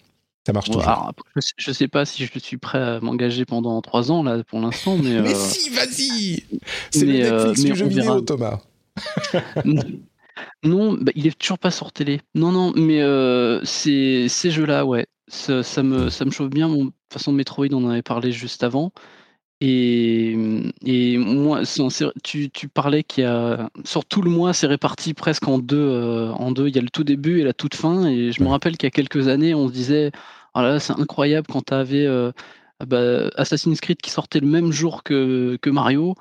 [0.46, 1.12] Ça marche toujours.
[1.56, 4.96] je, sais pas si je suis prêt à m'engager pendant trois ans là pour l'instant,
[4.96, 5.20] mais.
[5.22, 6.44] mais si, vas-y.
[6.90, 8.60] C'est le Netflix du jeu vidéo, Thomas.
[10.62, 12.20] Non, bah, il est toujours pas sur télé.
[12.35, 16.69] Non, non, mais euh, ces jeux-là, ouais, ça, me, ça me chauffe bien.
[16.69, 18.93] de toute façon, Metroid, on en avait parlé juste avant.
[19.61, 20.36] Et,
[20.85, 21.62] et moi,
[22.23, 25.77] tu, tu parlais qu'il y a sur tout le mois, c'est réparti presque en deux.
[25.78, 28.06] Euh, en deux, il y a le tout début et la toute fin.
[28.06, 30.11] Et je me rappelle qu'il y a quelques années, on se disait,
[30.55, 32.32] là, c'est incroyable quand tu avais euh,
[32.86, 36.15] bah, Assassin's Creed qui sortait le même jour que, que Mario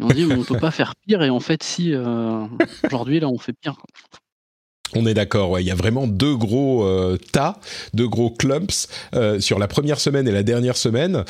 [0.00, 1.22] on dit, on peut pas faire pire.
[1.22, 2.46] Et en fait, si, euh,
[2.84, 3.76] aujourd'hui, là, on fait pire.
[4.96, 5.62] On est d'accord, ouais.
[5.62, 7.60] Il y a vraiment deux gros euh, tas,
[7.94, 11.24] deux gros clumps euh, sur la première semaine et la dernière semaine.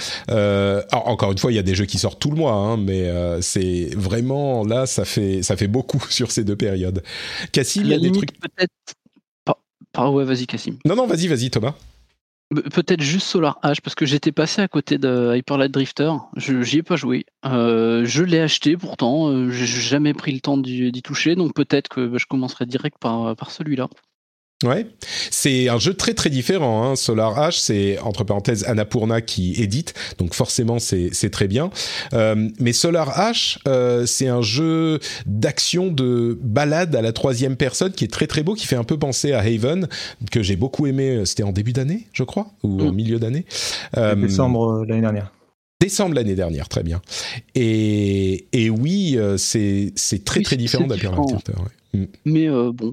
[0.93, 3.13] encore une fois, il y a des jeux qui sortent tout le mois, hein, mais
[3.43, 7.03] c'est vraiment là, ça fait ça fait beaucoup sur ces deux périodes.
[7.53, 8.33] Cassim, il y a des trucs.
[8.41, 10.11] Peut-être.
[10.11, 10.79] ouais, vas-y, Cassim.
[10.87, 11.75] Non, non, vas-y, vas-y, Thomas.
[12.51, 16.11] Peut-être juste Solar H, parce que j'étais passé à côté de Hyper Light Drifter.
[16.37, 17.25] Je J'y ai pas joué.
[17.45, 19.29] Euh, je l'ai acheté pourtant.
[19.29, 22.99] Euh, j'ai jamais pris le temps d'y toucher, donc peut-être que bah, je commencerai direct
[22.99, 23.89] par celui-là.
[24.63, 24.87] Ouais,
[25.31, 26.85] c'est un jeu très très différent.
[26.85, 26.95] Hein.
[26.95, 31.71] Solar H, c'est entre parenthèses Annapurna qui édite, donc forcément c'est très bien.
[32.13, 37.93] Euh, mais Solar H, euh, c'est un jeu d'action de balade à la troisième personne
[37.93, 39.89] qui est très très beau, qui fait un peu penser à Haven,
[40.31, 41.23] que j'ai beaucoup aimé.
[41.25, 42.95] C'était en début d'année, je crois, ou en mm.
[42.95, 43.47] milieu d'année.
[43.97, 45.33] Euh, décembre l'année dernière.
[45.81, 47.01] Décembre l'année dernière, très bien.
[47.55, 49.95] Et, et oui, c'est
[50.27, 51.13] très très différent d'Hyper
[51.95, 52.05] mm.
[52.27, 52.93] Mais bon,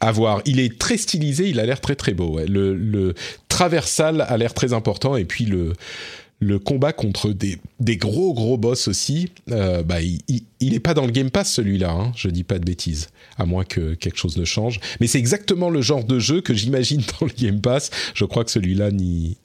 [0.00, 0.42] à voir.
[0.44, 2.38] Il est très stylisé, il a l'air très très beau.
[2.46, 3.14] Le, le
[3.48, 5.72] traversal a l'air très important et puis le
[6.40, 10.20] le combat contre des, des gros gros boss aussi, euh, bah, il,
[10.60, 13.44] il, est pas dans le Game Pass celui-là, hein, je dis pas de bêtises, à
[13.44, 14.78] moins que quelque chose ne change.
[15.00, 17.90] Mais c'est exactement le genre de jeu que j'imagine dans le Game Pass.
[18.14, 19.36] Je crois que celui-là n'y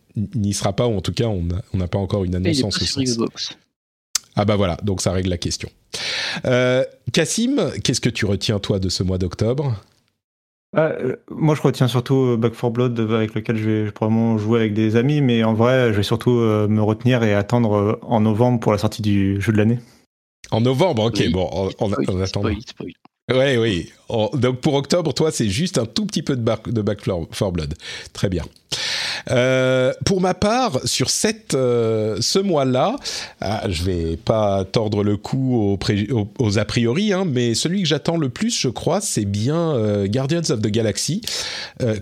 [0.53, 1.47] sera pas, ou en tout cas on
[1.77, 3.17] n'a pas encore une annonce en ce sens.
[4.35, 5.69] Ah bah voilà, donc ça règle la question.
[6.45, 9.79] Euh, Cassim, qu'est-ce que tu retiens toi de ce mois d'octobre?
[10.75, 14.61] Euh, moi, je retiens surtout euh, Back 4 Blood avec lequel je vais probablement jouer
[14.61, 18.21] avec des amis, mais en vrai, je vais surtout euh, me retenir et attendre en
[18.21, 19.79] novembre pour la sortie du jeu de l'année.
[20.51, 22.41] En novembre, ok, bon, on, attend.
[22.43, 23.91] Oui, oui.
[24.33, 27.73] Donc pour octobre, toi, c'est juste un tout petit peu de, Back 4 Blood.
[28.13, 28.43] Très bien.
[29.29, 32.95] Euh, pour ma part, sur cette, euh, ce mois-là,
[33.41, 35.77] ah, je vais pas tordre le cou
[36.39, 40.07] aux, a priori, hein, mais celui que j'attends le plus, je crois, c'est bien euh,
[40.07, 41.21] Guardians of the Galaxy.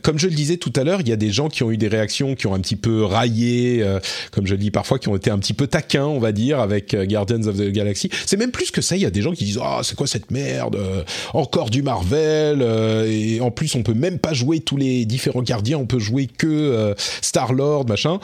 [0.04, 1.78] comme je le disais tout à l'heure, il y a des gens qui ont eu
[1.78, 3.86] des réactions qui ont un petit peu raillé,
[4.32, 6.60] comme je le dis parfois, qui ont été un petit peu taquins, on va dire,
[6.60, 8.10] avec Guardians of the Galaxy.
[8.26, 10.08] C'est même plus que ça, il y a des gens qui disent «Ah, c'est quoi
[10.08, 10.78] cette merde
[11.34, 15.78] Encore du Marvel Et en plus, on peut même pas jouer tous les différents gardiens,
[15.78, 18.20] on peut jouer que Star-Lord, machin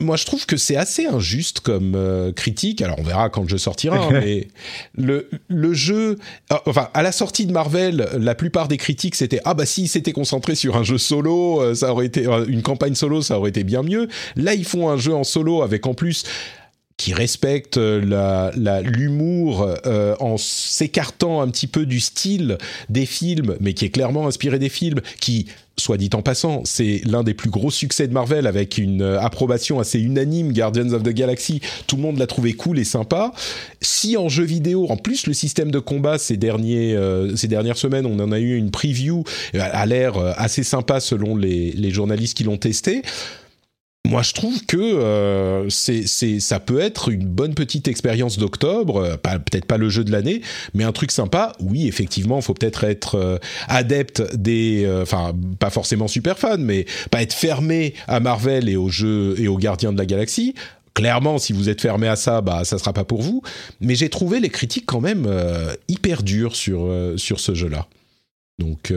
[0.00, 2.82] moi je trouve que c'est assez injuste comme euh, critique.
[2.82, 4.48] Alors on verra quand jeu sortira, hein, mais
[4.96, 6.18] le, le jeu,
[6.52, 9.86] euh, enfin à la sortie de Marvel, la plupart des critiques c'était ah bah si
[9.88, 13.50] s'était concentré sur un jeu solo, euh, ça aurait été une campagne solo, ça aurait
[13.50, 14.08] été bien mieux.
[14.36, 16.24] Là ils font un jeu en solo avec en plus
[17.00, 18.52] qui respecte la,
[18.84, 22.58] l'humour euh, en s'écartant un petit peu du style
[22.90, 25.46] des films, mais qui est clairement inspiré des films, qui,
[25.78, 29.18] soit dit en passant, c'est l'un des plus gros succès de Marvel avec une euh,
[29.18, 33.32] approbation assez unanime, Guardians of the Galaxy, tout le monde l'a trouvé cool et sympa.
[33.80, 37.78] Si en jeu vidéo, en plus le système de combat ces, derniers, euh, ces dernières
[37.78, 39.24] semaines, on en a eu une preview,
[39.54, 43.00] a l'air assez sympa selon les, les journalistes qui l'ont testé,
[44.08, 46.06] moi, je trouve que euh, c'est,
[46.40, 50.40] ça peut être une bonne petite expérience d'octobre, euh, peut-être pas le jeu de l'année,
[50.74, 51.52] mais un truc sympa.
[51.60, 56.86] Oui, effectivement, il faut peut-être être, euh, adepte des, enfin, pas forcément super fan, mais
[57.10, 60.54] pas être fermé à Marvel et aux jeux et aux Gardiens de la Galaxie.
[60.94, 63.42] Clairement, si vous êtes fermé à ça, bah ça sera pas pour vous.
[63.80, 65.28] Mais j'ai trouvé les critiques quand même
[65.88, 67.86] hyper dures sur sur ce jeu-là.
[68.58, 68.92] Donc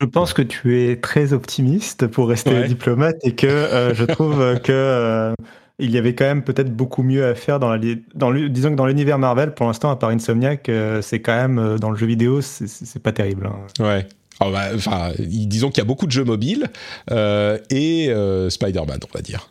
[0.00, 4.58] je pense que tu es très optimiste pour rester diplomate et que euh, je trouve
[4.62, 5.34] que euh,
[5.78, 7.78] il y avait quand même peut-être beaucoup mieux à faire dans la
[8.14, 11.36] dans le, disons que dans l'univers Marvel pour l'instant à part Insomniac euh, c'est quand
[11.36, 13.46] même dans le jeu vidéo c'est pas terrible.
[13.46, 13.84] Hein.
[13.84, 14.06] Ouais.
[14.44, 16.66] Oh, bah, enfin, disons qu'il y a beaucoup de jeux mobiles
[17.10, 18.10] et
[18.50, 19.50] Spider-Man on va dire.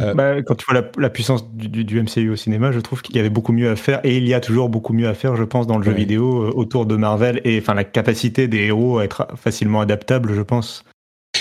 [0.00, 3.18] Euh, bah, quand tu vois la, puissance du, MCU au cinéma, je trouve qu'il y
[3.18, 5.44] avait beaucoup mieux à faire et il y a toujours beaucoup mieux à faire, je
[5.44, 8.98] pense, dans le jeu vidéo euh, autour de Marvel et enfin la capacité des héros
[8.98, 10.84] à être facilement adaptables, je pense.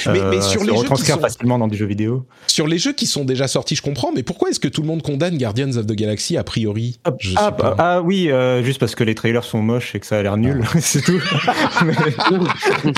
[0.05, 1.19] Mais, mais, euh, sur les jeux qui sont...
[1.19, 2.25] facilement dans des jeux vidéo.
[2.47, 4.87] Sur les jeux qui sont déjà sortis, je comprends, mais pourquoi est-ce que tout le
[4.87, 6.99] monde condamne Guardians of the Galaxy a priori?
[7.03, 8.29] Ah, ah, bah, ah, oui,
[8.63, 10.77] juste parce que les trailers sont moches et que ça a l'air nul, ah.
[10.79, 11.21] c'est tout.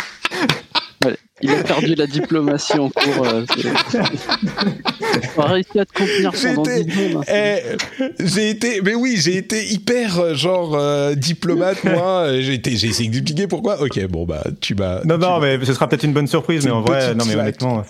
[1.41, 3.25] Il a perdu la diplomatie en cours.
[3.25, 3.45] Euh,
[5.37, 7.23] réussi à te contenir pendant 10 secondes.
[7.27, 12.27] Hein, eh, j'ai été, mais oui, j'ai été hyper euh, genre euh, diplomate moi.
[12.39, 13.81] J'ai été, j'ai essayé d'expliquer pourquoi.
[13.81, 15.03] Ok, bon bah tu m'as.
[15.03, 17.83] Non non, mais ce sera peut-être une bonne surprise, mais en vrai, non mais honnêtement,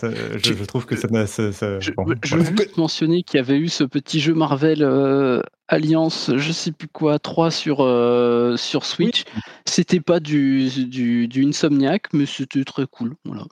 [0.44, 1.08] je, trouve que ça.
[1.28, 1.92] ça, ça je,
[2.24, 6.72] je veux mentionner qu'il y avait eu ce petit jeu Marvel euh, Alliance, je sais
[6.72, 9.24] plus quoi, 3 sur, euh, sur Switch.
[9.66, 13.16] C'était pas du, du, du, Insomniac, mais c'était très cool.
[13.26, 13.44] Voilà.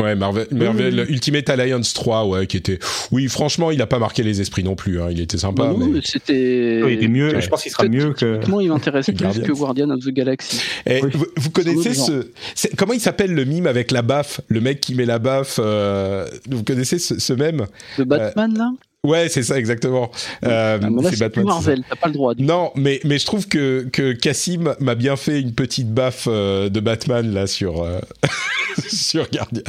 [0.00, 2.78] Ouais, Marvel, Marvel Ultimate Alliance 3, ouais, qui était.
[3.10, 5.02] Oui, franchement, il a pas marqué les esprits non plus.
[5.02, 5.08] Hein.
[5.10, 5.64] Il était sympa.
[5.64, 6.00] Non, mais...
[6.02, 6.80] c'était.
[6.80, 7.38] il était mieux.
[7.38, 8.40] Je pense qu'il sera mieux que.
[8.62, 10.62] il m'intéresse plus que Guardian of the Galaxy.
[10.86, 11.06] Et eh,
[11.36, 12.30] vous, connaissez ce.
[12.78, 15.60] Comment il s'appelle le mime avec la baffe Le mec qui met la baffe.
[15.62, 17.66] Euh, vous connaissez ce, ce même
[17.98, 18.70] De Batman, là?
[19.04, 20.12] Ouais, c'est ça exactement.
[20.44, 21.44] Euh, ah, c'est Batman.
[21.44, 22.34] Marvel, t'as pas le droit.
[22.38, 26.68] Non, mais mais je trouve que que Cassim m'a bien fait une petite baffe euh,
[26.68, 27.98] de Batman là sur euh,
[28.88, 29.62] sur Guardians.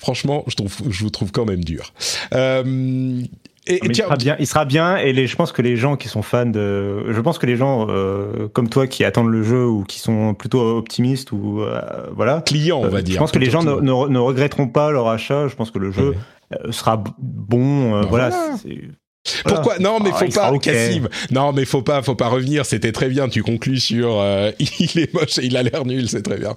[0.00, 1.92] Franchement, je trouve je vous trouve quand même dur.
[2.32, 3.22] Euh,
[3.68, 6.08] et, il, sera bien, il sera bien, et les, je pense que les gens qui
[6.08, 9.64] sont fans de, je pense que les gens euh, comme toi qui attendent le jeu
[9.64, 11.80] ou qui sont plutôt optimistes ou euh,
[12.12, 13.14] voilà, clients on va dire.
[13.14, 15.46] Je pense que les gens ne, ne, regretteront pas leur achat.
[15.46, 16.14] Je pense que le jeu euh,
[16.70, 17.96] sera bon.
[17.96, 18.30] Euh, voilà.
[19.44, 19.78] Pourquoi?
[19.78, 20.52] Non, mais ah, faut pas.
[21.30, 22.66] Non, mais faut pas, faut pas revenir.
[22.66, 23.28] C'était très bien.
[23.28, 26.08] Tu conclus sur euh, il est moche et il a l'air nul.
[26.08, 26.56] C'est très bien.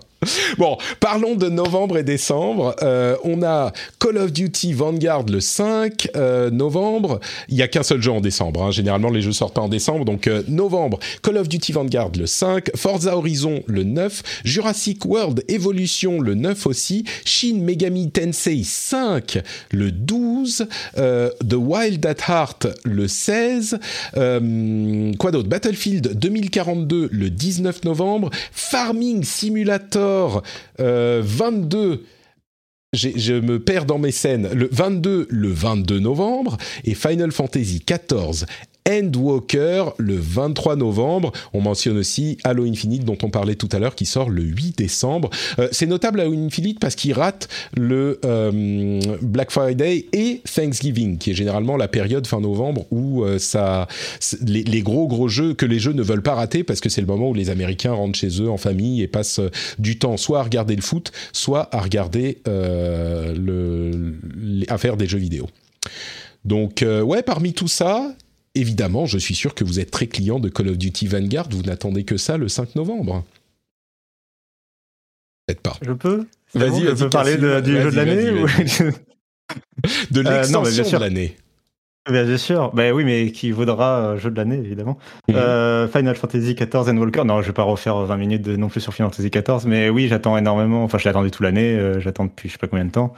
[0.58, 2.76] Bon, parlons de novembre et décembre.
[2.82, 7.20] Euh, on a Call of Duty Vanguard le 5 euh, novembre.
[7.50, 8.64] Il y a qu'un seul jeu en décembre.
[8.64, 8.72] Hein.
[8.72, 10.04] Généralement, les jeux sortent pas en décembre.
[10.04, 16.20] Donc novembre, Call of Duty Vanguard le 5, Forza Horizon le 9, Jurassic World Evolution
[16.20, 19.40] le 9 aussi, Shin Megami Tensei 5
[19.72, 23.80] le 12, The Wild at Heart le 16.
[24.18, 25.50] Euh, quoi d'autre?
[25.50, 28.30] Battlefield 2042 le 19 novembre.
[28.52, 30.44] Farming Simulator
[30.78, 31.98] 22 euh,
[32.94, 34.50] je me perds dans mes scènes.
[34.54, 38.46] Le 22, le 22 novembre, et Final Fantasy 14
[38.88, 41.32] Endwalker le 23 novembre.
[41.54, 44.78] On mentionne aussi Halo Infinite dont on parlait tout à l'heure qui sort le 8
[44.78, 45.30] décembre.
[45.60, 51.32] Euh, c'est notable Halo Infinite parce qu'il rate le euh, Black Friday et Thanksgiving qui
[51.32, 53.88] est généralement la période fin novembre où euh, ça
[54.42, 57.02] les, les, gros gros jeux que les jeux ne veulent pas rater parce que c'est
[57.02, 59.42] le moment où les Américains rentrent chez eux en famille et passent
[59.80, 64.16] du temps soit à regarder le foot, soit à regarder le,
[64.68, 65.48] à faire des jeux vidéo.
[66.44, 68.14] Donc ouais, parmi tout ça,
[68.56, 71.48] évidemment, je suis sûr que vous êtes très client de Call of Duty Vanguard.
[71.52, 73.24] Vous n'attendez que ça le 5 novembre.
[75.46, 75.78] Peut-être pas.
[75.82, 76.26] Je peux?
[76.56, 78.48] Vas-y, on peut parler du jeu de l'année ou...
[80.12, 81.36] De euh, l'extension de l'année.
[82.10, 84.98] Bien sûr, ben oui, mais qui vaudra euh, jeu de l'année évidemment.
[85.28, 85.36] Mhm.
[85.36, 87.24] Euh, Final Fantasy XIV and Walker.
[87.24, 89.90] Non, je vais pas refaire 20 minutes de, non plus sur Final Fantasy XIV, mais
[89.90, 90.84] oui, j'attends énormément.
[90.84, 91.80] Enfin, je l'attendais toute l'année.
[92.00, 93.14] j'attends depuis je sais pas combien de temps.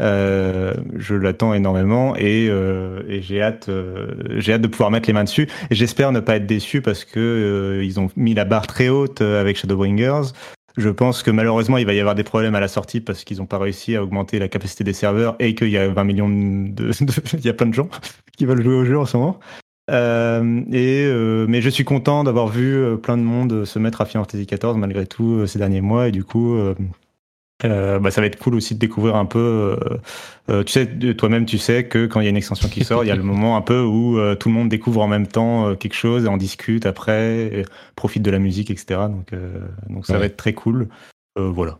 [0.00, 5.08] Euh, je l'attends énormément et, euh, et j'ai hâte, euh, j'ai hâte de pouvoir mettre
[5.08, 5.48] les mains dessus.
[5.70, 9.22] J'espère ne pas être déçu parce que euh, ils ont mis la barre très haute
[9.22, 10.32] avec Shadowbringers.
[10.76, 13.38] Je pense que malheureusement il va y avoir des problèmes à la sortie parce qu'ils
[13.38, 16.28] n'ont pas réussi à augmenter la capacité des serveurs et qu'il y a 20 millions
[16.28, 16.90] de,
[17.32, 17.88] il y a plein de gens
[18.36, 19.40] qui veulent jouer au jeu en ce moment.
[19.88, 21.06] Euh, et
[21.48, 24.76] mais je suis content d'avoir vu plein de monde se mettre à Final Fantasy XIV
[24.76, 26.74] malgré tout ces derniers mois et du coup euh,
[27.62, 29.38] bah, ça va être cool aussi de découvrir un peu.
[29.80, 29.98] Euh,
[30.50, 33.04] euh, tu sais, toi-même, tu sais que quand il y a une extension qui sort,
[33.04, 35.74] il y a le moment un peu où tout le monde découvre en même temps
[35.76, 37.64] quelque chose et en discute après,
[37.94, 39.00] profite de la musique, etc.
[39.08, 39.30] Donc,
[39.88, 40.88] donc ça va être très cool.
[41.36, 41.78] voilà.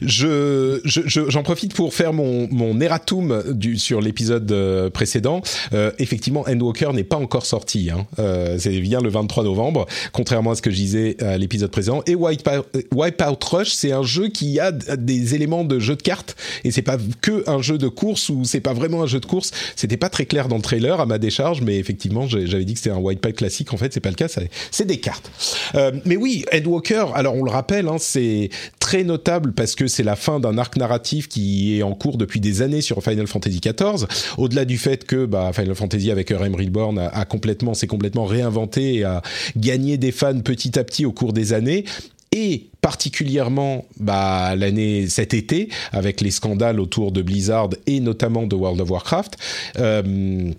[0.00, 0.80] Je,
[1.28, 5.42] j'en profite pour faire mon, mon erratum du, sur l'épisode euh, précédent.
[5.74, 7.90] Euh, effectivement, Endwalker n'est pas encore sorti.
[7.90, 8.06] Hein.
[8.18, 12.02] Euh, c'est bien le 23 novembre, contrairement à ce que je disais à l'épisode précédent.
[12.06, 12.64] Et Wipeout,
[12.94, 16.34] Wipeout Rush, c'est un jeu qui a des éléments de jeu de cartes
[16.64, 19.26] et c'est pas que un jeu de course ou c'est pas vraiment un jeu de
[19.26, 19.50] course.
[19.76, 22.78] C'était pas très clair dans le trailer à ma décharge, mais effectivement, j'avais dit que
[22.78, 23.74] c'était un Wipeout classique.
[23.74, 24.28] En fait, c'est pas le cas.
[24.70, 25.30] C'est des cartes.
[25.74, 27.06] Euh, mais oui, Endwalker.
[27.14, 28.48] Alors on le rappelle, hein, c'est
[28.78, 32.38] très notable parce que c'est la fin d'un arc narratif qui est en cours depuis
[32.38, 34.06] des années sur Final Fantasy XIV.
[34.38, 38.96] Au-delà du fait que bah, Final Fantasy avec RM Reborn a, complètement, s'est complètement réinventé
[38.96, 39.22] et a
[39.56, 41.84] gagné des fans petit à petit au cours des années
[42.30, 48.56] et particulièrement bah, l'année cet été avec les scandales autour de Blizzard et notamment de
[48.56, 49.36] World of Warcraft.
[49.78, 50.52] Euh,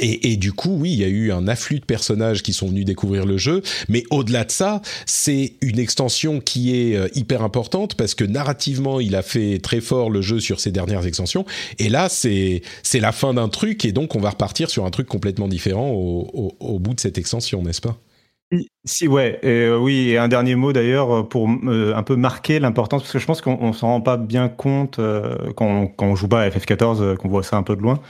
[0.00, 2.84] et, du coup, oui, il y a eu un afflux de personnages qui sont venus
[2.84, 7.94] découvrir le jeu, mais au-delà de ça, c'est une extension qui est euh, hyper importante
[7.94, 11.44] parce que narrativement, il a fait très fort le jeu sur ses dernières extensions.
[11.78, 14.90] Et là, c'est c'est la fin d'un truc, et donc on va repartir sur un
[14.90, 17.96] truc complètement différent au, au, bout de cette extension, n'est-ce pas?
[18.84, 22.58] Si ouais, et, euh, oui, et un dernier mot d'ailleurs pour euh, un peu marquer
[22.58, 25.00] l'importance, parce que je pense qu'on s'en rend pas bien compte
[25.56, 28.00] quand, quand on joue pas à FF14, qu'on voit ça un peu de loin.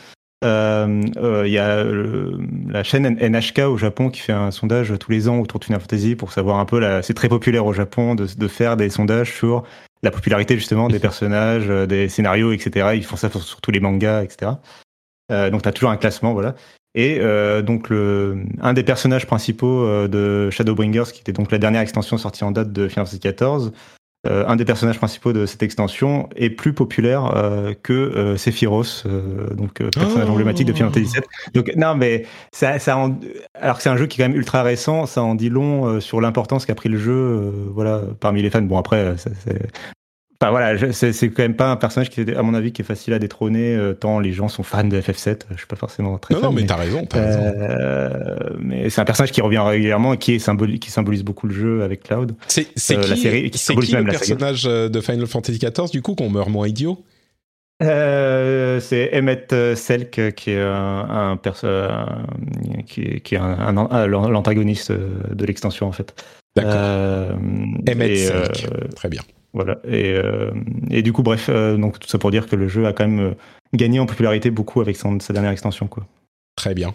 [0.42, 5.10] Il euh, euh, y a la chaîne NHK au Japon qui fait un sondage tous
[5.10, 6.82] les ans autour de Final Fantasy pour savoir un peu.
[7.02, 9.64] C'est très populaire au Japon de, faire des sondages sur
[10.04, 12.90] la popularité justement des personnages, euh, des scénarios, etc.
[12.94, 14.52] Ils font ça sur, tous les mangas, etc.
[15.32, 16.54] Euh, donc tu as toujours un classement, voilà.
[16.94, 21.80] Et euh, donc le, un des personnages principaux de Shadowbringers, qui était donc la dernière
[21.80, 23.72] extension sortie en date de Final Fantasy XIV,
[24.26, 29.06] euh, un des personnages principaux de cette extension est plus populaire euh, que euh, Sephiroth,
[29.54, 30.32] donc personnage oh.
[30.32, 31.22] emblématique de Final Fantasy VII.
[31.54, 33.10] Donc non, mais ça, ça
[33.54, 36.00] alors que c'est un jeu qui est quand même ultra récent, ça en dit long
[36.00, 38.62] sur l'importance qu'a pris le jeu, voilà, parmi les fans.
[38.62, 39.58] Bon après, c'est
[40.40, 43.14] Enfin voilà, c'est quand même pas un personnage qui, à mon avis, qui est facile
[43.14, 45.42] à détrôner euh, tant les gens sont fans de FF7.
[45.50, 46.34] Je suis pas forcément très.
[46.34, 47.52] Non, fan, non, mais, t'as raison, as raison.
[47.56, 51.46] Euh, mais c'est un personnage qui revient régulièrement et qui, est symbole, qui symbolise beaucoup
[51.46, 52.34] le jeu avec Cloud.
[52.48, 56.14] C'est euh, qui, la série, qui, qui le personnage de Final Fantasy XIV du coup
[56.14, 57.04] qu'on meurt moins idiot?
[57.82, 59.46] Euh, c'est Emmet
[59.76, 61.40] Selk qui est un, un,
[62.86, 63.72] qui, qui, est un,
[64.06, 66.14] l'antagoniste de l'extension en fait.
[66.56, 67.38] D'accord.
[67.88, 69.22] Emmet Selk, très bien.
[69.52, 69.78] Voilà.
[69.86, 70.50] Et, euh,
[70.90, 73.06] et du coup, bref, euh, donc tout ça pour dire que le jeu a quand
[73.06, 73.34] même euh,
[73.72, 76.06] gagné en popularité beaucoup avec son, sa dernière extension, quoi.
[76.56, 76.94] Très bien.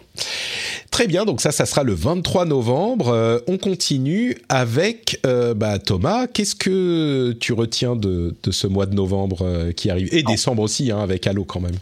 [0.90, 3.08] Très bien, donc ça, ça sera le 23 novembre.
[3.08, 6.26] Euh, on continue avec euh, bah, Thomas.
[6.26, 10.08] Qu'est-ce que tu retiens de, ce mois de novembre euh, qui arrive?
[10.12, 11.76] Et décembre aussi, hein, avec Halo quand même.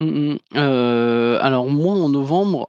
[0.00, 1.38] Mm, mm.
[1.40, 2.68] alors moi, en novembre,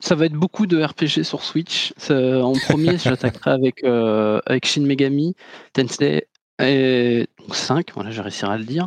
[0.00, 1.92] ça va être beaucoup de RPG sur Switch.
[2.10, 5.34] en premier, j'attaquerai avec, avec Shin Megami
[5.72, 6.26] Tensei
[6.62, 8.86] et 5, voilà, je réussirai à le dire.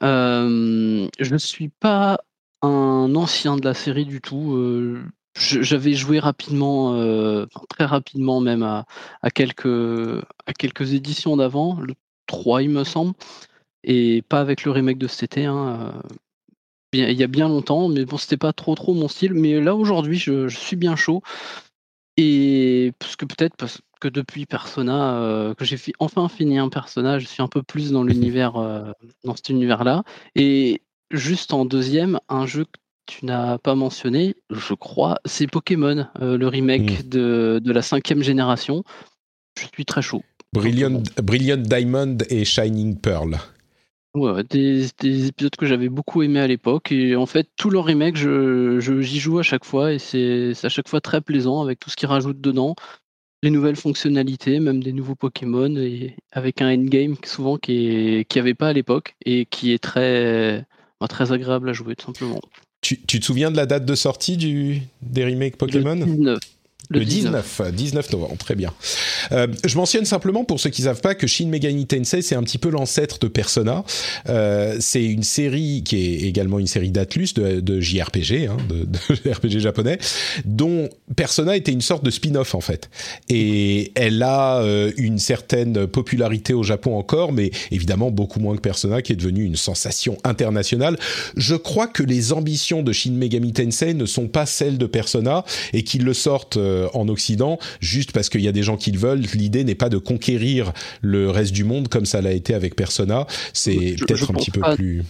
[0.00, 2.20] je ne suis pas
[2.62, 4.54] un ancien de la série du tout.
[4.54, 5.02] Euh,
[5.34, 8.84] j'avais joué rapidement, euh, très rapidement même à,
[9.34, 9.66] quelques,
[10.46, 11.94] à quelques éditions d'avant, le
[12.26, 13.14] 3 il me semble,
[13.84, 15.46] et pas avec le remake de cet été.
[15.46, 16.14] Hein, euh,
[16.92, 19.34] il y a bien longtemps, mais bon, c'était pas trop trop mon style.
[19.34, 21.22] Mais là aujourd'hui, je, suis bien chaud.
[22.16, 27.28] Et parce que peut-être parce que depuis Persona, que j'ai enfin fini un personnage, je
[27.28, 28.52] suis un peu plus dans l'univers,
[29.24, 30.02] dans cet univers-là.
[30.34, 36.06] Et juste en deuxième, un jeu que tu n'as pas mentionné, je crois, c'est Pokémon,
[36.20, 37.08] euh, le remake hmm.
[37.08, 38.84] de, de, la cinquième génération.
[39.58, 40.22] Je suis très chaud.
[40.52, 43.38] Brilliant, Brilliant Diamond et Shining Pearl.
[44.14, 46.90] Ouais, des, des épisodes que j'avais beaucoup aimé à l'époque.
[46.90, 50.68] Et en fait, tout leur remake, je, j'y joue à chaque fois et c'est, à
[50.68, 52.74] chaque fois très plaisant avec tout ce qu'ils rajoutent dedans.
[53.42, 58.54] Les nouvelles fonctionnalités, même des nouveaux Pokémon, et avec un endgame souvent qui n'y avait
[58.54, 60.66] pas à l'époque et qui est très,
[61.08, 62.40] très agréable à jouer, tout simplement.
[62.82, 66.38] Tu, tu, te souviens de la date de sortie du, des remakes Pokémon?
[66.88, 67.62] Le, 19.
[67.72, 68.12] 19.
[68.12, 68.72] novembre, très bien.
[69.32, 72.34] Euh, je mentionne simplement pour ceux qui ne savent pas que Shin Megami Tensei c'est
[72.34, 73.84] un petit peu l'ancêtre de Persona.
[74.28, 78.84] Euh, c'est une série qui est également une série d'Atlus de, de, JRPG, hein, de,
[78.84, 79.98] de, RPG japonais,
[80.44, 82.90] dont Persona était une sorte de spin-off en fait.
[83.28, 88.60] Et elle a euh, une certaine popularité au Japon encore, mais évidemment beaucoup moins que
[88.60, 90.98] Persona, qui est devenu une sensation internationale.
[91.36, 95.44] Je crois que les ambitions de Shin Megami Tensei ne sont pas celles de Persona
[95.72, 98.92] et qu'ils le sortent euh, en Occident, juste parce qu'il y a des gens qui
[98.92, 99.20] le veulent.
[99.34, 100.72] L'idée n'est pas de conquérir
[101.02, 103.26] le reste du monde comme ça l'a été avec Persona.
[103.52, 105.02] C'est peut-être un petit peu plus.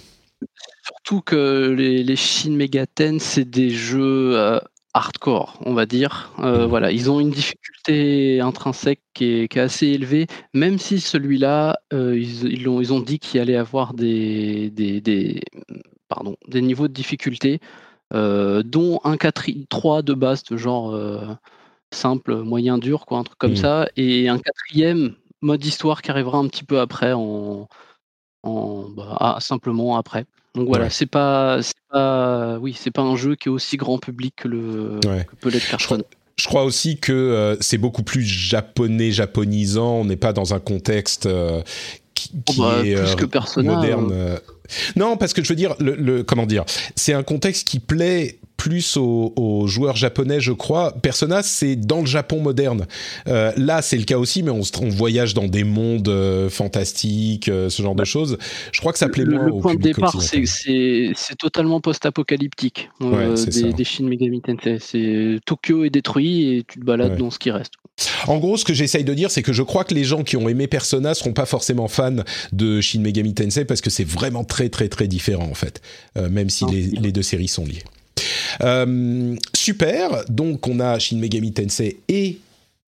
[0.85, 4.59] Surtout que les, les Shin Megaten, c'est des jeux euh,
[4.95, 6.33] hardcore, on va dire.
[6.39, 6.67] Euh.
[6.67, 12.81] Voilà, ils ont une difficulté intrinsèque qui est, assez élevée, même si celui-là, ils, ont,
[12.81, 15.41] ils ont dit qu'il allait avoir des, des, des,
[16.09, 17.61] pardon, des niveaux de difficulté,
[18.13, 20.99] dont un 4, 3 de base de genre
[21.93, 23.57] simple, moyen, dur, quoi, un truc comme mmh.
[23.57, 27.69] ça, et un quatrième mode histoire qui arrivera un petit peu après, en,
[28.43, 30.27] en bah, ah, simplement après.
[30.55, 31.61] Donc voilà, c'est pas,
[31.91, 35.49] pas, oui, c'est pas un jeu qui est aussi grand public que le que peut
[35.49, 36.03] l'être Persona.
[36.37, 39.97] Je crois aussi que euh, c'est beaucoup plus japonais, japonisant.
[39.97, 41.63] On n'est pas dans un contexte euh,
[42.29, 44.13] qui, oh, bah, est plus euh, que moderne.
[44.97, 46.65] Non, parce que je veux dire, le comment dire,
[46.95, 50.93] c'est un contexte qui plaît plus aux, joueurs japonais, je crois.
[50.93, 52.87] Persona, c'est dans le Japon moderne.
[53.27, 54.61] Euh, là, c'est le cas aussi, mais on,
[54.91, 58.37] voyage dans des mondes euh, fantastiques, euh, ce genre de choses.
[58.73, 63.73] Je crois que ça plaît le, moins le point de départ, c'est totalement post-apocalyptique des,
[63.73, 64.77] des, Shin Megami Tensei.
[64.79, 67.73] C'est Tokyo est détruit et tu te balades dans ce qui reste.
[68.27, 70.37] En gros, ce que j'essaye de dire, c'est que je crois que les gens qui
[70.37, 74.45] ont aimé Persona seront pas forcément fans de Shin Megami Tensei parce que c'est vraiment
[74.45, 75.81] très très très différent en fait,
[76.17, 77.85] même si les, les deux séries sont liées.
[78.63, 82.39] Euh, super, donc on a Shin Megami Tensei et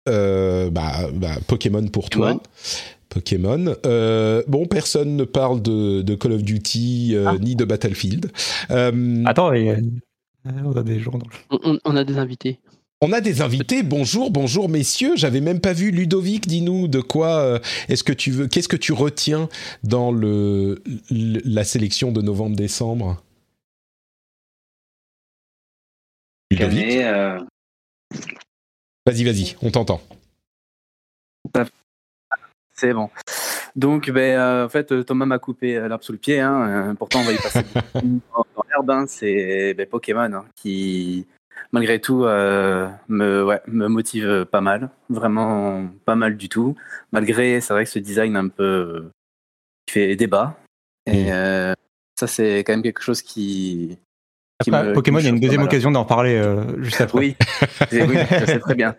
[0.09, 2.40] euh, bah, bah, Pokémon pour toi.
[3.09, 3.74] Pokémon.
[3.86, 7.36] Euh, bon, personne ne parle de, Call of Duty ah.
[7.40, 8.30] ni de Battlefield.
[8.68, 9.52] Attends,
[10.44, 11.18] on a des gens.
[11.85, 12.59] On, a des invités.
[13.01, 13.82] On a des invités.
[13.82, 15.12] Bonjour, bonjour messieurs.
[15.16, 16.47] J'avais même pas vu Ludovic.
[16.47, 19.48] Dis-nous de quoi est-ce que tu veux Qu'est-ce que tu retiens
[19.85, 23.22] dans le la sélection de novembre-décembre?
[26.53, 27.41] Euh,
[29.07, 30.01] vas-y, vas-y, on t'entend.
[32.75, 33.11] C'est bon.
[33.77, 36.41] Donc, ben, euh, en fait, Thomas m'a coupé l'herbe sous le pied.
[36.41, 36.95] Hein.
[36.99, 37.65] Pourtant, on va y passer
[37.95, 38.91] dans l'herbe.
[38.91, 39.05] Hein.
[39.07, 41.27] C'est ben, Pokémon hein, qui,
[41.73, 44.91] malgré tout, euh, me, ouais, me motive pas mal.
[45.11, 46.77] Vraiment pas mal du tout.
[47.12, 49.11] Malgré, c'est vrai que ce design un peu
[49.87, 50.59] qui fait débat.
[51.07, 51.75] Et mm.
[52.19, 53.99] ça, c'est quand même quelque chose qui,
[54.59, 57.18] Pokémon, il y a une deuxième occasion d'en parler euh, juste après.
[57.18, 57.36] Oui,
[57.93, 58.97] oui c'est très bien.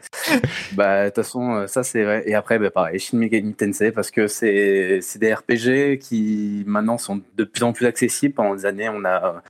[0.72, 2.24] Bah, de toute façon, euh, ça c'est vrai.
[2.26, 7.22] Et après, bah, pareil, Shin Megami Tensei, parce que c'est des RPG qui maintenant sont
[7.36, 8.34] de plus en plus accessibles.
[8.34, 9.42] Pendant des années, on a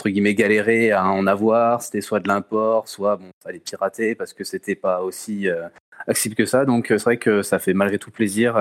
[0.00, 1.80] entre guillemets galéré à en avoir.
[1.82, 5.68] C'était soit de l'import, soit bon, fallait pirater parce que c'était pas aussi euh,
[6.08, 6.64] accessible que ça.
[6.64, 8.54] Donc c'est vrai que ça fait malgré tout plaisir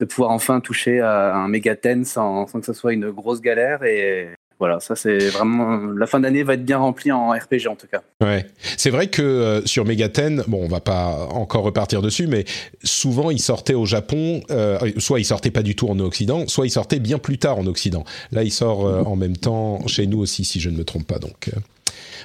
[0.00, 3.84] de pouvoir enfin toucher à un Megaten sans, sans que ce soit une grosse galère
[3.84, 7.74] et voilà, ça c'est vraiment la fin d'année va être bien remplie en RPG en
[7.74, 8.00] tout cas.
[8.20, 12.44] Ouais, c'est vrai que euh, sur Megaten, bon, on va pas encore repartir dessus, mais
[12.84, 16.64] souvent il sortait au Japon, euh, soit il sortait pas du tout en Occident, soit
[16.64, 18.04] il sortait bien plus tard en Occident.
[18.30, 21.08] Là, il sort euh, en même temps chez nous aussi, si je ne me trompe
[21.08, 21.18] pas.
[21.18, 21.50] Donc,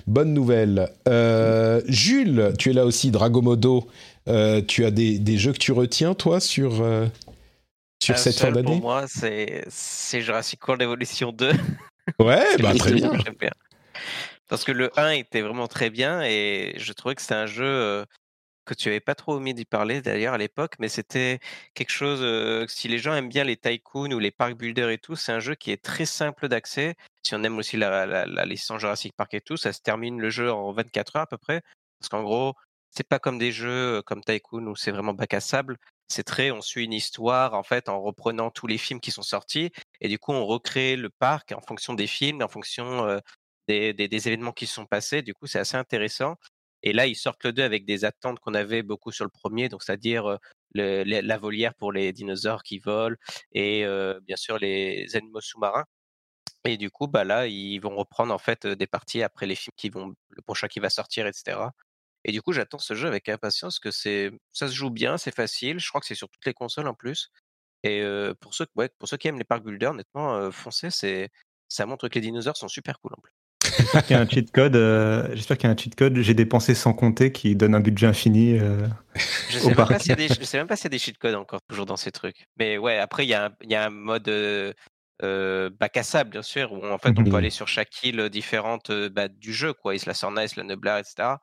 [0.05, 0.91] bonne nouvelle.
[1.87, 3.87] Jules, tu es là aussi, Dragomodo.
[4.67, 6.83] tu as des, des, jeux que tu retiens, toi, sur
[7.99, 11.51] sur cette fin d'année Pour moi, c'est Jurassic World Evolution 2.
[12.19, 13.11] Ouais, bah très bien.
[14.47, 18.05] Parce que le 1 était vraiment très bien et je trouvais que c'était un jeu
[18.65, 21.39] que tu avais pas trop omis d'y parler d'ailleurs à l'époque, mais c'était
[21.73, 22.21] quelque chose,
[22.69, 25.39] si les gens aiment bien les tycoons ou les park builders et tout, c'est un
[25.39, 26.95] jeu qui est très simple d'accès.
[27.23, 30.29] Si on aime aussi la, la, licence Jurassic Park et tout, ça se termine le
[30.29, 31.61] jeu en 24 heures à peu près.
[31.99, 32.53] Parce qu'en gros,
[32.91, 35.77] c'est pas comme des jeux comme Tycoon où c'est vraiment bac à sable
[36.07, 39.21] c'est très, on suit une histoire en fait en reprenant tous les films qui sont
[39.21, 39.71] sortis
[40.01, 43.19] et du coup on recrée le parc en fonction des films, en fonction
[43.67, 45.21] des, événements qui se sont passés.
[45.21, 46.35] Du coup c'est assez intéressant.
[46.83, 49.69] Et là ils sortent le 2 avec des attentes qu'on avait beaucoup sur le premier,
[49.69, 50.37] donc c'est-à-dire
[50.73, 53.17] la volière pour les dinosaures qui volent
[53.53, 53.85] et
[54.25, 55.85] bien sûr les animaux sous-marins.
[56.65, 59.73] Et du coup bah là ils vont reprendre en fait des parties après les films
[59.77, 61.57] qui vont, le prochain qui va sortir, etc.
[62.27, 65.33] Et du coup, j'attends ce jeu avec impatience que c'est, ça se joue bien, c'est
[65.33, 65.79] facile.
[65.79, 67.31] Je crois que c'est sur toutes les consoles en plus.
[67.83, 68.03] Et
[68.41, 71.29] pour ceux, ouais, pour ceux qui aiment les parcs builders, honnêtement, foncez, c'est,
[71.69, 73.31] ça montre que les dinosaures sont super cool en plus.
[73.77, 74.75] J'espère qu'il y a un cheat code.
[75.33, 76.17] J'espère qu'il y a un cheat code.
[76.17, 78.57] J'ai dépensé sans compter qui donne un budget infini.
[79.49, 80.89] je sais, même pas s'il y a des, je sais même pas s'il y a
[80.89, 82.45] des cheat codes encore toujours dans ces trucs.
[82.59, 86.03] Mais ouais, après il y a un, il y a un mode euh, bac à
[86.03, 89.53] sable bien sûr où en fait on peut aller sur chaque île différente bah, du
[89.53, 91.35] jeu quoi, Isla Sorna, Isla Nublar, etc.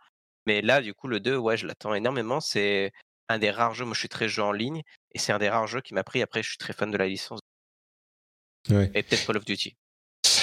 [0.46, 2.40] Mais là, du coup, le 2, ouais, je l'attends énormément.
[2.40, 2.92] C'est
[3.28, 5.48] un des rares jeux, moi je suis très jeu en ligne, et c'est un des
[5.48, 6.22] rares jeux qui m'a pris.
[6.22, 7.40] Après, je suis très fan de la licence.
[8.68, 8.90] Ouais.
[8.94, 9.76] Et peut-être Call of Duty.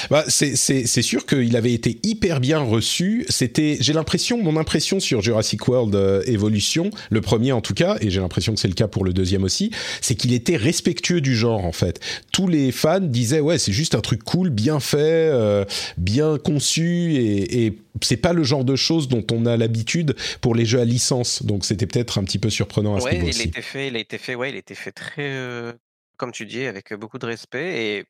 [0.09, 3.25] Bah, c'est sûr qu'il avait été hyper bien reçu.
[3.29, 7.97] C'était, j'ai l'impression, mon impression sur Jurassic World euh, Evolution, le premier en tout cas,
[8.01, 9.71] et j'ai l'impression que c'est le cas pour le deuxième aussi,
[10.01, 11.99] c'est qu'il était respectueux du genre en fait.
[12.31, 15.65] Tous les fans disaient ouais, c'est juste un truc cool, bien fait, euh,
[15.97, 20.55] bien conçu, et, et c'est pas le genre de choses dont on a l'habitude pour
[20.55, 21.43] les jeux à licence.
[21.43, 23.95] Donc c'était peut-être un petit peu surprenant à ce niveau il a été fait, il
[23.95, 25.73] a été fait, ouais, il a été fait très, euh,
[26.17, 28.03] comme tu dis, avec beaucoup de respect et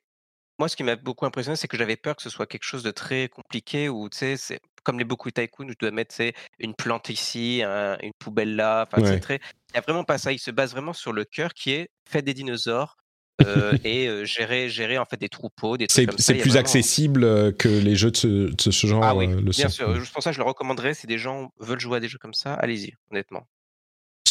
[0.62, 2.84] moi, ce qui m'a beaucoup impressionné, c'est que j'avais peur que ce soit quelque chose
[2.84, 5.90] de très compliqué où, tu sais, c'est comme les beaucoup de tycoons où tu dois
[5.90, 6.16] mettre
[6.60, 8.88] une plante ici, une poubelle là.
[8.92, 9.40] Enfin, très.
[9.70, 10.32] Il n'y a vraiment pas ça.
[10.32, 12.98] Il se base vraiment sur le cœur qui est fait des dinosaures.
[13.44, 16.24] Euh, et euh, gérer, gérer en fait des troupeaux, des trucs comme ça.
[16.24, 19.04] C'est plus accessible que les jeux de ce, genre.
[19.04, 20.00] Ah oui, bien sûr.
[20.00, 22.36] Je pense que je le recommanderais si des gens veulent jouer à des jeux comme
[22.36, 22.54] ça.
[22.54, 23.48] Allez-y, honnêtement.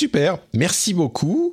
[0.01, 1.52] Super, merci beaucoup.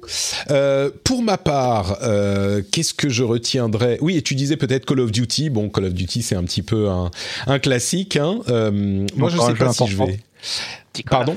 [0.51, 3.97] Euh, pour ma part, euh, qu'est-ce que je retiendrai?
[3.99, 5.49] Oui, et tu disais peut-être Call of Duty.
[5.49, 8.15] Bon, Call of Duty, c'est un petit peu un, classique.
[8.15, 8.39] Hein.
[8.47, 10.19] Euh, moi, je ne sais pas si je vais.
[11.09, 11.35] Pardon?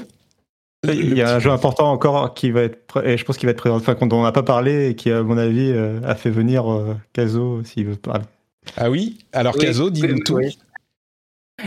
[0.85, 3.51] Il y a un jeu important encore qui va être, et je pense qu'il va
[3.51, 5.75] être présent, enfin, dont on n'a pas parlé et qui, à mon avis,
[6.05, 6.65] a fait venir
[7.13, 8.25] Caso s'il veut parler.
[8.77, 9.19] Ah oui?
[9.33, 10.39] Alors, Caso, dis-nous tout.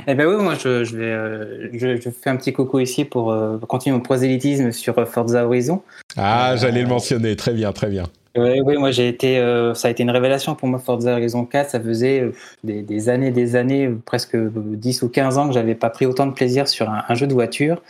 [0.08, 3.06] Eh ben oui, moi je, je, vais, euh, je, je, fais un petit coucou ici
[3.06, 5.82] pour euh, continuer mon prosélytisme sur euh, Forza Horizon.
[6.18, 8.04] Ah, j'allais le mentionner, très bien, très bien.
[8.36, 9.38] Oui, oui, moi j'ai été,
[9.76, 11.70] ça a été une révélation pour moi Forza Horizon 4.
[11.70, 12.32] Ça faisait
[12.64, 16.26] des, des, années, des années, presque 10 ou 15 ans que j'avais pas pris autant
[16.26, 17.84] de plaisir sur un, un jeu de voiture.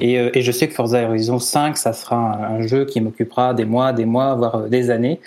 [0.00, 3.54] Et, et, je sais que Forza Horizon 5, ça sera un, un jeu qui m'occupera
[3.54, 5.18] des mois, des mois, voire des années.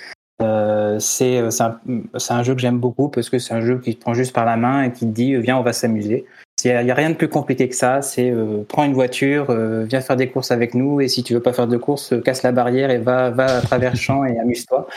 [0.41, 4.13] Euh, c'est un, jeu que j'aime beaucoup parce que c'est un jeu qui te prend
[4.13, 6.25] juste par la main et qui te dit viens on va s'amuser.
[6.63, 8.01] Il n'y a, rien de plus compliqué que ça.
[8.01, 11.33] C'est euh, prends une voiture, euh, viens faire des courses avec nous et si tu
[11.33, 14.25] veux pas faire de courses, casse la barrière et va, va à travers le champ
[14.25, 14.87] et amuse-toi.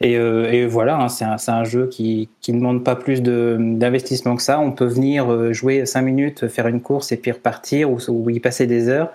[0.00, 4.60] Et, voilà, hein, c'est un, jeu qui ne demande pas plus d'investissement que ça.
[4.60, 8.38] On peut venir jouer 5 minutes, faire une course et puis repartir ou, ou y
[8.38, 9.12] passer des heures.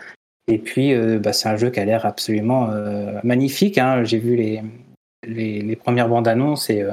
[0.50, 2.68] Et puis, bah, c'est un jeu qui a l'air absolument
[3.24, 3.78] magnifique.
[3.78, 4.04] Hein.
[4.04, 4.62] J'ai vu les,
[5.28, 6.92] les, premières bandes annonces et, euh,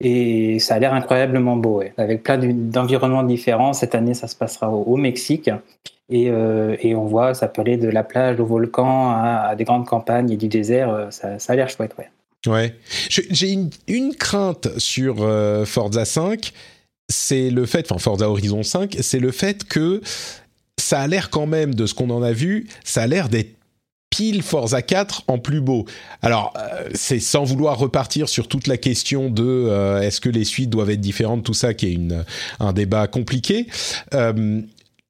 [0.00, 3.72] et ça a l'air incroyablement beau, avec plein d'environnements différents.
[3.72, 5.50] Cette année, ça se passera au, Mexique.
[6.08, 9.86] Et, euh, on voit, ça peut aller de la plage au volcan à, des grandes
[9.86, 10.90] campagnes et du désert.
[10.90, 12.08] Euh, ça, a l'air chouette, ouais.
[12.46, 12.74] Ouais.
[13.10, 15.16] J'ai une, une, crainte sur
[15.66, 16.52] Forza 5,
[17.10, 20.00] c'est le fait, enfin Forza Horizon 5, c'est le fait que
[20.78, 23.59] ça a l'air quand même, de ce qu'on en a vu, ça a l'air d'être
[24.42, 25.84] Forza 4 en plus beau?
[26.22, 30.44] Alors, euh, c'est sans vouloir repartir sur toute la question de euh, est-ce que les
[30.44, 32.24] suites doivent être différentes, tout ça qui est une,
[32.58, 33.66] un débat compliqué.
[34.14, 34.60] Euh,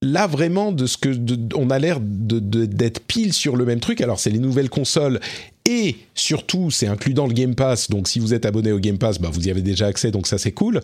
[0.03, 1.11] là vraiment de ce que
[1.55, 4.01] on a l'air d'être pile sur le même truc.
[4.01, 5.21] Alors c'est les nouvelles consoles
[5.67, 7.91] et surtout c'est inclus dans le Game Pass.
[7.91, 10.27] Donc si vous êtes abonné au Game Pass, bah, vous y avez déjà accès, donc
[10.27, 10.81] ça c'est cool.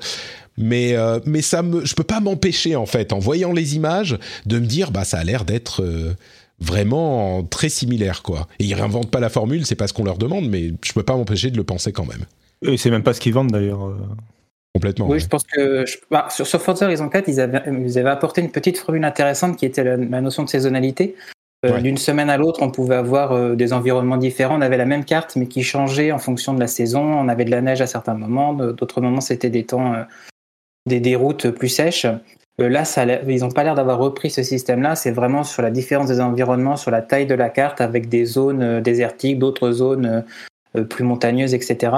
[0.59, 0.95] Mais
[1.25, 4.67] mais ça me, je peux pas m'empêcher en fait en voyant les images de me
[4.67, 5.83] dire bah ça a l'air d'être
[6.61, 8.47] vraiment très similaire quoi.
[8.59, 11.03] Et ils réinventent pas la formule, c'est pas ce qu'on leur demande, mais je peux
[11.03, 12.25] pas m'empêcher de le penser quand même.
[12.63, 13.87] Et c'est même pas ce qu'ils vendent d'ailleurs.
[13.87, 13.97] Euh.
[14.75, 15.09] Complètement.
[15.09, 18.51] Oui, je pense que bah, sur, Forza Horizon 4, ils avaient, ils avaient, apporté une
[18.51, 21.17] petite formule intéressante qui était la, notion de saisonnalité.
[21.65, 24.59] Euh, d'une semaine à l'autre, on pouvait avoir euh, des environnements différents.
[24.59, 27.01] On avait la même carte, mais qui changeait en fonction de la saison.
[27.01, 29.95] On avait de la neige à certains moments, d'autres moments c'était des temps,
[30.85, 32.07] des, des, routes plus sèches.
[32.59, 34.97] Là, ça ils n'ont pas l'air d'avoir repris ce système-là.
[34.97, 38.25] C'est vraiment sur la différence des environnements, sur la taille de la carte, avec des
[38.25, 40.25] zones désertiques, d'autres zones
[40.89, 41.93] plus montagneuses, etc.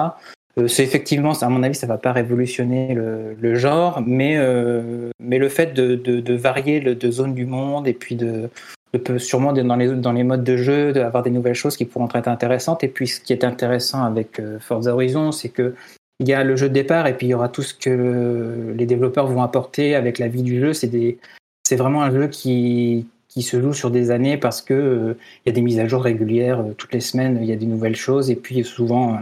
[0.58, 5.38] Euh, c'est effectivement, à mon avis, ça va pas révolutionner le, genre, mais, euh, mais
[5.38, 8.48] le fait de, de, varier le, de zones du monde et puis de,
[8.92, 12.08] de sûrement dans les, dans les modes de jeu, d'avoir des nouvelles choses qui pourront
[12.14, 12.82] être intéressantes.
[12.84, 15.74] Et puis, ce qui est intéressant avec euh, Forza Horizon, c'est que
[16.20, 18.74] il y a le jeu de départ et puis il y aura tout ce que
[18.76, 20.72] les développeurs vont apporter avec la vie du jeu.
[20.72, 21.18] C'est des,
[21.66, 25.52] c'est vraiment un jeu qui, qui se joue sur des années parce que il y
[25.52, 28.30] a des mises à jour régulières toutes les semaines, il y a des nouvelles choses
[28.30, 29.20] et puis souvent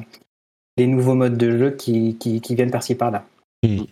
[0.77, 3.27] des nouveaux modes de jeu qui, qui, viennent par-ci par-là.
[3.63, 3.85] Hmm.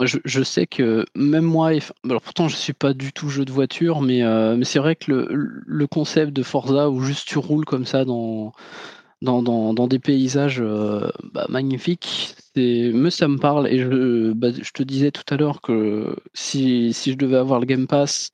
[0.00, 1.72] Je, je, sais que même moi,
[2.04, 4.96] alors pourtant je suis pas du tout jeu de voiture, mais, euh, mais c'est vrai
[4.96, 5.28] que le,
[5.66, 8.52] le, concept de Forza où juste tu roules comme ça dans,
[9.24, 14.48] dans, dans, dans des paysages euh, bah, magnifiques, me ça me parle et je, bah,
[14.52, 18.30] je te disais tout à l'heure que si, si je devais avoir le Game Pass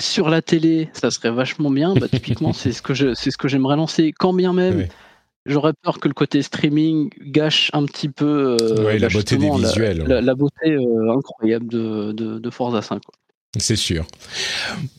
[0.00, 1.94] sur la télé, ça serait vachement bien.
[1.94, 4.12] Bah, typiquement, c'est ce que je, c'est ce que j'aimerais lancer.
[4.12, 4.88] Quand bien même,
[5.46, 10.02] J'aurais peur que le côté streaming gâche un petit peu euh, la beauté des visuels.
[10.06, 13.02] La, beauté euh, incroyable de, de, Forza 5.
[13.58, 14.06] C'est sûr.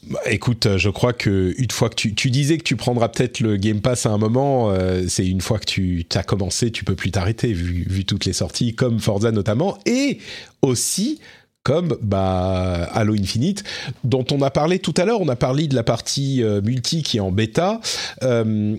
[0.03, 3.39] Bah, écoute, je crois que une fois que tu, tu disais que tu prendras peut-être
[3.39, 6.83] le Game Pass à un moment, euh, c'est une fois que tu as commencé, tu
[6.83, 10.19] peux plus t'arrêter vu, toutes les sorties, comme Forza notamment, et
[10.61, 11.19] aussi
[11.63, 13.63] comme bah, Halo Infinite,
[14.03, 15.19] dont on a parlé tout à l'heure.
[15.19, 17.81] On a parlé de la partie multi qui est en bêta.
[18.21, 18.75] Euh,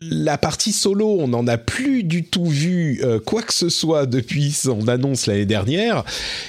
[0.00, 4.06] la partie solo, on n'en a plus du tout vu euh, quoi que ce soit
[4.06, 6.04] depuis son annonce l'année dernière.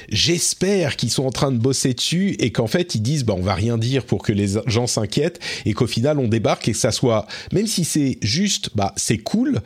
[0.10, 3.44] J'espère qu'ils sont en train de bosser dessus et qu'en fait ils disent bah on
[3.44, 6.78] va rien dire pour que les gens s'inquiètent et qu'au final on débarque et que
[6.78, 9.62] ça soit même si c'est juste bah c'est cool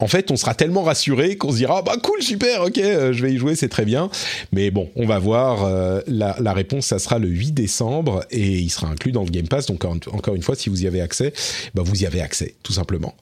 [0.00, 3.22] en fait, on sera tellement rassuré qu'on se dira bah cool, super, ok, euh, je
[3.22, 4.10] vais y jouer, c'est très bien.
[4.52, 5.64] Mais bon, on va voir.
[5.64, 9.46] Euh, la, réponse, ça sera le 8 décembre et il sera inclus dans le Game
[9.46, 9.66] Pass.
[9.66, 11.32] Donc encore une fois, si vous y avez accès,
[11.74, 13.14] bah vous y avez accès, tout simplement.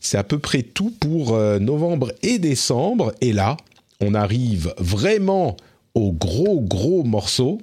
[0.00, 3.12] C'est à peu près tout pour euh, novembre et décembre.
[3.20, 3.56] Et là,
[4.00, 5.56] on arrive vraiment
[5.94, 7.60] au gros gros morceau.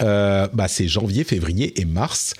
[0.00, 2.34] bah c'est janvier, février et mars.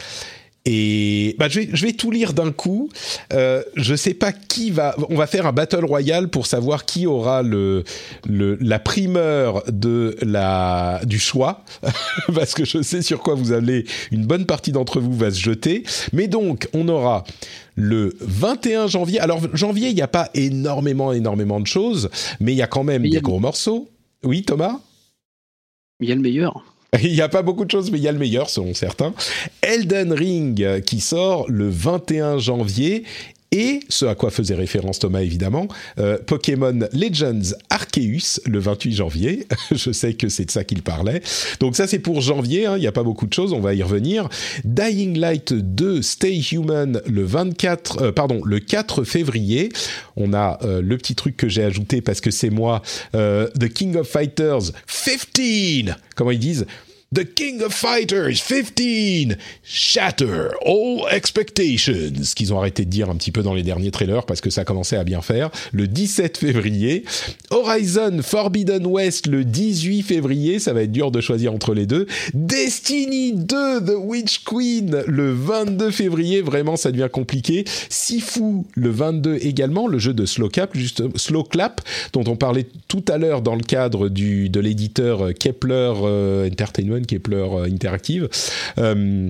[0.66, 2.88] Et bah, je, vais, je vais tout lire d'un coup.
[3.34, 4.96] Euh, je sais pas qui va.
[5.10, 7.84] On va faire un battle royal pour savoir qui aura le,
[8.26, 11.64] le la primeur de la du choix,
[12.34, 13.84] parce que je sais sur quoi vous allez.
[14.10, 15.84] Une bonne partie d'entre vous va se jeter.
[16.14, 17.24] Mais donc, on aura
[17.76, 19.20] le 21 janvier.
[19.20, 22.08] Alors janvier, il n'y a pas énormément, énormément de choses,
[22.40, 23.90] mais il y a quand même des gros morceaux.
[24.22, 24.80] Oui, Thomas?
[26.00, 26.64] Il y a le meilleur.
[27.02, 29.14] Il n'y a pas beaucoup de choses, mais il y a le meilleur, selon certains.
[29.62, 33.04] Elden Ring, euh, qui sort le 21 janvier.
[33.54, 35.68] Et ce à quoi faisait référence Thomas évidemment,
[36.00, 39.46] euh, Pokémon Legends Arceus le 28 janvier.
[39.70, 41.22] Je sais que c'est de ça qu'il parlait.
[41.60, 42.76] Donc ça c'est pour janvier, hein.
[42.76, 44.28] il n'y a pas beaucoup de choses, on va y revenir.
[44.64, 49.68] Dying Light 2 Stay Human le 24, euh, pardon, le 4 février.
[50.16, 52.82] On a le petit truc que j'ai ajouté parce que c'est moi,
[53.12, 55.94] The King of Fighters 15.
[56.14, 56.66] Comment ils disent?
[57.12, 63.30] The King of Fighters 15 Shatter All Expectations, qu'ils ont arrêté de dire un petit
[63.30, 67.04] peu dans les derniers trailers parce que ça commençait à bien faire, le 17 février.
[67.50, 72.06] Horizon Forbidden West le 18 février, ça va être dur de choisir entre les deux.
[72.32, 77.64] Destiny 2 The Witch Queen le 22 février, vraiment ça devient compliqué.
[77.88, 80.50] Sifu le 22 également, le jeu de Slow
[81.16, 81.80] Slow Clap,
[82.12, 87.46] dont on parlait tout à l'heure dans le cadre de l'éditeur Kepler euh, Entertainment Kepler
[87.52, 88.28] euh, Interactive.
[88.78, 89.28] Euh,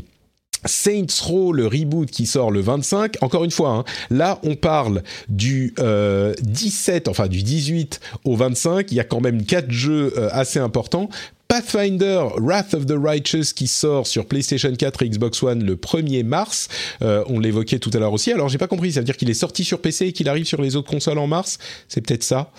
[0.66, 3.16] Saints Row, le reboot qui sort le 25.
[3.20, 8.90] Encore une fois, hein, là on parle du 17, euh, enfin du 18 au 25.
[8.90, 11.10] Il y a quand même quatre jeux assez importants.
[11.48, 16.24] Pathfinder Wrath of the Righteous qui sort sur PlayStation 4 et Xbox One le 1er
[16.24, 16.68] mars.
[17.02, 18.32] on l'évoquait tout à l'heure aussi.
[18.32, 20.46] Alors j'ai pas compris, ça veut dire qu'il est sorti sur PC et qu'il arrive
[20.46, 21.58] sur les autres consoles en mars?
[21.88, 22.50] C'est peut-être ça.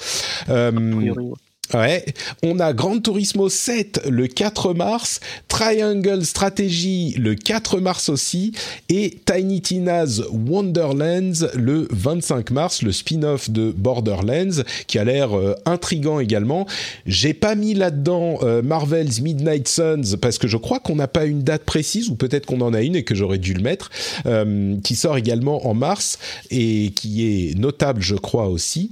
[1.73, 2.05] Ouais,
[2.43, 8.51] on a Gran Turismo 7 le 4 mars, Triangle Strategy le 4 mars aussi,
[8.87, 15.55] et Tiny Tina's Wonderlands le 25 mars, le spin-off de Borderlands, qui a l'air euh,
[15.65, 16.67] intrigant également.
[17.07, 21.25] J'ai pas mis là-dedans euh, Marvel's Midnight Suns parce que je crois qu'on n'a pas
[21.25, 23.89] une date précise, ou peut-être qu'on en a une et que j'aurais dû le mettre,
[24.27, 26.19] euh, qui sort également en mars
[26.51, 28.91] et qui est notable, je crois aussi.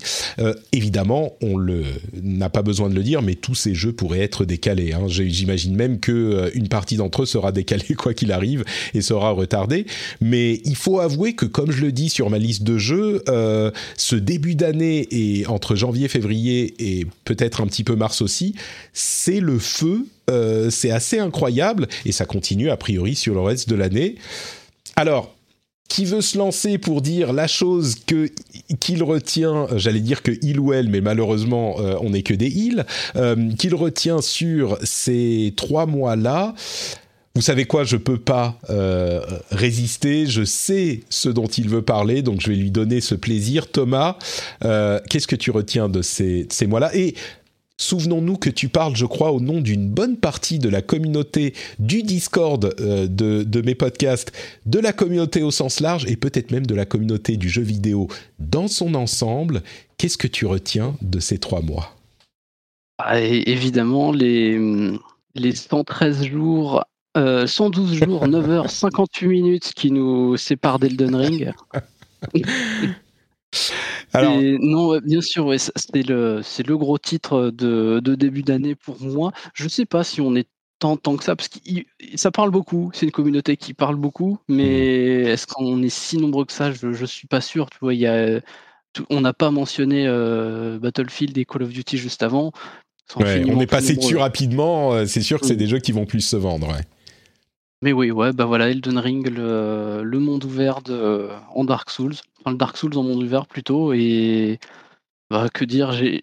[0.71, 1.83] évidemment, on le
[2.21, 4.93] n'a pas besoin de le dire, mais tous ces jeux pourraient être décalés.
[4.93, 5.05] Hein.
[5.07, 8.63] J'imagine même que euh, une partie d'entre eux sera décalée quoi qu'il arrive
[8.93, 9.85] et sera retardée.
[10.21, 13.71] Mais il faut avouer que, comme je le dis sur ma liste de jeux, euh,
[13.97, 18.55] ce début d'année et entre janvier, février et peut-être un petit peu mars aussi,
[18.93, 20.07] c'est le feu.
[20.29, 24.15] Euh, c'est assez incroyable et ça continue a priori sur le reste de l'année.
[24.95, 25.35] Alors,
[25.93, 27.97] qui veut se lancer pour dire la chose
[28.79, 32.47] qu'il retient, j'allais dire que il ou elle, mais malheureusement euh, on n'est que des
[32.47, 32.83] ils,
[33.15, 36.55] euh, qu'il retient sur ces trois mois-là.
[37.35, 39.21] Vous savez quoi, je peux pas euh,
[39.51, 40.25] résister.
[40.25, 43.67] Je sais ce dont il veut parler, donc je vais lui donner ce plaisir.
[43.67, 44.17] Thomas,
[44.61, 46.91] qu'est-ce que tu retiens de ces, mois-là?
[47.81, 52.03] Souvenons-nous que tu parles, je crois, au nom d'une bonne partie de la communauté du
[52.03, 54.31] Discord euh, de, mes podcasts,
[54.65, 58.07] de la communauté au sens large et peut-être même de la communauté du jeu vidéo
[58.37, 59.63] dans son ensemble.
[59.97, 61.95] Qu'est-ce que tu retiens de ces trois mois?
[62.99, 64.59] Ah, Évidemment, les,
[65.33, 66.83] les 113 jours,
[67.15, 71.51] 112 euh, jours, 9 h 58 minutes qui nous séparent d'Elden Ring.
[74.13, 74.39] Alors...
[74.41, 75.73] non, bien sûr, ouais, c'est
[76.07, 79.31] le, gros titre de, de début d'année pour moi.
[79.53, 80.47] Je ne sais pas si on est
[80.83, 81.59] tant, tant que ça, parce que
[82.15, 82.91] ça parle beaucoup.
[82.93, 85.27] C'est une communauté qui parle beaucoup, mais mmh.
[85.27, 86.71] est-ce qu'on est si nombreux que ça?
[86.71, 87.69] Je ne suis pas sûr.
[87.69, 88.41] Tu vois, il y a,
[89.09, 92.51] on n'a pas mentionné euh, Battlefield et Call of Duty juste avant.
[93.15, 94.93] on est passé dessus rapidement.
[94.93, 95.57] Euh, c'est sûr que c'est mmh.
[95.57, 96.75] des jeux qui vont plus se vendre.
[97.83, 102.15] Mais oui, ouais, bah voilà, Elden Ring, le, monde ouvert de, en Dark Souls
[102.45, 103.91] le Dark Souls en monde ouvert plutôt.
[103.91, 104.57] Et
[105.29, 106.21] bah, que dire, j'ai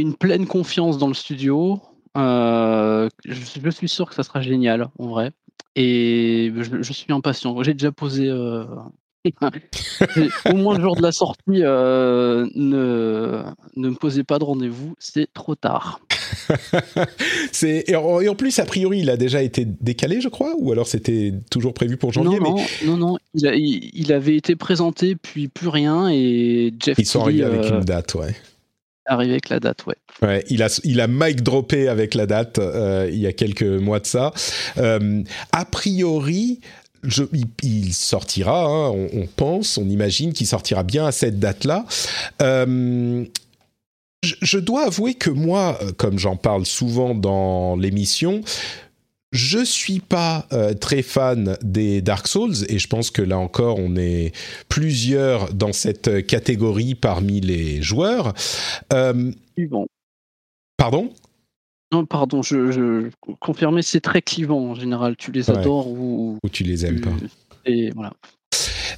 [0.00, 1.80] une pleine confiance dans le studio.
[2.16, 5.30] Euh, je, suis sûr que ça sera génial, en vrai.
[5.76, 7.62] Et je, suis impatient.
[7.62, 8.28] J'ai déjà posé.
[8.28, 8.64] Euh,
[10.50, 13.42] au moins le jour de la sortie, euh, ne,
[13.76, 16.00] ne me posez pas de rendez-vous, c'est trop tard.
[17.52, 20.86] c'est et en, plus a priori il a déjà été décalé je crois ou alors
[20.86, 26.10] c'était toujours prévu pour janvier non non non, il, avait été présenté puis plus rien
[26.10, 28.34] et Jeff ils sont arrivés avec une euh, date ouais
[29.08, 29.96] arrivé avec la date, ouais.
[30.22, 33.62] Ouais, il a, il a mic droppé avec la date euh, il y a quelques
[33.62, 34.32] mois de ça.
[34.76, 35.22] Euh,
[35.52, 36.60] a priori,
[37.02, 37.24] je,
[37.62, 41.84] il, sortira, hein, on, on, pense, on imagine qu'il sortira bien à cette date-là.
[42.42, 43.24] Euh,
[44.22, 48.42] je, dois avouer que moi, euh, comme j'en parle souvent dans l'émission,
[49.30, 53.78] je suis pas euh, très fan des Dark Souls et je pense que là encore
[53.78, 54.32] on est
[54.70, 58.32] plusieurs dans cette catégorie parmi les joueurs.
[58.92, 59.30] Euh,
[60.78, 61.12] Pardon?
[61.92, 63.10] Non, pardon, je, je
[63.40, 65.16] confirmais, c'est très clivant en général.
[65.16, 67.12] Tu les adores ou, ou tu les aimes pas.
[67.64, 68.12] Et voilà.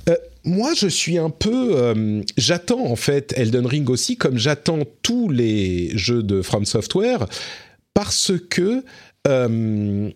[0.08, 1.76] Euh, moi, je suis un peu.
[1.76, 7.26] Euh, j'attends en fait Elden Ring aussi, comme j'attends tous les jeux de From Software,
[7.94, 8.82] parce que
[9.28, 10.10] euh,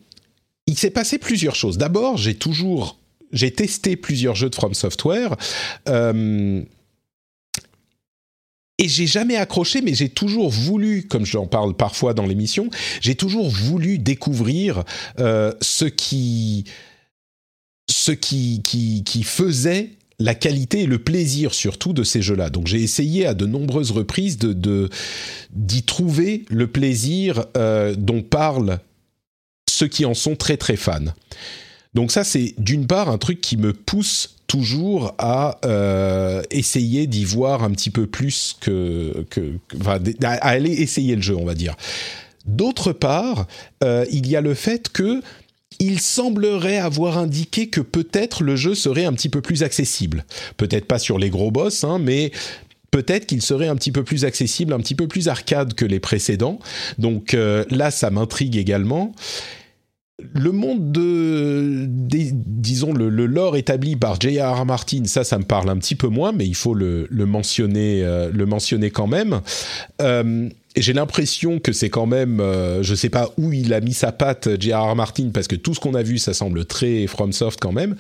[0.67, 1.79] il s'est passé plusieurs choses.
[1.79, 2.99] D'abord, j'ai toujours,
[3.33, 5.37] j'ai testé plusieurs jeux de From Software.
[8.85, 12.69] Et j'ai jamais accroché, mais j'ai toujours voulu, comme j'en parle parfois dans l'émission,
[13.01, 14.85] j'ai toujours voulu découvrir
[15.17, 16.65] ce qui,
[17.91, 22.51] ce qui, qui, qui faisait la qualité et le plaisir surtout de ces jeux-là.
[22.51, 24.89] Donc j'ai essayé à de nombreuses reprises de
[25.51, 28.79] d'y trouver le plaisir euh, dont parlent
[29.69, 31.13] ceux qui en sont très très fans.
[31.95, 37.25] Donc ça c'est d'une part un truc qui me pousse toujours à euh, essayer d'y
[37.25, 39.25] voir un petit peu plus que,
[40.23, 41.75] à aller essayer le jeu on va dire.
[42.47, 43.47] D'autre part,
[43.83, 45.23] euh, il y a le fait que
[45.81, 50.25] il semblerait avoir indiqué que peut-être le jeu serait un petit peu plus accessible.
[50.57, 52.31] Peut-être pas sur les gros boss, hein, mais
[52.91, 55.99] peut-être qu'il serait un petit peu plus accessible, un petit peu plus arcade que les
[55.99, 56.61] précédents.
[56.99, 59.13] Donc euh, là, ça m'intrigue également.
[60.35, 64.67] Le monde de, disons, le, lore établi par J.R.R.
[64.67, 68.31] Martin, ça, ça me parle un petit peu moins, mais il faut le, mentionner, euh,
[68.33, 69.41] le mentionner quand même.
[70.03, 73.95] Euh, j'ai l'impression que c'est quand même, euh, je sais pas où il a mis
[73.95, 74.97] sa patte, J.R.R.
[74.97, 77.95] Martin, parce que tout ce qu'on a vu, ça semble très FromSoft quand même.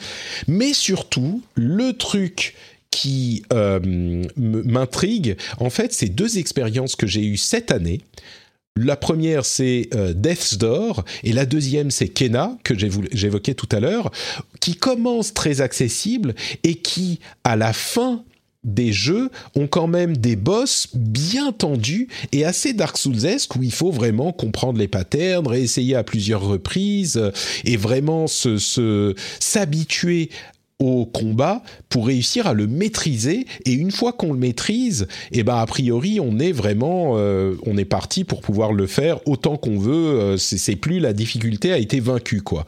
[0.48, 2.54] Mais surtout, le truc
[2.90, 3.80] qui euh,
[4.36, 8.00] m'intrigue, en fait, c'est deux expériences que j'ai eues cette année.
[8.76, 14.10] La première, c'est Death's Door, et la deuxième, c'est Kena, que j'évoquais tout à l'heure,
[14.58, 16.34] qui commence très accessible
[16.64, 18.24] et qui, à la fin
[18.64, 23.72] des jeux ont quand même des boss bien tendus et assez Dark Souls-esque où il
[23.72, 27.20] faut vraiment comprendre les patterns, réessayer à plusieurs reprises
[27.64, 30.30] et vraiment se s'habituer
[30.80, 33.46] au combat pour réussir à le maîtriser.
[33.64, 37.54] Et une fois qu'on le maîtrise et eh ben a priori on est vraiment euh,
[37.64, 39.92] on est parti pour pouvoir le faire autant qu'on veut.
[40.20, 42.66] Euh, c'est plus la difficulté a été vaincue quoi.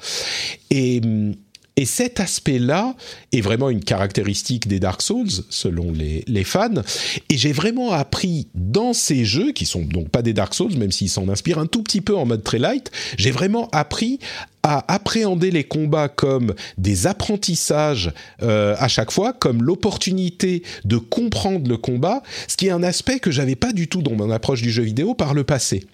[0.70, 1.34] Et hum,
[1.78, 2.94] et cet aspect-là
[3.32, 6.82] est vraiment une caractéristique des Dark Souls, selon les, fans.
[7.28, 10.90] Et j'ai vraiment appris dans ces jeux, qui sont donc pas des Dark Souls, même
[10.90, 14.20] s'ils s'en inspirent un tout petit peu en mode très light, j'ai vraiment appris
[14.62, 18.11] à appréhender les combats comme des apprentissages
[18.43, 23.20] euh, à chaque fois, comme l'opportunité de comprendre le combat, ce qui est un aspect
[23.20, 25.85] que j'avais pas du tout dans mon approche du jeu vidéo par le passé.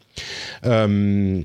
[0.65, 1.43] Euh,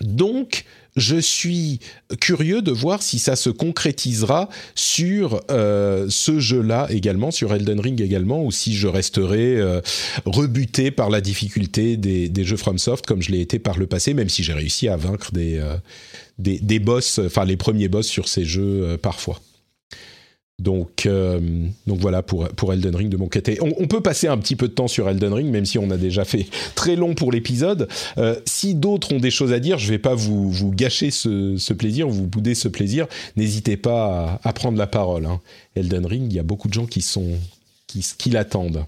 [0.00, 0.64] donc,
[0.96, 1.80] je suis
[2.20, 8.00] curieux de voir si ça se concrétisera sur euh, ce jeu-là également, sur Elden Ring
[8.00, 9.80] également, ou si je resterai euh,
[10.24, 14.28] rebuté par la difficulté des, jeux FromSoft comme je l'ai été par le passé, même
[14.28, 15.76] si j'ai réussi à vaincre des, euh,
[16.38, 19.40] des, des, boss, enfin les premiers boss sur ces jeux parfois.
[20.60, 21.40] Donc, euh,
[21.86, 23.58] donc voilà pour, pour Elden Ring de mon côté.
[23.60, 25.96] On, peut passer un petit peu de temps sur Elden Ring, même si on a
[25.96, 27.88] déjà fait très long pour l'épisode.
[28.18, 31.10] Euh, si d'autres ont des choses à dire, je ne vais pas vous, vous gâcher
[31.10, 33.06] ce, plaisir, vous bouder ce plaisir.
[33.36, 35.26] N'hésitez pas à, prendre la parole.
[35.26, 35.40] Hein.
[35.74, 37.04] Elden Ring, il y a beaucoup de gens qui
[37.88, 38.86] qui, qui l'attendent.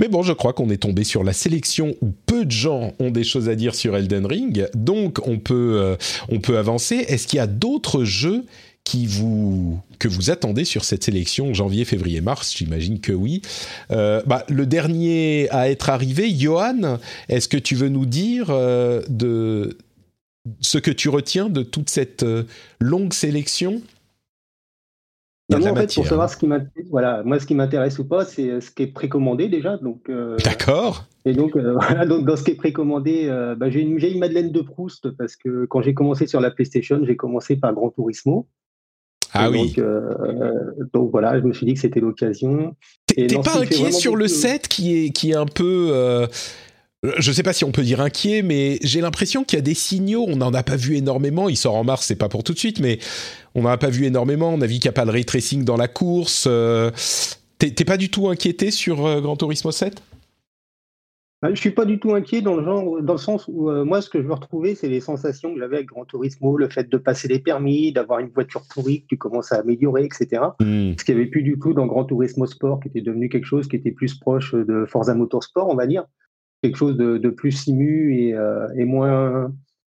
[0.00, 3.10] Mais bon, je crois qu'on est tombé sur la sélection où peu de gens ont
[3.10, 5.96] des choses à dire sur Elden Ring, donc on peut, euh,
[6.30, 6.94] on peut avancer.
[6.94, 8.46] Est-ce qu'il y a d'autres jeux
[8.90, 13.40] qui vous que vous attendez sur cette sélection janvier, février, mars J'imagine que oui.
[13.92, 16.98] Euh, bah, le dernier à être arrivé, Johan,
[17.28, 19.78] est-ce que tu veux nous dire euh, de
[20.60, 22.42] ce que tu retiens de toute cette euh,
[22.80, 23.80] longue sélection?
[25.52, 28.60] En fait, pour savoir ce qui m'intéresse, voilà, moi, ce qui m'intéresse ou pas, c'est
[28.60, 29.76] ce qui est précommandé déjà.
[29.76, 30.10] Donc,
[30.44, 31.06] D'accord.
[31.24, 34.60] Et donc, voilà, donc, dans ce qui est précommandé, bah, j'ai une vieille Madeleine de
[34.62, 38.48] Proust parce que quand j'ai commencé sur la PlayStation, j'ai commencé par Gran Turismo.
[39.32, 39.74] Ah oui.
[39.78, 40.00] Euh,
[40.92, 42.74] donc, voilà, je me suis dit que c'était l'occasion.
[43.06, 45.90] T'es pas inquiet sur le set qui est, qui est un peu.
[45.92, 46.26] Euh,
[47.18, 49.74] je sais pas si on peut dire inquiet, mais j'ai l'impression qu'il y a des
[49.74, 50.26] signaux.
[50.28, 51.48] On n'en a pas vu énormément.
[51.48, 52.98] Il sort en mars, c'est pas pour tout de suite, mais
[53.54, 54.52] on n'en a pas vu énormément.
[54.52, 56.44] On a vu qu'il n'y a pas de ray tracing dans la course.
[56.46, 56.90] Euh,
[57.58, 60.00] t'es pas du tout inquiété sur euh, Gran Turismo 7 bah,
[61.42, 64.02] je suis pas du tout inquiet dans le genre, dans le sens où euh, moi,
[64.02, 66.90] ce que je veux retrouver, c'est les sensations que j'avais avec Gran Turismo, le fait
[66.90, 70.42] de passer les permis, d'avoir une voiture pourrie que tu commences à améliorer, etc.
[70.60, 70.92] Hmm.
[70.98, 73.46] Ce qu'il n'y avait plus du tout dans Gran Turismo Sport, qui était devenu quelque
[73.46, 76.04] chose qui était plus proche de Forza Motorsport, on va dire,
[76.62, 79.50] quelque chose de, plus simu et, euh, et, moins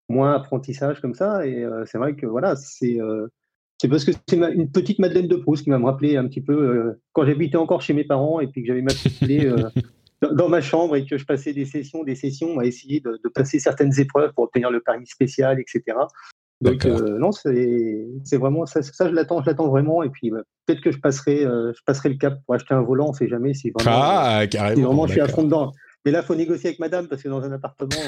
[0.08, 1.46] moins apprentissage comme ça.
[1.46, 3.00] Et euh, c'est vrai que voilà, c'est
[3.82, 6.40] c'est parce que c'est une petite Madeleine de Proust qui va me rappeler un petit
[6.40, 9.52] peu quand j'habitais encore chez mes parents et puis que j'avais matriculé
[10.32, 13.60] dans ma chambre et que je passais des sessions, des sessions à essayer de, passer
[13.60, 15.98] certaines épreuves pour obtenir le permis spécial, etc.
[16.62, 20.04] Donc euh, non, c'est vraiment ça, ça je l'attends, je l'attends vraiment.
[20.04, 22.82] Et puis bah, peut-être que je passerai, euh, je passerai le cap pour acheter un
[22.82, 25.72] volant, on sait jamais si vraiment, ah, carrément, si vraiment je suis à fond dedans.
[26.06, 28.02] Mais là, il faut négocier avec madame parce que dans un appartement,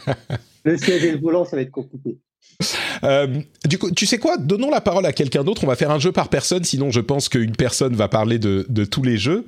[0.64, 2.18] le siège et le volant, ça va être compliqué.
[3.02, 3.26] Euh,
[3.66, 4.36] du coup, tu sais quoi?
[4.36, 5.64] Donnons la parole à quelqu'un d'autre.
[5.64, 8.66] On va faire un jeu par personne, sinon je pense qu'une personne va parler de,
[8.68, 9.44] de tous les jeux.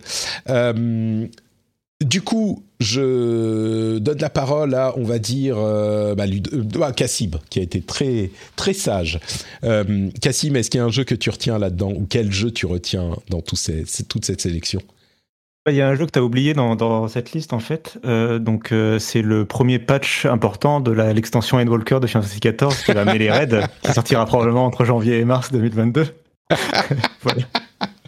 [0.48, 1.26] Euh,
[2.04, 6.90] du coup, je donne la parole à, on va dire, euh, bah, euh
[7.48, 9.18] qui a été très, très sage.
[9.64, 12.50] Euh, Cassim, est-ce qu'il y a un jeu que tu retiens là-dedans Ou quel jeu
[12.50, 14.82] tu retiens dans toute cette sélection?
[15.68, 17.98] Il y a un jeu que tu as oublié dans, cette liste en fait.
[18.04, 22.92] Euh, donc c'est le premier patch important de l'extension Endwalker de Final Fantasy XIV qui
[22.92, 26.06] va mêler raids, qui sortira probablement entre janvier et mars 2022.
[27.22, 27.42] voilà.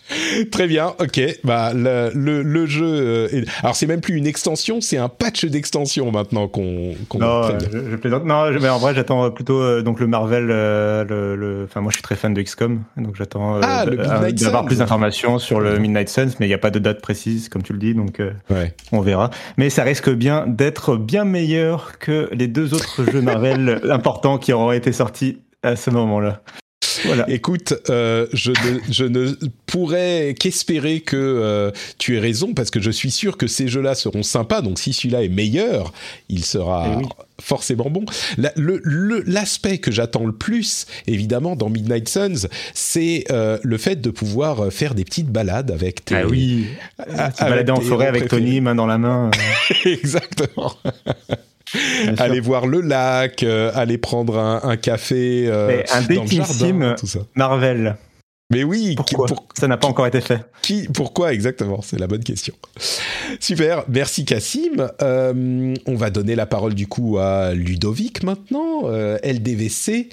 [0.51, 1.21] Très bien, ok.
[1.45, 2.11] Bah le,
[2.43, 2.87] le, jeu.
[2.87, 6.95] Euh, alors c'est même plus une extension, c'est un patch d'extension maintenant qu'on.
[7.15, 8.25] non, je, plaisante.
[8.25, 10.49] Non, mais en vrai j'attends plutôt euh, donc le Marvel.
[10.51, 14.79] Euh, le, Enfin moi je suis très fan de XCOM, donc j'attends ah, d'avoir plus
[14.79, 17.73] d'informations sur le Midnight Suns, mais il n'y a pas de date précise comme tu
[17.73, 18.23] le dis, donc
[18.93, 19.31] on verra.
[19.57, 24.53] Mais ça risque bien d'être bien meilleur que les deux autres jeux Marvel importants qui
[24.53, 26.43] auront été sortis à ce moment-là.
[27.05, 27.29] Voilà.
[27.31, 29.35] Écoute, euh, je, ne, je ne
[29.67, 33.95] pourrais qu'espérer que euh, tu aies raison parce que je suis sûr que ces jeux-là
[33.95, 34.63] seront sympas.
[34.63, 35.93] Donc si celui-là est meilleur,
[36.29, 37.05] il sera eh
[37.41, 38.05] forcément bon.
[38.57, 44.73] L'aspect que j'attends le plus, évidemment, dans Midnight Suns, c'est euh, le fait de pouvoir
[44.73, 46.17] faire des petites balades avec tes.
[46.17, 46.67] Ah oui.
[47.39, 49.31] balader en forêt avec Tony, main dans la main.
[49.85, 50.75] Exactement.
[52.19, 57.07] Aller voir le lac, euh, aller prendre un, café euh, un dans le jardin, tout
[57.07, 57.21] ça.
[57.35, 57.97] Marvel.
[58.51, 59.27] Mais oui, pourquoi
[59.59, 61.83] ça n'a pas encore été fait Qui, pourquoi exactement?
[61.83, 62.55] C'est la bonne question.
[63.41, 64.89] Super, merci Cassim.
[65.03, 68.89] Euh, on va donner la parole du coup à Ludovic maintenant.
[69.23, 70.09] LDVC,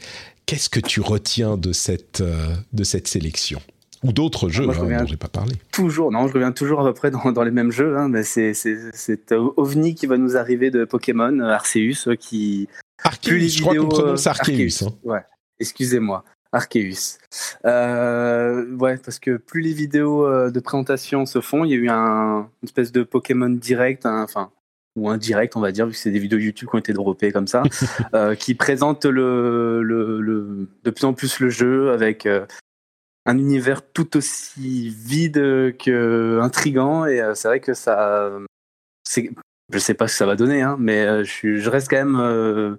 [0.45, 2.22] qu'est-ce que tu retiens de cette
[2.73, 3.61] de cette sélection?
[4.06, 5.53] Ou d'autres jeux hein, dont j'ai pas parlé.
[5.72, 7.98] Toujours, non, je reviens toujours à peu près dans, les mêmes jeux.
[7.98, 12.69] Hein, mais c'est cet OVNI qui va nous arriver de Pokémon, Arceus, euh, qui.
[13.03, 14.86] Arceus, je crois qu'on prononce euh, Arceus.
[14.86, 14.94] Hein.
[15.03, 15.23] Ouais,
[15.60, 16.23] excusez-moi.
[16.52, 17.18] Arceus.
[17.65, 21.90] Euh, ouais, parce que plus les vidéos de présentation se font, il y a eu
[21.90, 24.52] un, une espèce de Pokémon direct, enfin,
[24.95, 27.34] ou indirect, on va dire, vu que c'est des vidéos YouTube qui ont été droppées
[27.34, 27.64] comme ça,
[28.40, 32.26] qui présentent le, le, le, de plus en plus le jeu avec
[33.26, 38.31] un univers tout aussi vide que intrigant et euh, c'est vrai que ça
[39.10, 42.19] je sais pas ce que ça va donner hein, mais euh, je, reste quand même
[42.19, 42.76] euh,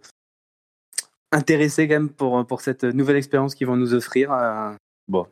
[1.33, 4.31] intéressé quand même pour pour cette nouvelle expérience qu'ils vont nous offrir
[5.09, 5.27] bon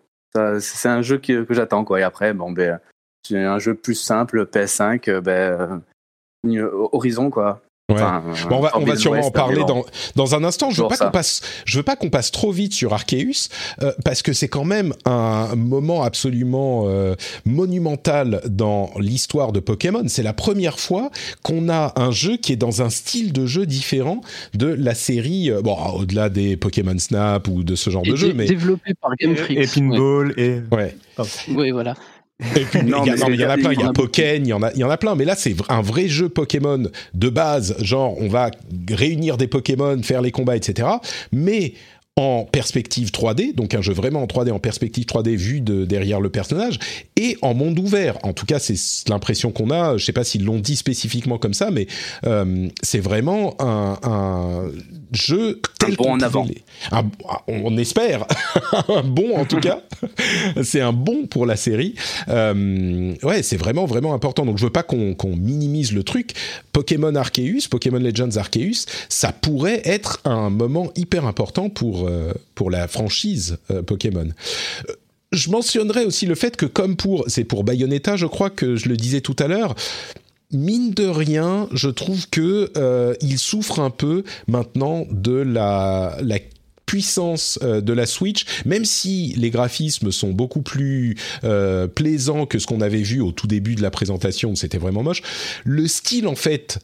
[0.59, 2.81] c'est un jeu que, que j'attends quoi et après bon ben
[3.25, 5.83] c'est un jeu plus simple PS5 ben
[6.93, 7.63] Horizon quoi
[7.93, 8.01] Ouais.
[8.49, 9.85] bon, on va, on va sûrement en parler dans,
[10.17, 10.71] dans un instant.
[10.71, 13.51] Je veux pas qu'on passe, je veux pas qu'on passe trop vite sur Arceus
[13.83, 20.05] euh, parce que c'est quand même un moment absolument euh, monumental dans l'histoire de Pokémon.
[20.07, 21.11] C'est la première fois
[21.43, 24.23] qu'on a un jeu qui est dans un style de jeu différent
[24.55, 25.51] de la série.
[25.51, 29.11] Euh, bon, au-delà des Pokémon Snap ou de ce genre de jeu, mais développé par
[29.17, 29.59] Game Freak.
[29.59, 30.97] Et, Pinball et ouais.
[31.49, 31.95] Oui, voilà.
[32.57, 34.63] Et puis, non, il y, en a plein, il y a Pokémon, il y en
[34.63, 36.83] a, il y en a plein, mais là c'est un vrai jeu Pokémon
[37.15, 38.51] de base, genre on va
[38.91, 40.89] réunir des Pokémon, faire les combats, etc.
[41.31, 41.75] Mais
[42.17, 46.21] en perspective 3D, donc un jeu vraiment en 3D, en perspective 3D vu de derrière
[46.21, 46.79] le personnage,
[47.17, 48.19] et en monde ouvert.
[48.23, 48.77] En tout cas, c'est
[49.09, 49.97] l'impression qu'on a.
[49.97, 51.89] Je sais pas s'ils l'ont dit spécifiquement comme ça, mais
[52.25, 54.71] euh, c'est vraiment un, un,
[55.15, 56.47] jeu tel bon en avant.
[57.49, 58.27] on espère
[58.89, 59.83] un bon en tout cas.
[60.63, 61.95] c'est un bon pour la série.
[62.29, 64.45] Euh, ouais, c'est vraiment vraiment important.
[64.45, 66.33] Donc je veux pas qu'on minimise le truc.
[66.73, 72.71] Pokémon Arceus, Pokémon Legends Arceus, ça pourrait être un moment hyper important pour euh, pour,
[72.71, 74.29] la franchise euh, Pokémon.
[75.33, 78.89] Je mentionnerai aussi le fait que comme pour c'est pour Bayonetta, je crois que je
[78.89, 79.75] le disais tout à l'heure,
[80.55, 82.71] mine de rien, je trouve que
[83.21, 86.17] il souffre un peu maintenant de la,
[86.87, 91.17] puissance de la Switch, même si les graphismes sont beaucoup plus
[91.95, 95.23] plaisants que ce qu'on avait vu au tout début de la présentation, c'était vraiment moche.
[95.65, 96.79] Le style en fait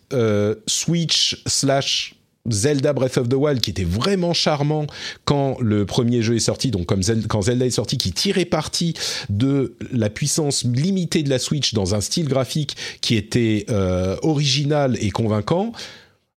[0.66, 2.14] Switch slash
[2.48, 4.86] Zelda Breath of the Wild qui était vraiment charmant
[5.24, 8.94] quand le premier jeu est sorti, donc comme quand Zelda est sorti, qui tirait parti
[9.28, 14.96] de la puissance limitée de la Switch dans un style graphique qui était euh, original
[15.00, 15.72] et convaincant.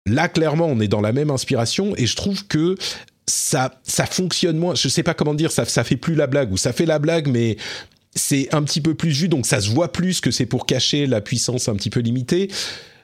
[0.06, 2.76] Là, clairement, on est dans la même inspiration et je trouve que
[3.26, 4.74] ça, ça fonctionne moins.
[4.74, 6.98] Je sais pas comment dire, ça, ça fait plus la blague ou ça fait la
[6.98, 7.58] blague, mais
[8.14, 11.06] c'est un petit peu plus vu, donc ça se voit plus que c'est pour cacher
[11.06, 12.48] la puissance un petit peu limitée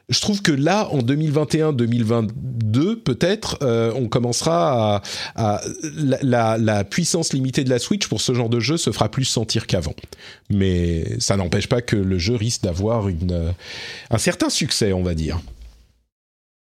[0.08, 5.02] je trouve que là, en 2021-2022, peut-être, euh, on commencera
[5.34, 5.60] à,
[6.22, 9.66] la, puissance limitée de la Switch pour ce genre de jeu se fera plus sentir
[9.66, 9.96] qu'avant.
[10.48, 13.52] Mais ça n'empêche pas que le jeu risque d'avoir une
[14.10, 15.40] un certain succès, on va dire.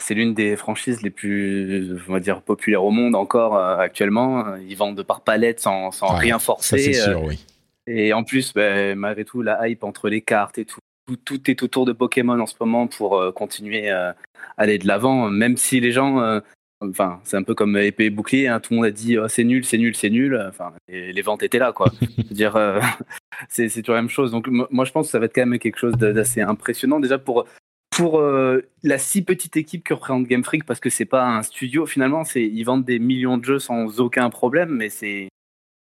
[0.03, 4.57] C'est l'une des franchises les plus, on va dire, populaires au monde encore euh, actuellement.
[4.57, 6.79] Ils vendent par palette sans, sans rien forcer.
[6.79, 7.45] Ça c'est sûr, euh, oui.
[7.87, 10.81] Et en plus, ben, malgré tout, la hype entre les cartes et tout,
[11.25, 14.17] tout, est autour de Pokémon en ce moment pour euh, continuer à
[14.57, 16.41] aller de l'avant, même si les gens, euh,
[16.81, 19.29] enfin, c'est un peu comme épée et bouclier, hein, tout le monde a dit oh,
[19.29, 20.41] c'est nul, c'est nul, c'est nul.
[20.49, 21.91] Enfin, les ventes étaient là, quoi.
[22.31, 22.81] dire, euh,
[23.49, 24.31] c'est toujours la même chose.
[24.31, 27.19] Donc, moi, je pense que ça va être quand même quelque chose d'assez impressionnant déjà
[27.19, 27.47] pour
[27.91, 31.87] pour la si petite équipe que représente Game Freak, parce que c'est pas un studio
[31.87, 35.29] finalement, c'est ils vendent des millions de jeux sans aucun problème, mais c'est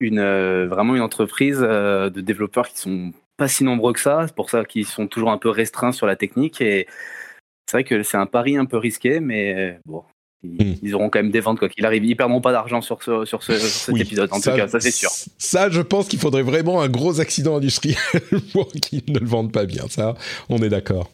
[0.01, 0.19] une
[0.65, 4.25] vraiment une entreprise de développeurs qui sont pas si nombreux que ça.
[4.27, 6.61] C'est pour ça qu'ils sont toujours un peu restreints sur la technique.
[6.61, 6.87] Et
[7.67, 10.03] c'est vrai que c'est un pari un peu risqué, mais bon,
[10.43, 10.95] ils, hmm.
[10.95, 12.05] auront quand même des ventes quoi qu'il arrive.
[12.05, 14.91] Ils perdront pas d'argent sur, ce, sur, ce, cet épisode, en tout cas, ça c'est
[14.91, 15.09] sûr.
[15.37, 17.97] Ça, je pense qu'il faudrait vraiment un gros accident industriel
[18.53, 19.85] pour qu'ils ne le vendent pas bien.
[19.89, 20.15] Ça,
[20.49, 21.09] on est d'accord.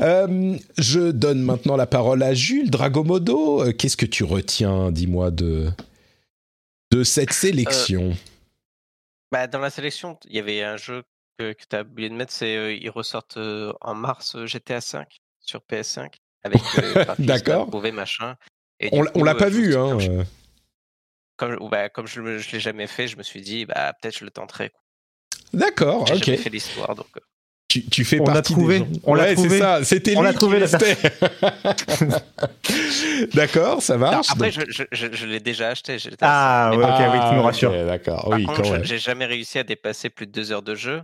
[0.00, 3.62] Euh, je donne maintenant la parole à Jules Dragomodo.
[3.62, 5.70] Euh, qu'est-ce que tu retiens, dis-moi, de,
[6.92, 8.14] de cette sélection?
[9.32, 11.02] bah, Dans la sélection, il y avait un jeu
[11.38, 13.38] que, que tu as oublié de mettre, c'est ils ressortent
[13.80, 15.06] en mars GTA 5
[15.40, 16.08] sur PS5
[16.44, 16.60] avec
[17.18, 17.68] D'accord.
[17.92, 18.36] machin.
[18.80, 19.98] Et on, on l'a pas vu, hein.
[21.36, 24.24] Comme, bah, comme je ne l'ai jamais fait, je me suis dit, bah, peut-être je
[24.24, 24.70] le tenterai.
[25.52, 26.22] D'accord, ok.
[26.22, 27.08] J'ai fait l'histoire, donc.
[27.68, 28.78] Tu, tu, fais on partie trouvé.
[28.80, 29.00] Des gens.
[29.04, 29.58] On l'a trouvé.
[29.58, 29.84] ça.
[29.84, 30.66] C'était on l'a trouvé la
[33.34, 34.30] D'accord, ça marche.
[34.30, 34.66] après, donc...
[34.68, 35.96] je, je, je l'ai déjà acheté.
[36.20, 37.72] Ah, ouais, ok, ah, oui, tu me rassures.
[37.72, 38.84] Okay, D'accord, Par contre.
[38.84, 41.02] J'ai jamais réussi à dépasser plus de deux heures de jeu.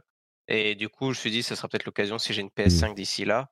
[0.49, 2.91] Et du coup, je me suis dit, ce sera peut-être l'occasion si j'ai une PS5
[2.91, 2.95] mmh.
[2.95, 3.49] d'ici là.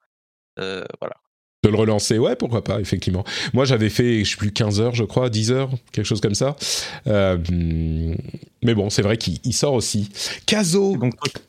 [0.59, 1.17] Euh, voilà.
[1.63, 3.23] De le relancer, ouais, pourquoi pas, effectivement.
[3.53, 6.35] Moi, j'avais fait, je sais plus, 15 heures, je crois, 10 heures, quelque chose comme
[6.35, 6.57] ça.
[7.07, 7.37] Euh,
[8.63, 10.11] mais bon, c'est vrai qu'il sort aussi.
[10.47, 10.97] Caso.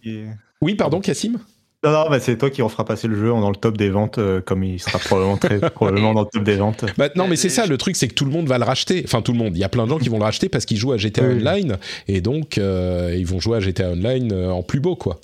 [0.03, 0.25] Qui...
[0.61, 1.39] Oui, pardon, Cassim?
[1.83, 3.89] Non, non, bah c'est toi qui en fera passer le jeu dans le top des
[3.89, 6.85] ventes, euh, comme il sera probablement, très, probablement dans le top des ventes.
[6.97, 9.01] Bah, non, mais c'est ça, le truc, c'est que tout le monde va le racheter.
[9.03, 9.57] Enfin, tout le monde.
[9.57, 11.23] Il y a plein de gens qui vont le racheter parce qu'ils jouent à GTA
[11.23, 11.37] oui.
[11.37, 11.77] Online.
[12.07, 15.19] Et donc, euh, ils vont jouer à GTA Online euh, en plus beau, quoi.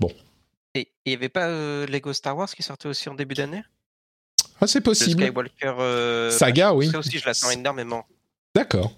[0.00, 0.10] Bon.
[0.74, 3.62] Et il n'y avait pas euh, Lego Star Wars qui sortait aussi en début d'année?
[4.60, 5.20] Ah, c'est possible.
[5.20, 5.74] Le Skywalker.
[5.78, 6.88] euh, Saga, oui.
[6.90, 8.04] Ça aussi, je l'attends énormément.
[8.54, 8.92] D'accord.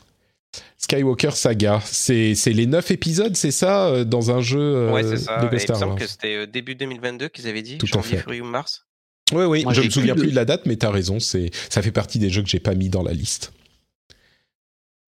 [0.85, 5.17] Skywalker Saga, c'est les 9 épisodes, c'est ça, euh, dans un jeu euh, Ouais, c'est
[5.17, 5.41] ça.
[5.43, 7.87] Lego Et Star il me semble que c'était euh, début 2022 qu'ils avaient dit, Tout
[7.87, 8.17] janvier, fait.
[8.19, 8.85] février ou mars.
[9.33, 10.91] Oui, oui, Moi, je j'ai me souviens plus plus de- de la date, mais t'as
[10.91, 13.53] raison, c'est ça fait partie des jeux que j'ai pas mis dans la liste.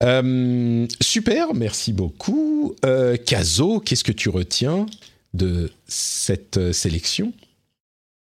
[0.02, 2.74] Euh, super, merci beaucoup.
[2.84, 4.86] Euh, Kazo, qu'est-ce que tu retiens
[5.34, 7.32] de cette euh, sélection?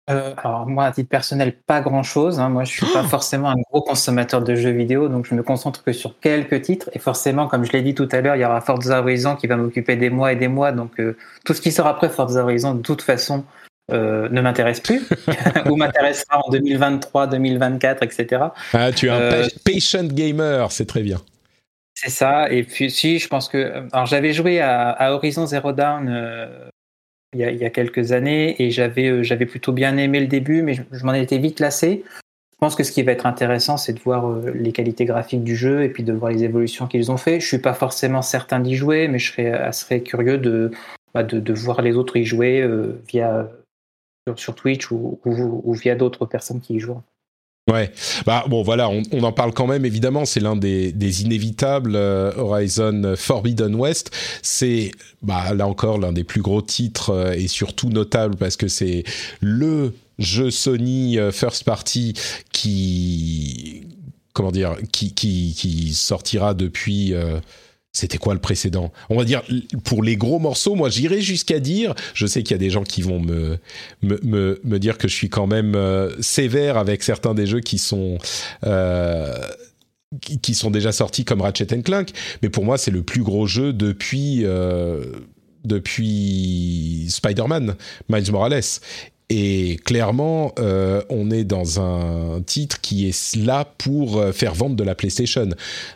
[0.09, 2.39] Euh, alors moi, à titre personnel, pas grand-chose.
[2.39, 2.47] hein.
[2.49, 5.83] Moi, je suis pas forcément un gros consommateur de jeux vidéo, donc je me concentre
[5.83, 6.89] que sur quelques titres.
[6.93, 9.47] Et forcément, comme je l'ai dit tout à l'heure, il y aura Forza Horizon qui
[9.47, 10.71] va m'occuper des mois et des mois.
[10.71, 13.43] Donc euh, tout ce qui sera après Forza Horizon, de toute façon,
[13.91, 15.07] euh, ne m'intéresse plus,
[15.69, 18.43] ou m'intéressera en 2023, 2024, etc.
[18.73, 21.19] Ah, tu es un pa- patient gamer, c'est très bien.
[21.95, 22.49] C'est ça.
[22.51, 23.87] Et puis, si, je pense que.
[23.91, 26.07] Alors, j'avais joué à, à Horizon Zero Dawn
[27.33, 31.05] il, y a, quelques années et j'avais euh, plutôt bien aimé le début, mais je,
[31.05, 32.03] m'en étais vite lassé.
[32.51, 35.43] Je pense que ce qui va être intéressant, c'est de voir euh, les qualités graphiques
[35.43, 37.39] du jeu et puis de voir les évolutions qu'ils ont fait.
[37.39, 40.71] Je suis pas forcément certain d'y jouer, mais je serais assez curieux de,
[41.13, 43.49] bah, de, voir les autres y jouer euh, via
[44.35, 47.01] sur, Twitch ou, ou, ou via d'autres personnes qui y jouent.
[47.67, 47.91] Ouais,
[48.25, 50.23] bah bon voilà, on, en parle quand même évidemment.
[50.23, 54.11] C'est l'un des, des inévitables euh, Horizon Forbidden West.
[54.41, 54.91] C'est
[55.21, 59.03] bah là encore l'un des plus gros titres euh, et surtout notable parce que c'est
[59.41, 62.13] le jeu Sony euh, first party
[62.53, 63.83] qui
[64.31, 67.13] comment dire qui qui, qui sortira depuis.
[67.97, 68.91] C'était quoi le précédent?
[69.09, 69.41] On va dire
[69.83, 72.83] pour les gros morceaux, moi j'irais jusqu'à dire, je sais qu'il y a des gens
[72.83, 73.57] qui vont me
[74.01, 77.77] me, me, dire que je suis quand même euh, sévère avec certains des jeux qui
[77.77, 78.17] sont
[78.65, 79.33] euh,
[80.21, 82.11] qui sont déjà sortis comme Ratchet Clank,
[82.41, 85.03] mais pour moi c'est le plus gros jeu depuis euh,
[85.65, 87.75] depuis Spider-Man,
[88.09, 88.61] Miles Morales.
[89.29, 94.77] Et clairement, euh, on est dans un titre qui est là pour euh, faire vendre
[94.77, 95.49] de la PlayStation.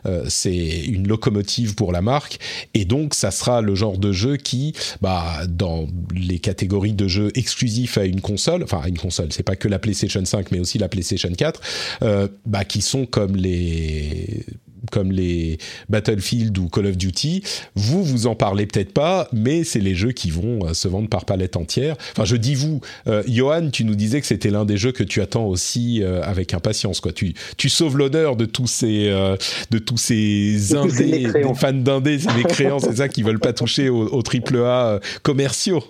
[0.05, 2.39] Euh, c'est une locomotive pour la marque,
[2.73, 7.31] et donc ça sera le genre de jeu qui, bah, dans les catégories de jeux
[7.35, 10.59] exclusifs à une console, enfin à une console, c'est pas que la PlayStation 5, mais
[10.59, 11.61] aussi la PlayStation 4,
[12.03, 14.45] euh, bah, qui sont comme les
[14.91, 15.57] comme les
[15.89, 17.43] Battlefield ou Call of Duty,
[17.75, 21.09] vous, vous en parlez peut-être pas, mais c'est les jeux qui vont euh, se vendre
[21.09, 21.95] par palette entière.
[22.11, 25.03] Enfin, je dis vous, euh, Johan, tu nous disais que c'était l'un des jeux que
[25.03, 26.99] tu attends aussi euh, avec impatience.
[26.99, 27.11] Quoi.
[27.11, 29.35] Tu, tu sauves l'honneur de tous ces, euh,
[29.69, 33.89] de tous ces indés, des fans d'indés, ces mécréants, c'est ça, qui veulent pas toucher
[33.89, 35.83] aux, triple A euh, commerciaux.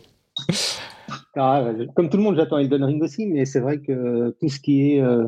[1.35, 1.65] Ah,
[1.95, 4.93] comme tout le monde, j'attends Elden Ring aussi, mais c'est vrai que tout ce qui
[4.93, 5.27] est, euh,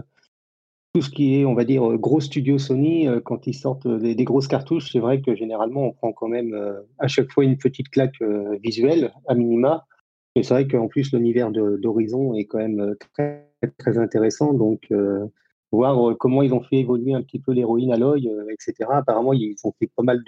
[0.93, 3.87] tout ce qui est, on va dire, euh, gros studio Sony, euh, quand ils sortent
[3.87, 6.55] euh, des, grosses cartouches, c'est vrai que généralement, on prend quand même
[6.99, 8.21] à chaque fois une petite claque
[8.61, 9.85] visuelle, à minima.
[10.35, 14.53] Et c'est vrai qu'en plus, l'univers d'Horizon est quand même très, très intéressant.
[14.53, 14.91] Donc,
[15.71, 18.89] voir comment ils ont fait évoluer un petit peu l'héroïne à l'œil, etc.
[18.91, 20.23] Apparemment, ils ont fait pas mal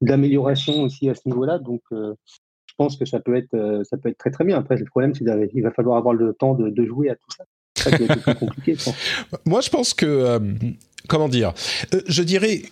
[0.00, 1.58] d'améliorations aussi à ce niveau-là.
[1.58, 4.58] Donc, je pense que ça peut être, ça peut être très très bien.
[4.58, 7.44] Après, le problème, c'est qu'il va falloir avoir le temps de jouer à tout ça.
[9.44, 10.38] Moi, je pense que, euh,
[11.08, 11.52] comment dire,
[11.94, 12.62] euh, je dirais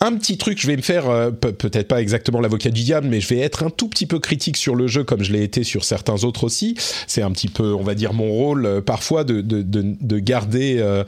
[0.00, 3.06] un petit truc, je vais me faire euh, pe- peut-être pas exactement l'avocat du diable,
[3.08, 5.42] mais je vais être un tout petit peu critique sur le jeu comme je l'ai
[5.44, 6.76] été sur certains autres aussi.
[7.06, 10.18] C'est un petit peu, on va dire, mon rôle euh, parfois de, de, de, de
[10.18, 11.04] garder euh,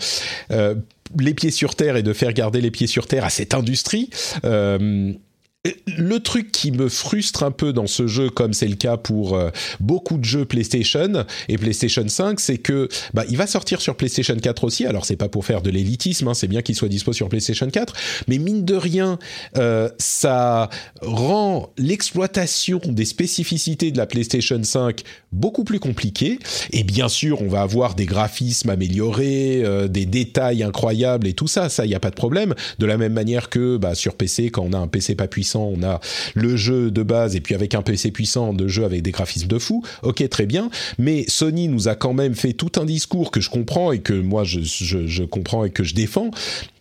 [0.52, 0.76] euh,
[1.18, 4.08] les pieds sur terre et de faire garder les pieds sur terre à cette industrie.
[4.44, 5.12] Euh,
[5.96, 9.34] le truc qui me frustre un peu dans ce jeu, comme c'est le cas pour
[9.34, 13.96] euh, beaucoup de jeux PlayStation et PlayStation 5, c'est que bah, il va sortir sur
[13.96, 14.86] PlayStation 4 aussi.
[14.86, 17.68] Alors c'est pas pour faire de l'élitisme, hein, c'est bien qu'il soit dispo sur PlayStation
[17.68, 17.94] 4,
[18.28, 19.18] mais mine de rien,
[19.56, 20.68] euh, ça
[21.02, 25.02] rend l'exploitation des spécificités de la PlayStation 5
[25.32, 26.38] beaucoup plus compliquée.
[26.72, 31.46] Et bien sûr, on va avoir des graphismes améliorés, euh, des détails incroyables et tout
[31.46, 31.68] ça.
[31.68, 32.54] Ça, il n'y a pas de problème.
[32.78, 35.55] De la même manière que bah, sur PC, quand on a un PC pas puissant
[35.60, 36.00] on a
[36.34, 39.48] le jeu de base et puis avec un PC puissant de jeu avec des graphismes
[39.48, 39.82] de fou.
[40.02, 40.70] Ok, très bien.
[40.98, 44.12] Mais Sony nous a quand même fait tout un discours que je comprends et que
[44.12, 46.30] moi je, je comprends et que je défends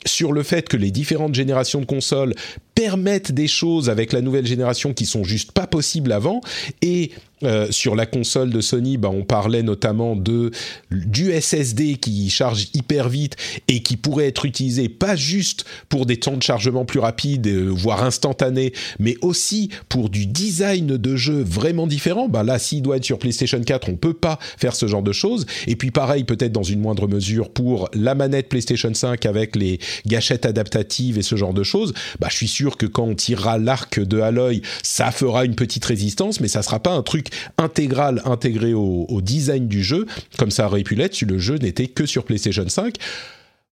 [0.05, 2.33] sur le fait que les différentes générations de consoles
[2.75, 6.41] permettent des choses avec la nouvelle génération qui sont juste pas possibles avant
[6.81, 7.11] et
[7.43, 10.51] euh, sur la console de Sony, bah, on parlait notamment de
[10.89, 13.35] du SSD qui charge hyper vite
[13.67, 17.67] et qui pourrait être utilisé pas juste pour des temps de chargement plus rapides, euh,
[17.69, 22.29] voire instantanés, mais aussi pour du design de jeu vraiment différent.
[22.29, 25.11] Bah là, s'il doit être sur PlayStation 4, on peut pas faire ce genre de
[25.11, 25.45] choses.
[25.67, 29.79] Et puis pareil, peut-être dans une moindre mesure pour la manette PlayStation 5 avec les
[30.05, 31.93] gâchettes adaptatives et ce genre de choses.
[32.19, 35.85] Bah, je suis sûr que quand on tirera l'arc de Aloy, ça fera une petite
[35.85, 37.27] résistance, mais ça sera pas un truc
[37.57, 40.05] intégral intégré au, design du jeu,
[40.37, 42.95] comme ça aurait pu l'être si le jeu n'était que sur PlayStation 5.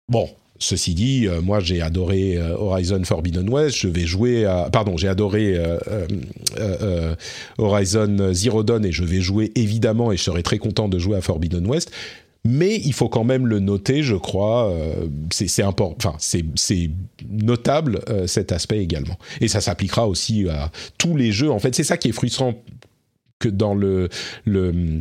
[0.09, 0.28] Bon,
[0.61, 4.69] Ceci dit, euh, moi j'ai adoré euh, Horizon Forbidden West, je vais jouer à...
[4.73, 7.15] Pardon, j'ai adoré euh,
[7.59, 11.16] Horizon Zero Dawn et je vais jouer évidemment et je serai très content de jouer
[11.16, 11.93] à Forbidden West.
[12.44, 14.73] Mais il faut quand même le noter, je crois.
[15.31, 16.90] c'est enfin, c'est
[17.28, 19.19] notable cet aspect également.
[19.40, 21.51] Et ça s'appliquera aussi à tous les jeux.
[21.51, 22.55] En fait, c'est ça qui est frustrant
[23.39, 24.09] que dans le,
[24.44, 25.01] le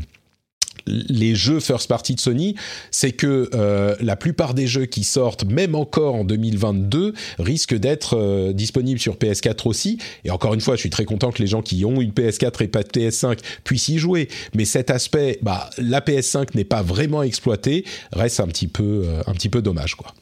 [0.88, 2.56] les jeux first party de Sony,
[2.92, 8.18] c'est que euh, la plupart des jeux qui sortent, même encore en 2022, risquent d'être
[8.18, 9.98] euh, disponibles sur PS4 aussi.
[10.24, 12.64] Et encore une fois, je suis très content que les gens qui ont une PS4
[12.64, 14.28] et pas de PS5 puissent y jouer.
[14.56, 19.22] Mais cet aspect, bah, la PS5 n'est pas vraiment exploité, reste un petit peu, euh,
[19.28, 20.14] un petit peu dommage, quoi.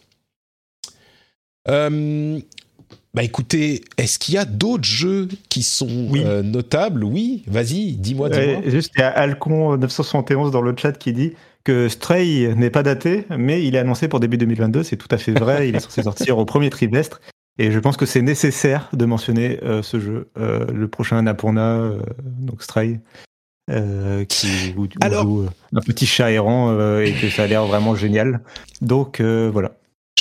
[3.16, 7.06] Bah écoutez, est-ce qu'il y a d'autres jeux qui sont euh, notables?
[7.06, 8.28] Oui, vas-y, dis-moi.
[8.28, 11.32] Dis juste, il y a Alcon971 dans le chat qui dit
[11.64, 14.84] que Stray n'est pas daté, mais il est annoncé pour début 2022.
[14.84, 15.70] C'est tout à fait vrai.
[15.70, 17.22] il est censé sortir au premier trimestre.
[17.58, 21.92] Et je pense que c'est nécessaire de mentionner euh, ce jeu, euh, le prochain Annapurna,
[22.22, 23.00] donc Stray,
[24.28, 28.42] qui où, joue un petit chat errant et que ça a l'air vraiment génial.
[28.82, 29.72] Donc voilà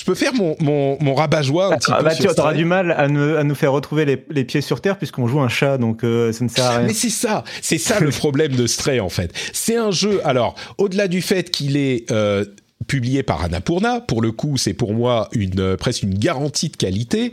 [0.05, 2.05] je peux faire mon, mon, mon rabat-joie un petit ah, peu.
[2.05, 4.99] Bah, tu auras du mal à, à, nous faire retrouver les, les pieds sur terre
[4.99, 6.87] puisqu'on joue un chat, donc euh, ça ne sert à rien.
[6.89, 9.33] Mais c'est ça, c'est ça le problème de Stray en fait.
[9.55, 12.11] C'est un jeu, alors, au-delà du fait qu'il est...
[12.11, 12.45] Euh,
[12.87, 16.77] publié par Annapurna, pour le coup, c'est pour moi une euh, presque une garantie de
[16.77, 17.33] qualité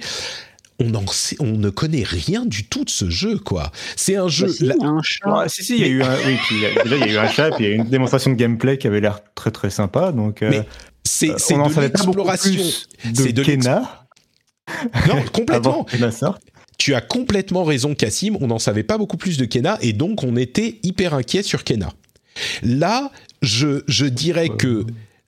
[0.79, 3.71] on, en sait, on ne connaît rien du tout de ce jeu, quoi.
[3.95, 4.47] C'est un jeu.
[4.47, 5.43] Bah, si, un chat.
[5.47, 6.37] si, si, il y a eu un, oui,
[6.83, 8.35] déjà, il y a eu un chat, puis il y a eu une démonstration de
[8.35, 10.11] gameplay qui avait l'air très très sympa.
[10.11, 10.41] Donc,
[11.03, 12.63] c'est euh, de l'exploration.
[13.13, 14.07] C'est de Kena.
[15.07, 15.85] Non, complètement.
[16.77, 18.37] tu as complètement raison, Cassim.
[18.41, 21.63] On n'en savait pas beaucoup plus de Kena et donc on était hyper inquiet sur
[21.63, 21.91] Kena.
[22.63, 23.11] Là,
[23.41, 24.85] je, je dirais que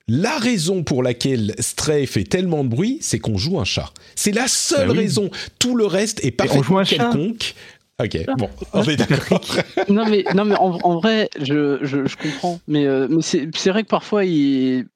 [0.08, 3.92] la raison pour laquelle Stray fait tellement de bruit, c'est qu'on joue un chat.
[4.14, 5.30] C'est la seule bah raison.
[5.58, 7.54] Tout le reste est parfaitement quelconque.
[8.02, 9.40] Ok, bon, on est d'accord.
[9.88, 13.84] non mais non mais en, vrai, je, je, je, comprends, mais, euh, mais c'est vrai
[13.84, 14.86] que parfois il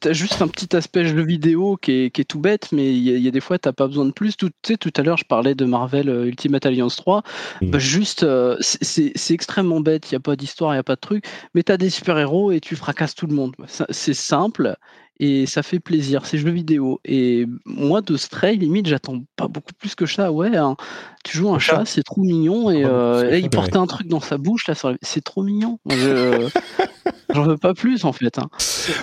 [0.00, 3.02] T'as juste un petit aspect jeu vidéo qui est, qui est tout bête, mais il
[3.02, 4.36] y, a des fois, t'as pas besoin de plus.
[4.36, 7.22] Tout, tout à l'heure, je parlais de Marvel euh, Ultimate Alliance 3.
[7.60, 7.70] Mmh.
[7.70, 10.10] Bah, juste, euh, c'est extrêmement bête.
[10.10, 11.24] Il n'y a pas d'histoire, il n'y a pas de truc.
[11.54, 13.54] Mais tu as des super-héros et tu fracasses tout le monde.
[13.90, 14.76] C'est simple
[15.20, 17.00] et ça fait plaisir, c'est jeux vidéo.
[17.04, 20.30] Et moi, de Stray, limite, j'attends pas beaucoup plus que ça.
[20.30, 20.76] Ouais, hein.
[21.24, 24.38] tu joues un chat, c'est trop mignon, et, euh, il portait un truc dans sa
[24.38, 25.78] bouche, là, c'est trop mignon.
[27.34, 28.38] J'en veux pas plus, en fait.
[28.38, 28.48] Hein.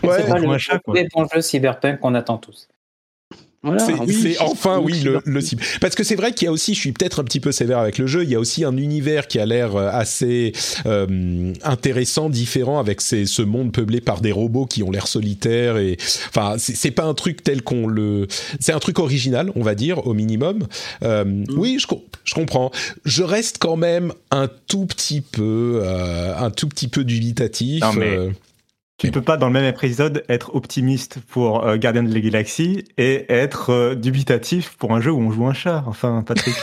[0.04, 0.80] Ouais, c'est pas le, chat,
[1.34, 2.68] jeu cyberpunk qu'on attend tous
[3.78, 5.64] c'est enfin, oui, le, le cible.
[5.82, 7.80] Parce que c'est vrai qu'il y a aussi, je suis peut-être un petit peu sévère
[7.80, 10.54] avec le jeu, il y a aussi un univers qui a l'air euh, assez
[10.86, 15.78] euh, intéressant, différent, avec ces, ce monde peuplé par des robots qui ont l'air solitaires.
[15.78, 15.98] Et
[16.30, 18.28] enfin, c'est pas un truc tel qu'on le.
[18.60, 20.68] C'est un truc original, on va dire, au minimum.
[21.04, 21.46] Euh, mm.
[21.58, 21.88] Oui, je,
[22.24, 22.72] je comprends.
[23.06, 27.82] Je reste quand même un tout petit peu, euh, un tout petit peu dubitatif.
[27.82, 28.30] Non, mais euh,
[28.98, 32.22] tu ne peux pas, dans le même épisode, être optimiste pour euh, Guardian de la
[32.22, 35.84] Galaxie et être euh, dubitatif pour un jeu où on joue un chat.
[35.86, 36.56] Enfin, Patrick.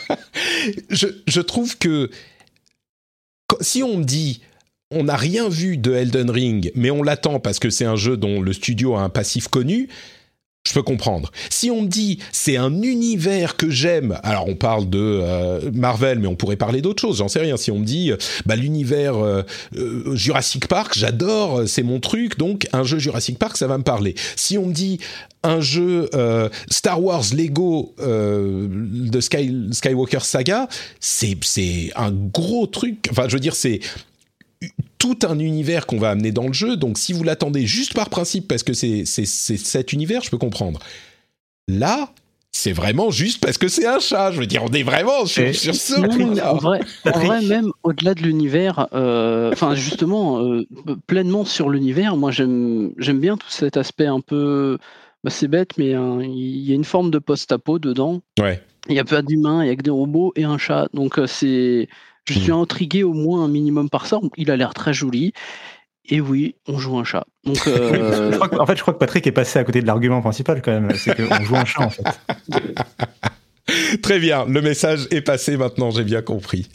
[0.90, 2.10] je, je, trouve que
[3.62, 4.42] si on me dit
[4.90, 8.16] on n'a rien vu de Elden Ring, mais on l'attend parce que c'est un jeu
[8.16, 9.88] dont le studio a un passif connu,
[10.66, 11.30] je peux comprendre.
[11.48, 16.18] Si on me dit c'est un univers que j'aime, alors on parle de euh, Marvel,
[16.18, 17.56] mais on pourrait parler d'autres choses, j'en sais rien.
[17.56, 18.10] Si on me dit
[18.46, 19.42] bah, l'univers euh,
[19.76, 23.84] euh, Jurassic Park, j'adore, c'est mon truc, donc un jeu Jurassic Park, ça va me
[23.84, 24.14] parler.
[24.34, 24.98] Si on me dit
[25.44, 26.10] un jeu
[26.68, 30.68] Star Wars Lego de Skywalker Saga,
[30.98, 31.36] c'est
[31.94, 33.06] un gros truc.
[33.12, 33.78] Enfin, je veux dire, c'est
[34.98, 36.76] tout un univers qu'on va amener dans le jeu.
[36.76, 40.80] Donc, si vous l'attendez juste par principe parce que c'est cet univers, je peux comprendre.
[41.68, 42.12] Là,
[42.56, 44.32] c'est vraiment juste parce que c'est un chat.
[44.32, 46.00] Je veux dire, on est vraiment sur, ce
[46.40, 50.66] En vrai, même au-delà de l'univers, euh, enfin justement, euh,
[51.06, 54.78] pleinement sur l'univers, moi j'aime bien tout cet aspect un peu.
[55.22, 58.22] Bah, c'est bête, mais hein, il y a une forme de post-apo dedans.
[58.38, 58.62] Ouais.
[58.88, 60.88] Il y a pas d'humains, il y a que des robots et un chat.
[60.94, 61.88] Donc euh, c'est
[62.26, 62.56] je suis hmm.
[62.56, 64.18] intrigué au moins un minimum par ça.
[64.36, 65.32] Il a l'air très joli.
[66.08, 67.26] Et oui, on joue un chat.
[67.44, 70.62] Donc, euh, en fait, je crois que Patrick est passé à côté de l'argument principal
[70.62, 70.92] quand même.
[70.94, 72.04] C'est qu'on joue un chat en fait.
[74.02, 76.68] Très bien, le message est passé maintenant, j'ai bien compris.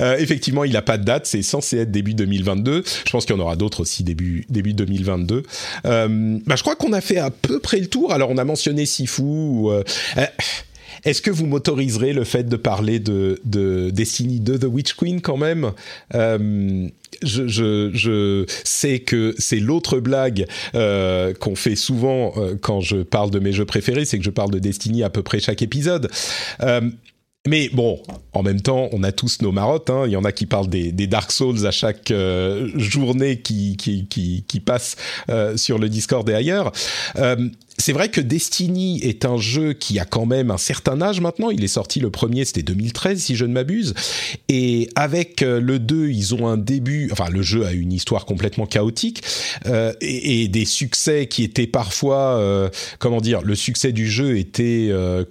[0.00, 2.84] Euh, effectivement, il n'a pas de date, c'est censé être début 2022.
[2.86, 5.42] Je pense qu'il y en aura d'autres aussi début, début 2022.
[5.84, 8.12] Euh, bah, je crois qu'on a fait à peu près le tour.
[8.12, 9.22] Alors, on a mentionné Sifu.
[9.22, 9.82] Euh,
[11.04, 15.20] est-ce que vous m'autoriserez le fait de parler de, de Destiny 2 The Witch Queen
[15.20, 15.72] quand même
[16.14, 16.88] euh,
[17.22, 23.38] je, sais que c'est l'autre blague euh, qu'on fait souvent euh, quand je parle de
[23.38, 26.10] mes jeux préférés, c'est que je parle de Destiny à peu près chaque épisode.
[27.46, 28.02] Mais bon,
[28.34, 29.88] en même temps, on a tous nos marottes.
[29.88, 30.02] Hein.
[30.06, 32.12] Il y en a qui parlent des, Dark Souls à chaque
[32.74, 34.96] journée qui, passe
[35.56, 36.72] sur le Discord et ailleurs.
[37.78, 41.50] C'est vrai que Destiny est un jeu qui a quand même un certain âge maintenant.
[41.50, 43.94] Il est sorti le premier, c'était 2013 si je ne m'abuse.
[44.48, 48.66] Et avec le 2, ils ont un début, enfin le jeu a une histoire complètement
[48.66, 49.22] chaotique
[49.66, 52.68] euh, et, et, des succès qui étaient parfois, euh,
[52.98, 55.24] comment dire, le succès du jeu était euh,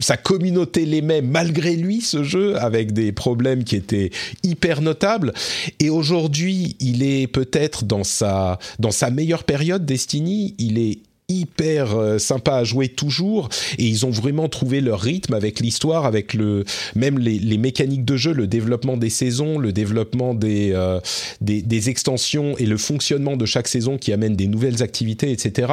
[0.00, 4.10] sa communauté l'aimait malgré lui ce jeu avec des problèmes qui étaient
[4.42, 5.32] hyper notables
[5.78, 11.00] et aujourd'hui il est peut-être dans sa dans sa meilleure période Destiny il est
[11.30, 13.48] hyper euh, sympa à jouer toujours.
[13.78, 18.16] Et ils ont vraiment trouvé leur rythme avec l'histoire avec le même les, mécaniques de
[18.16, 21.00] jeu le développement des saisons le développement des, euh,
[21.40, 25.72] des, des extensions et le fonctionnement de chaque saison qui amène des nouvelles activités etc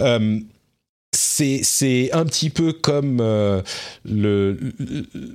[0.00, 0.40] euh,
[1.12, 3.62] c'est un petit peu comme euh,
[4.04, 4.58] le,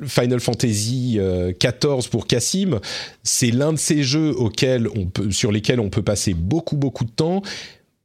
[0.06, 1.20] Final Fantasy
[1.60, 2.80] XIV pour Cassim.
[3.24, 7.06] C'est l'un de ces jeux auxquels on peut, sur lesquels on peut passer beaucoup beaucoup
[7.06, 7.42] de temps,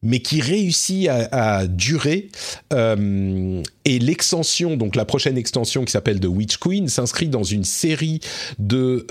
[0.02, 2.28] mais qui réussit à, durer.
[2.72, 7.64] Euh, et l'extension, donc la prochaine extension qui s'appelle The Witch Queen, s'inscrit dans une
[7.64, 8.20] série
[8.58, 9.06] de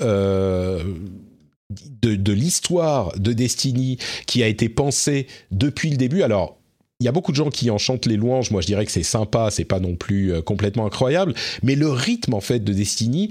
[2.02, 6.24] de, de l'histoire de Destiny qui a été pensée depuis le début.
[6.24, 6.58] Alors,
[7.00, 8.52] il y a beaucoup de gens qui en chantent les louanges.
[8.52, 11.90] Moi, je dirais que c'est sympa, c'est pas non plus euh, complètement incroyable, mais le
[11.90, 13.30] rythme en fait de Destiny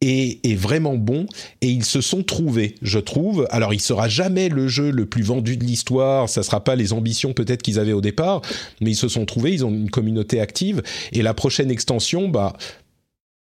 [0.00, 1.26] est, est, vraiment bon
[1.60, 3.46] et ils se sont trouvés, je trouve.
[3.50, 6.92] Alors, il sera jamais le jeu le plus vendu de l'histoire, ça sera pas les
[6.92, 8.40] ambitions peut-être qu'ils avaient au départ,
[8.80, 10.82] mais ils se sont trouvés, ils ont une communauté active
[11.12, 12.54] et la prochaine extension, bah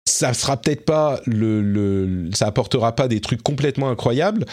[0.07, 4.47] ça sera peut-être pas le, le ça apportera pas des trucs complètement incroyables,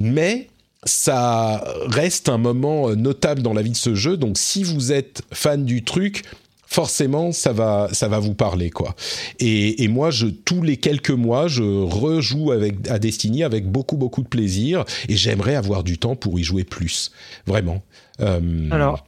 [0.00, 0.48] mais
[0.84, 4.16] ça reste un moment euh, notable dans la vie de ce jeu.
[4.16, 6.22] Donc si vous êtes fan du truc,
[6.66, 8.94] forcément ça va ça va vous parler quoi.
[9.38, 13.96] Et, et, moi je tous les quelques mois je rejoue avec à Destiny avec beaucoup
[13.96, 17.12] beaucoup de plaisir et j'aimerais avoir du temps pour y jouer plus
[17.46, 17.82] vraiment.
[18.20, 19.04] Euh, Alors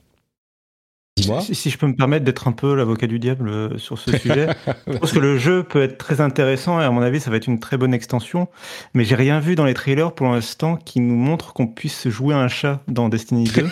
[1.52, 4.48] si, je peux me permettre d'être un peu l'avocat du diable euh, sur ce sujet,
[4.86, 7.36] je pense que le jeu peut être très intéressant et à mon avis ça va
[7.36, 8.48] être une très bonne extension.
[8.94, 12.35] Mais j'ai rien vu dans les trailers pour l'instant qui nous montre qu'on puisse jouer
[12.35, 13.68] un chat dans Destiny 2.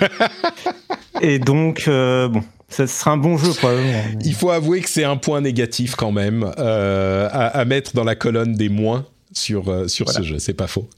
[1.20, 4.02] et donc euh, bon, ça sera un bon jeu probablement.
[4.24, 8.16] Il faut avouer que c'est un point négatif quand même euh, à, mettre dans la
[8.16, 10.38] colonne des moins sur sur ce jeu.
[10.38, 10.88] C'est pas faux.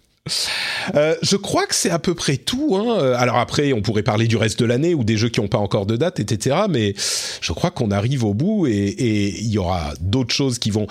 [0.95, 2.77] Euh, je crois que c'est à peu près tout.
[2.77, 2.99] Hein.
[2.99, 5.49] Euh, alors après, on pourrait parler du reste de l'année ou des jeux qui n'ont
[5.49, 6.57] pas encore de date, etc.
[6.69, 6.95] Mais
[7.41, 10.87] je crois qu'on arrive au bout et il y aura d'autres choses qui vont.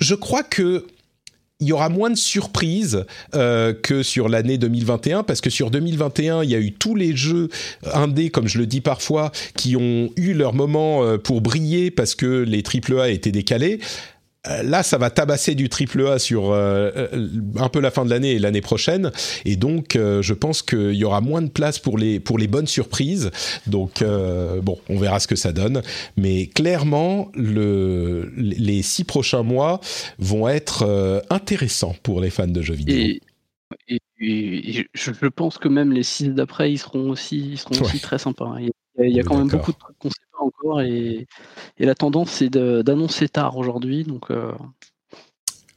[0.00, 0.86] Je crois que
[1.60, 3.04] il y aura moins de surprises
[3.34, 7.16] euh, que sur l'année 2021 parce que sur 2021 il y a eu tous les
[7.16, 7.48] jeux
[7.92, 12.26] indés comme je le dis parfois qui ont eu leur moment pour briller parce que
[12.26, 13.80] les AAA étaient décalés.
[13.80, 14.17] euh,
[14.62, 18.10] là, ça va tabasser du triple A sur euh, euh, un peu la fin de
[18.10, 19.12] l'année et l'année prochaine,
[19.44, 22.66] et donc je pense qu'il y aura moins de place pour les pour les bonnes
[22.66, 23.30] surprises.
[23.66, 25.82] Donc bon, on verra ce que ça donne,
[26.16, 29.80] mais clairement, le, les six prochains mois
[30.18, 33.18] vont être intéressants pour les fans de jeux vidéo.
[33.88, 38.18] Et, je, pense que même les six d'après, ils seront aussi, ils seront aussi très
[38.18, 38.56] sympas.
[38.58, 41.26] Il y il y a, quand même beaucoup de trucs qu'on sait encore et,
[41.78, 44.04] et la tendance c'est d'annoncer tard aujourd'hui.
[44.04, 44.30] Donc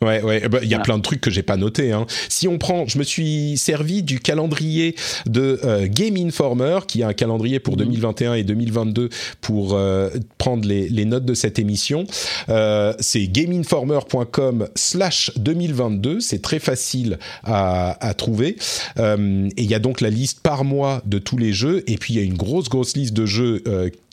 [0.01, 1.91] Ouais, ouais, bah, il y a plein de trucs que j'ai pas notés.
[1.91, 2.07] Hein.
[2.27, 4.95] Si on prend, je me suis servi du calendrier
[5.27, 8.38] de euh, Game Informer, qui a un calendrier pour 2021 mhm.
[8.38, 9.09] et 2022
[9.41, 10.09] pour euh,
[10.39, 12.05] prendre les, les, notes de cette émission.
[12.49, 16.19] Euh, c'est gameinformer.com/slash 2022.
[16.19, 18.57] C'est très facile à, à trouver.
[18.97, 21.83] Euh, et il y a donc la liste par mois de tous les jeux.
[21.85, 23.61] Et puis il y a une grosse, grosse liste de jeux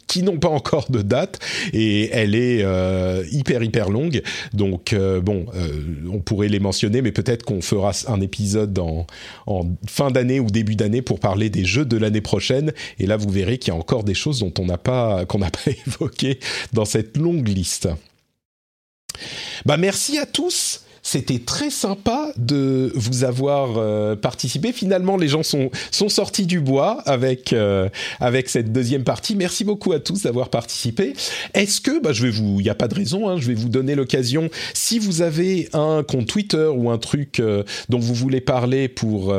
[0.09, 1.39] qui n'ont pas encore de date
[1.73, 4.23] et elle est euh, hyper hyper longue.
[4.53, 5.69] Donc euh, bon, euh,
[6.11, 9.07] on pourrait les mentionner, mais peut-être qu'on fera un épisode en,
[9.47, 12.73] en fin d'année ou début d'année pour parler des jeux de l'année prochaine.
[12.99, 15.39] Et là, vous verrez qu'il y a encore des choses dont on n'a pas qu'on
[15.39, 16.41] n'a pas évoquées
[16.73, 17.89] dans cette longue liste.
[19.67, 20.83] Bah merci à tous.
[21.11, 24.75] C'était très sympa de vous avoir euh, participé.
[24.75, 27.89] Finalement, les gens sont, sont sortis du bois avec, euh,
[28.21, 29.35] avec cette deuxième partie.
[29.35, 31.15] Merci beaucoup à tous d'avoir participé.
[31.55, 33.55] Est-ce que, bah, je vais vous, il n'y a pas de raison, hein, je vais
[33.55, 38.13] vous donner l'occasion, si vous avez un compte Twitter ou un truc euh, dont vous
[38.13, 39.35] voulez parler pour,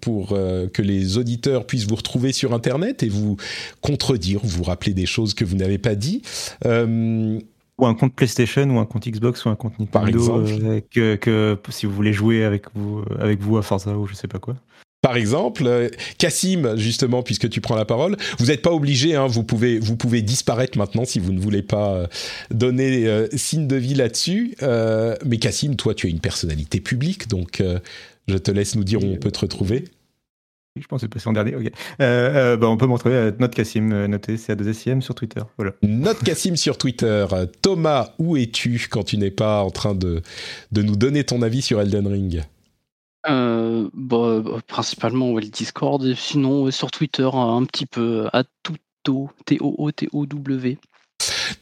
[0.00, 3.36] pour que les auditeurs puissent vous retrouver sur Internet et vous
[3.80, 6.22] contredire, vous rappeler des choses que vous n'avez pas dit
[7.80, 11.58] ou un compte PlayStation ou un compte Xbox ou un compte Nintendo euh, que, que,
[11.70, 14.56] si vous voulez jouer avec vous avec vous à Forza ou je sais pas quoi.
[15.02, 15.88] Par exemple, euh,
[16.18, 19.96] Cassim, justement, puisque tu prends la parole, vous n'êtes pas obligé, hein, vous, pouvez, vous
[19.96, 22.06] pouvez disparaître maintenant si vous ne voulez pas euh,
[22.50, 24.56] donner signe de vie là-dessus.
[25.24, 27.62] mais Cassim, toi, tu es une personnalité publique, donc
[28.28, 29.84] je te laisse nous dire où on peut te retrouver.
[30.76, 31.56] Je pense que c'est passé en dernier.
[31.56, 31.66] ok.
[31.66, 35.16] Euh, euh, bah, on peut montrer euh, Note Cassim, noté c'est à 2 SIM sur
[35.16, 35.42] Twitter.
[35.56, 35.72] Voilà.
[35.82, 37.26] Note Cassim sur Twitter.
[37.60, 40.22] Thomas, où es-tu quand tu n'es pas en train de,
[40.70, 42.42] de nous donner ton avis sur Elden Ring?
[43.26, 50.78] Bah, bah, Principalement le Discord, sinon sur Twitter un petit peu à Touto, T-O-O-T-O-W.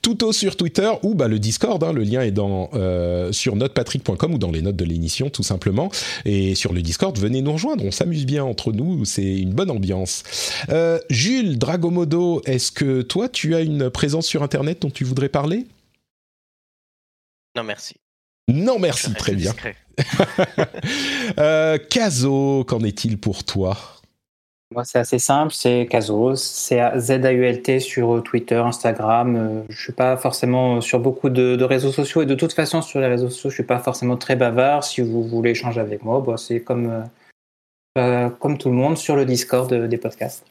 [0.03, 1.83] Tout sur Twitter ou bah, le Discord.
[1.83, 5.43] Hein, le lien est dans euh, sur notepatrick.com ou dans les notes de l'émission tout
[5.43, 5.91] simplement.
[6.25, 7.85] Et sur le Discord, venez nous rejoindre.
[7.85, 9.05] On s'amuse bien entre nous.
[9.05, 10.23] C'est une bonne ambiance.
[10.71, 15.29] Euh, Jules Dragomodo, est-ce que toi tu as une présence sur Internet dont tu voudrais
[15.29, 15.67] parler?
[17.57, 17.97] Non merci.
[18.49, 19.55] Non merci, très bien.
[21.39, 23.98] euh, qu'en est-il pour toi?
[24.75, 29.37] Moi, c'est assez simple, c'est Caso, c'est Z-A-U-L-T sur Twitter, Instagram.
[29.37, 33.01] Euh, je suis pas forcément sur beaucoup de, réseaux sociaux et de toute façon, sur
[33.01, 34.85] les réseaux sociaux, je suis pas forcément très bavard.
[34.85, 37.03] Si vous voulez échanger avec moi, bah, c'est comme, euh,
[37.99, 40.45] euh, comme tout le monde sur le Discord des podcasts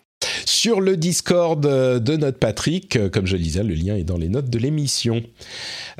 [0.47, 2.97] sur le Discord de notre Patrick.
[3.11, 5.21] Comme je le disais, le lien est dans les notes de l'émission.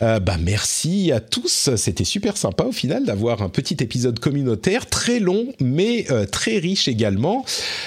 [0.02, 4.86] Euh, bah merci à tous, c'était super sympa au final d'avoir un petit épisode communautaire
[4.86, 7.44] très long mais euh, très riche également.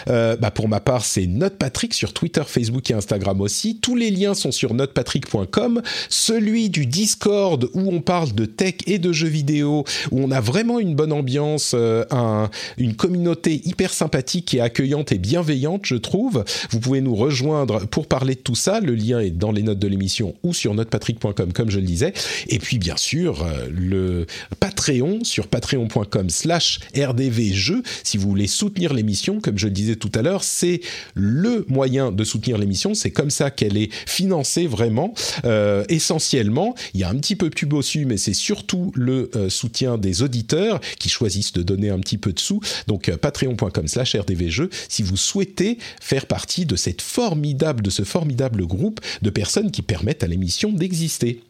[0.09, 1.28] Euh, bah pour ma part, c'est
[1.59, 3.78] Patrick sur Twitter, Facebook et Instagram aussi.
[3.81, 5.81] Tous les liens sont sur notepatrick.com.
[6.09, 10.41] Celui du Discord où on parle de tech et de jeux vidéo, où on a
[10.41, 16.45] vraiment une bonne ambiance, un, une communauté hyper sympathique et accueillante et bienveillante, je trouve.
[16.70, 18.81] Vous pouvez nous rejoindre pour parler de tout ça.
[18.81, 22.12] Le lien est dans les notes de l'émission ou sur notepatrick.com comme je le disais.
[22.48, 24.27] Et puis bien sûr euh, le
[24.59, 27.82] Patreon sur patreon.com slash rdvjeux.
[28.02, 30.81] Si vous voulez soutenir l'émission, comme je le disais tout à l'heure, c'est
[31.14, 32.94] le moyen de soutenir l'émission.
[32.94, 35.14] C'est comme ça qu'elle est financée vraiment.
[35.44, 39.31] Euh, essentiellement, il y a un petit peu de pub dessus, mais c'est surtout le
[39.36, 42.60] euh, soutien des auditeurs qui choisissent de donner un petit peu de sous.
[42.86, 48.66] Donc patreon.com slash rdvjeux si vous souhaitez faire partie de cette formidable, de ce formidable
[48.66, 51.42] groupe de personnes qui permettent à l'émission d'exister.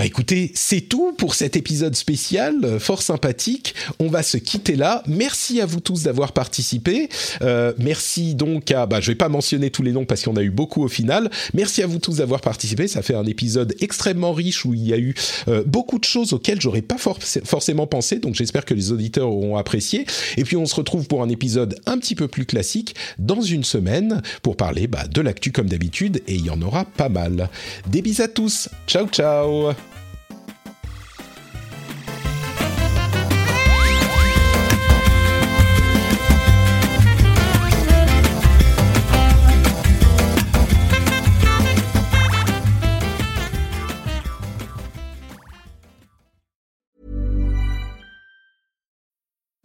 [0.00, 3.74] Bah écoutez, c'est tout pour cet épisode spécial, euh, fort sympathique.
[3.98, 5.02] On va se quitter là.
[5.06, 7.10] Merci à vous tous d'avoir participé.
[7.42, 10.42] Euh, merci donc à, bah je vais pas mentionner tous les noms parce qu'on a
[10.42, 11.30] eu beaucoup au final.
[11.52, 12.88] Merci à vous tous d'avoir participé.
[12.88, 15.14] Ça fait un épisode extrêmement riche où il y a eu
[15.48, 18.20] euh, beaucoup de choses auxquelles j'aurais pas forcément pensé.
[18.20, 20.06] Donc j'espère que les auditeurs auront apprécié.
[20.38, 23.64] Et puis on se retrouve pour un épisode un petit peu plus classique dans une
[23.64, 27.50] semaine pour parler bah, de l'actu comme d'habitude et il y en aura pas mal.
[27.86, 28.70] Des bisous à tous.
[28.86, 29.74] Ciao ciao.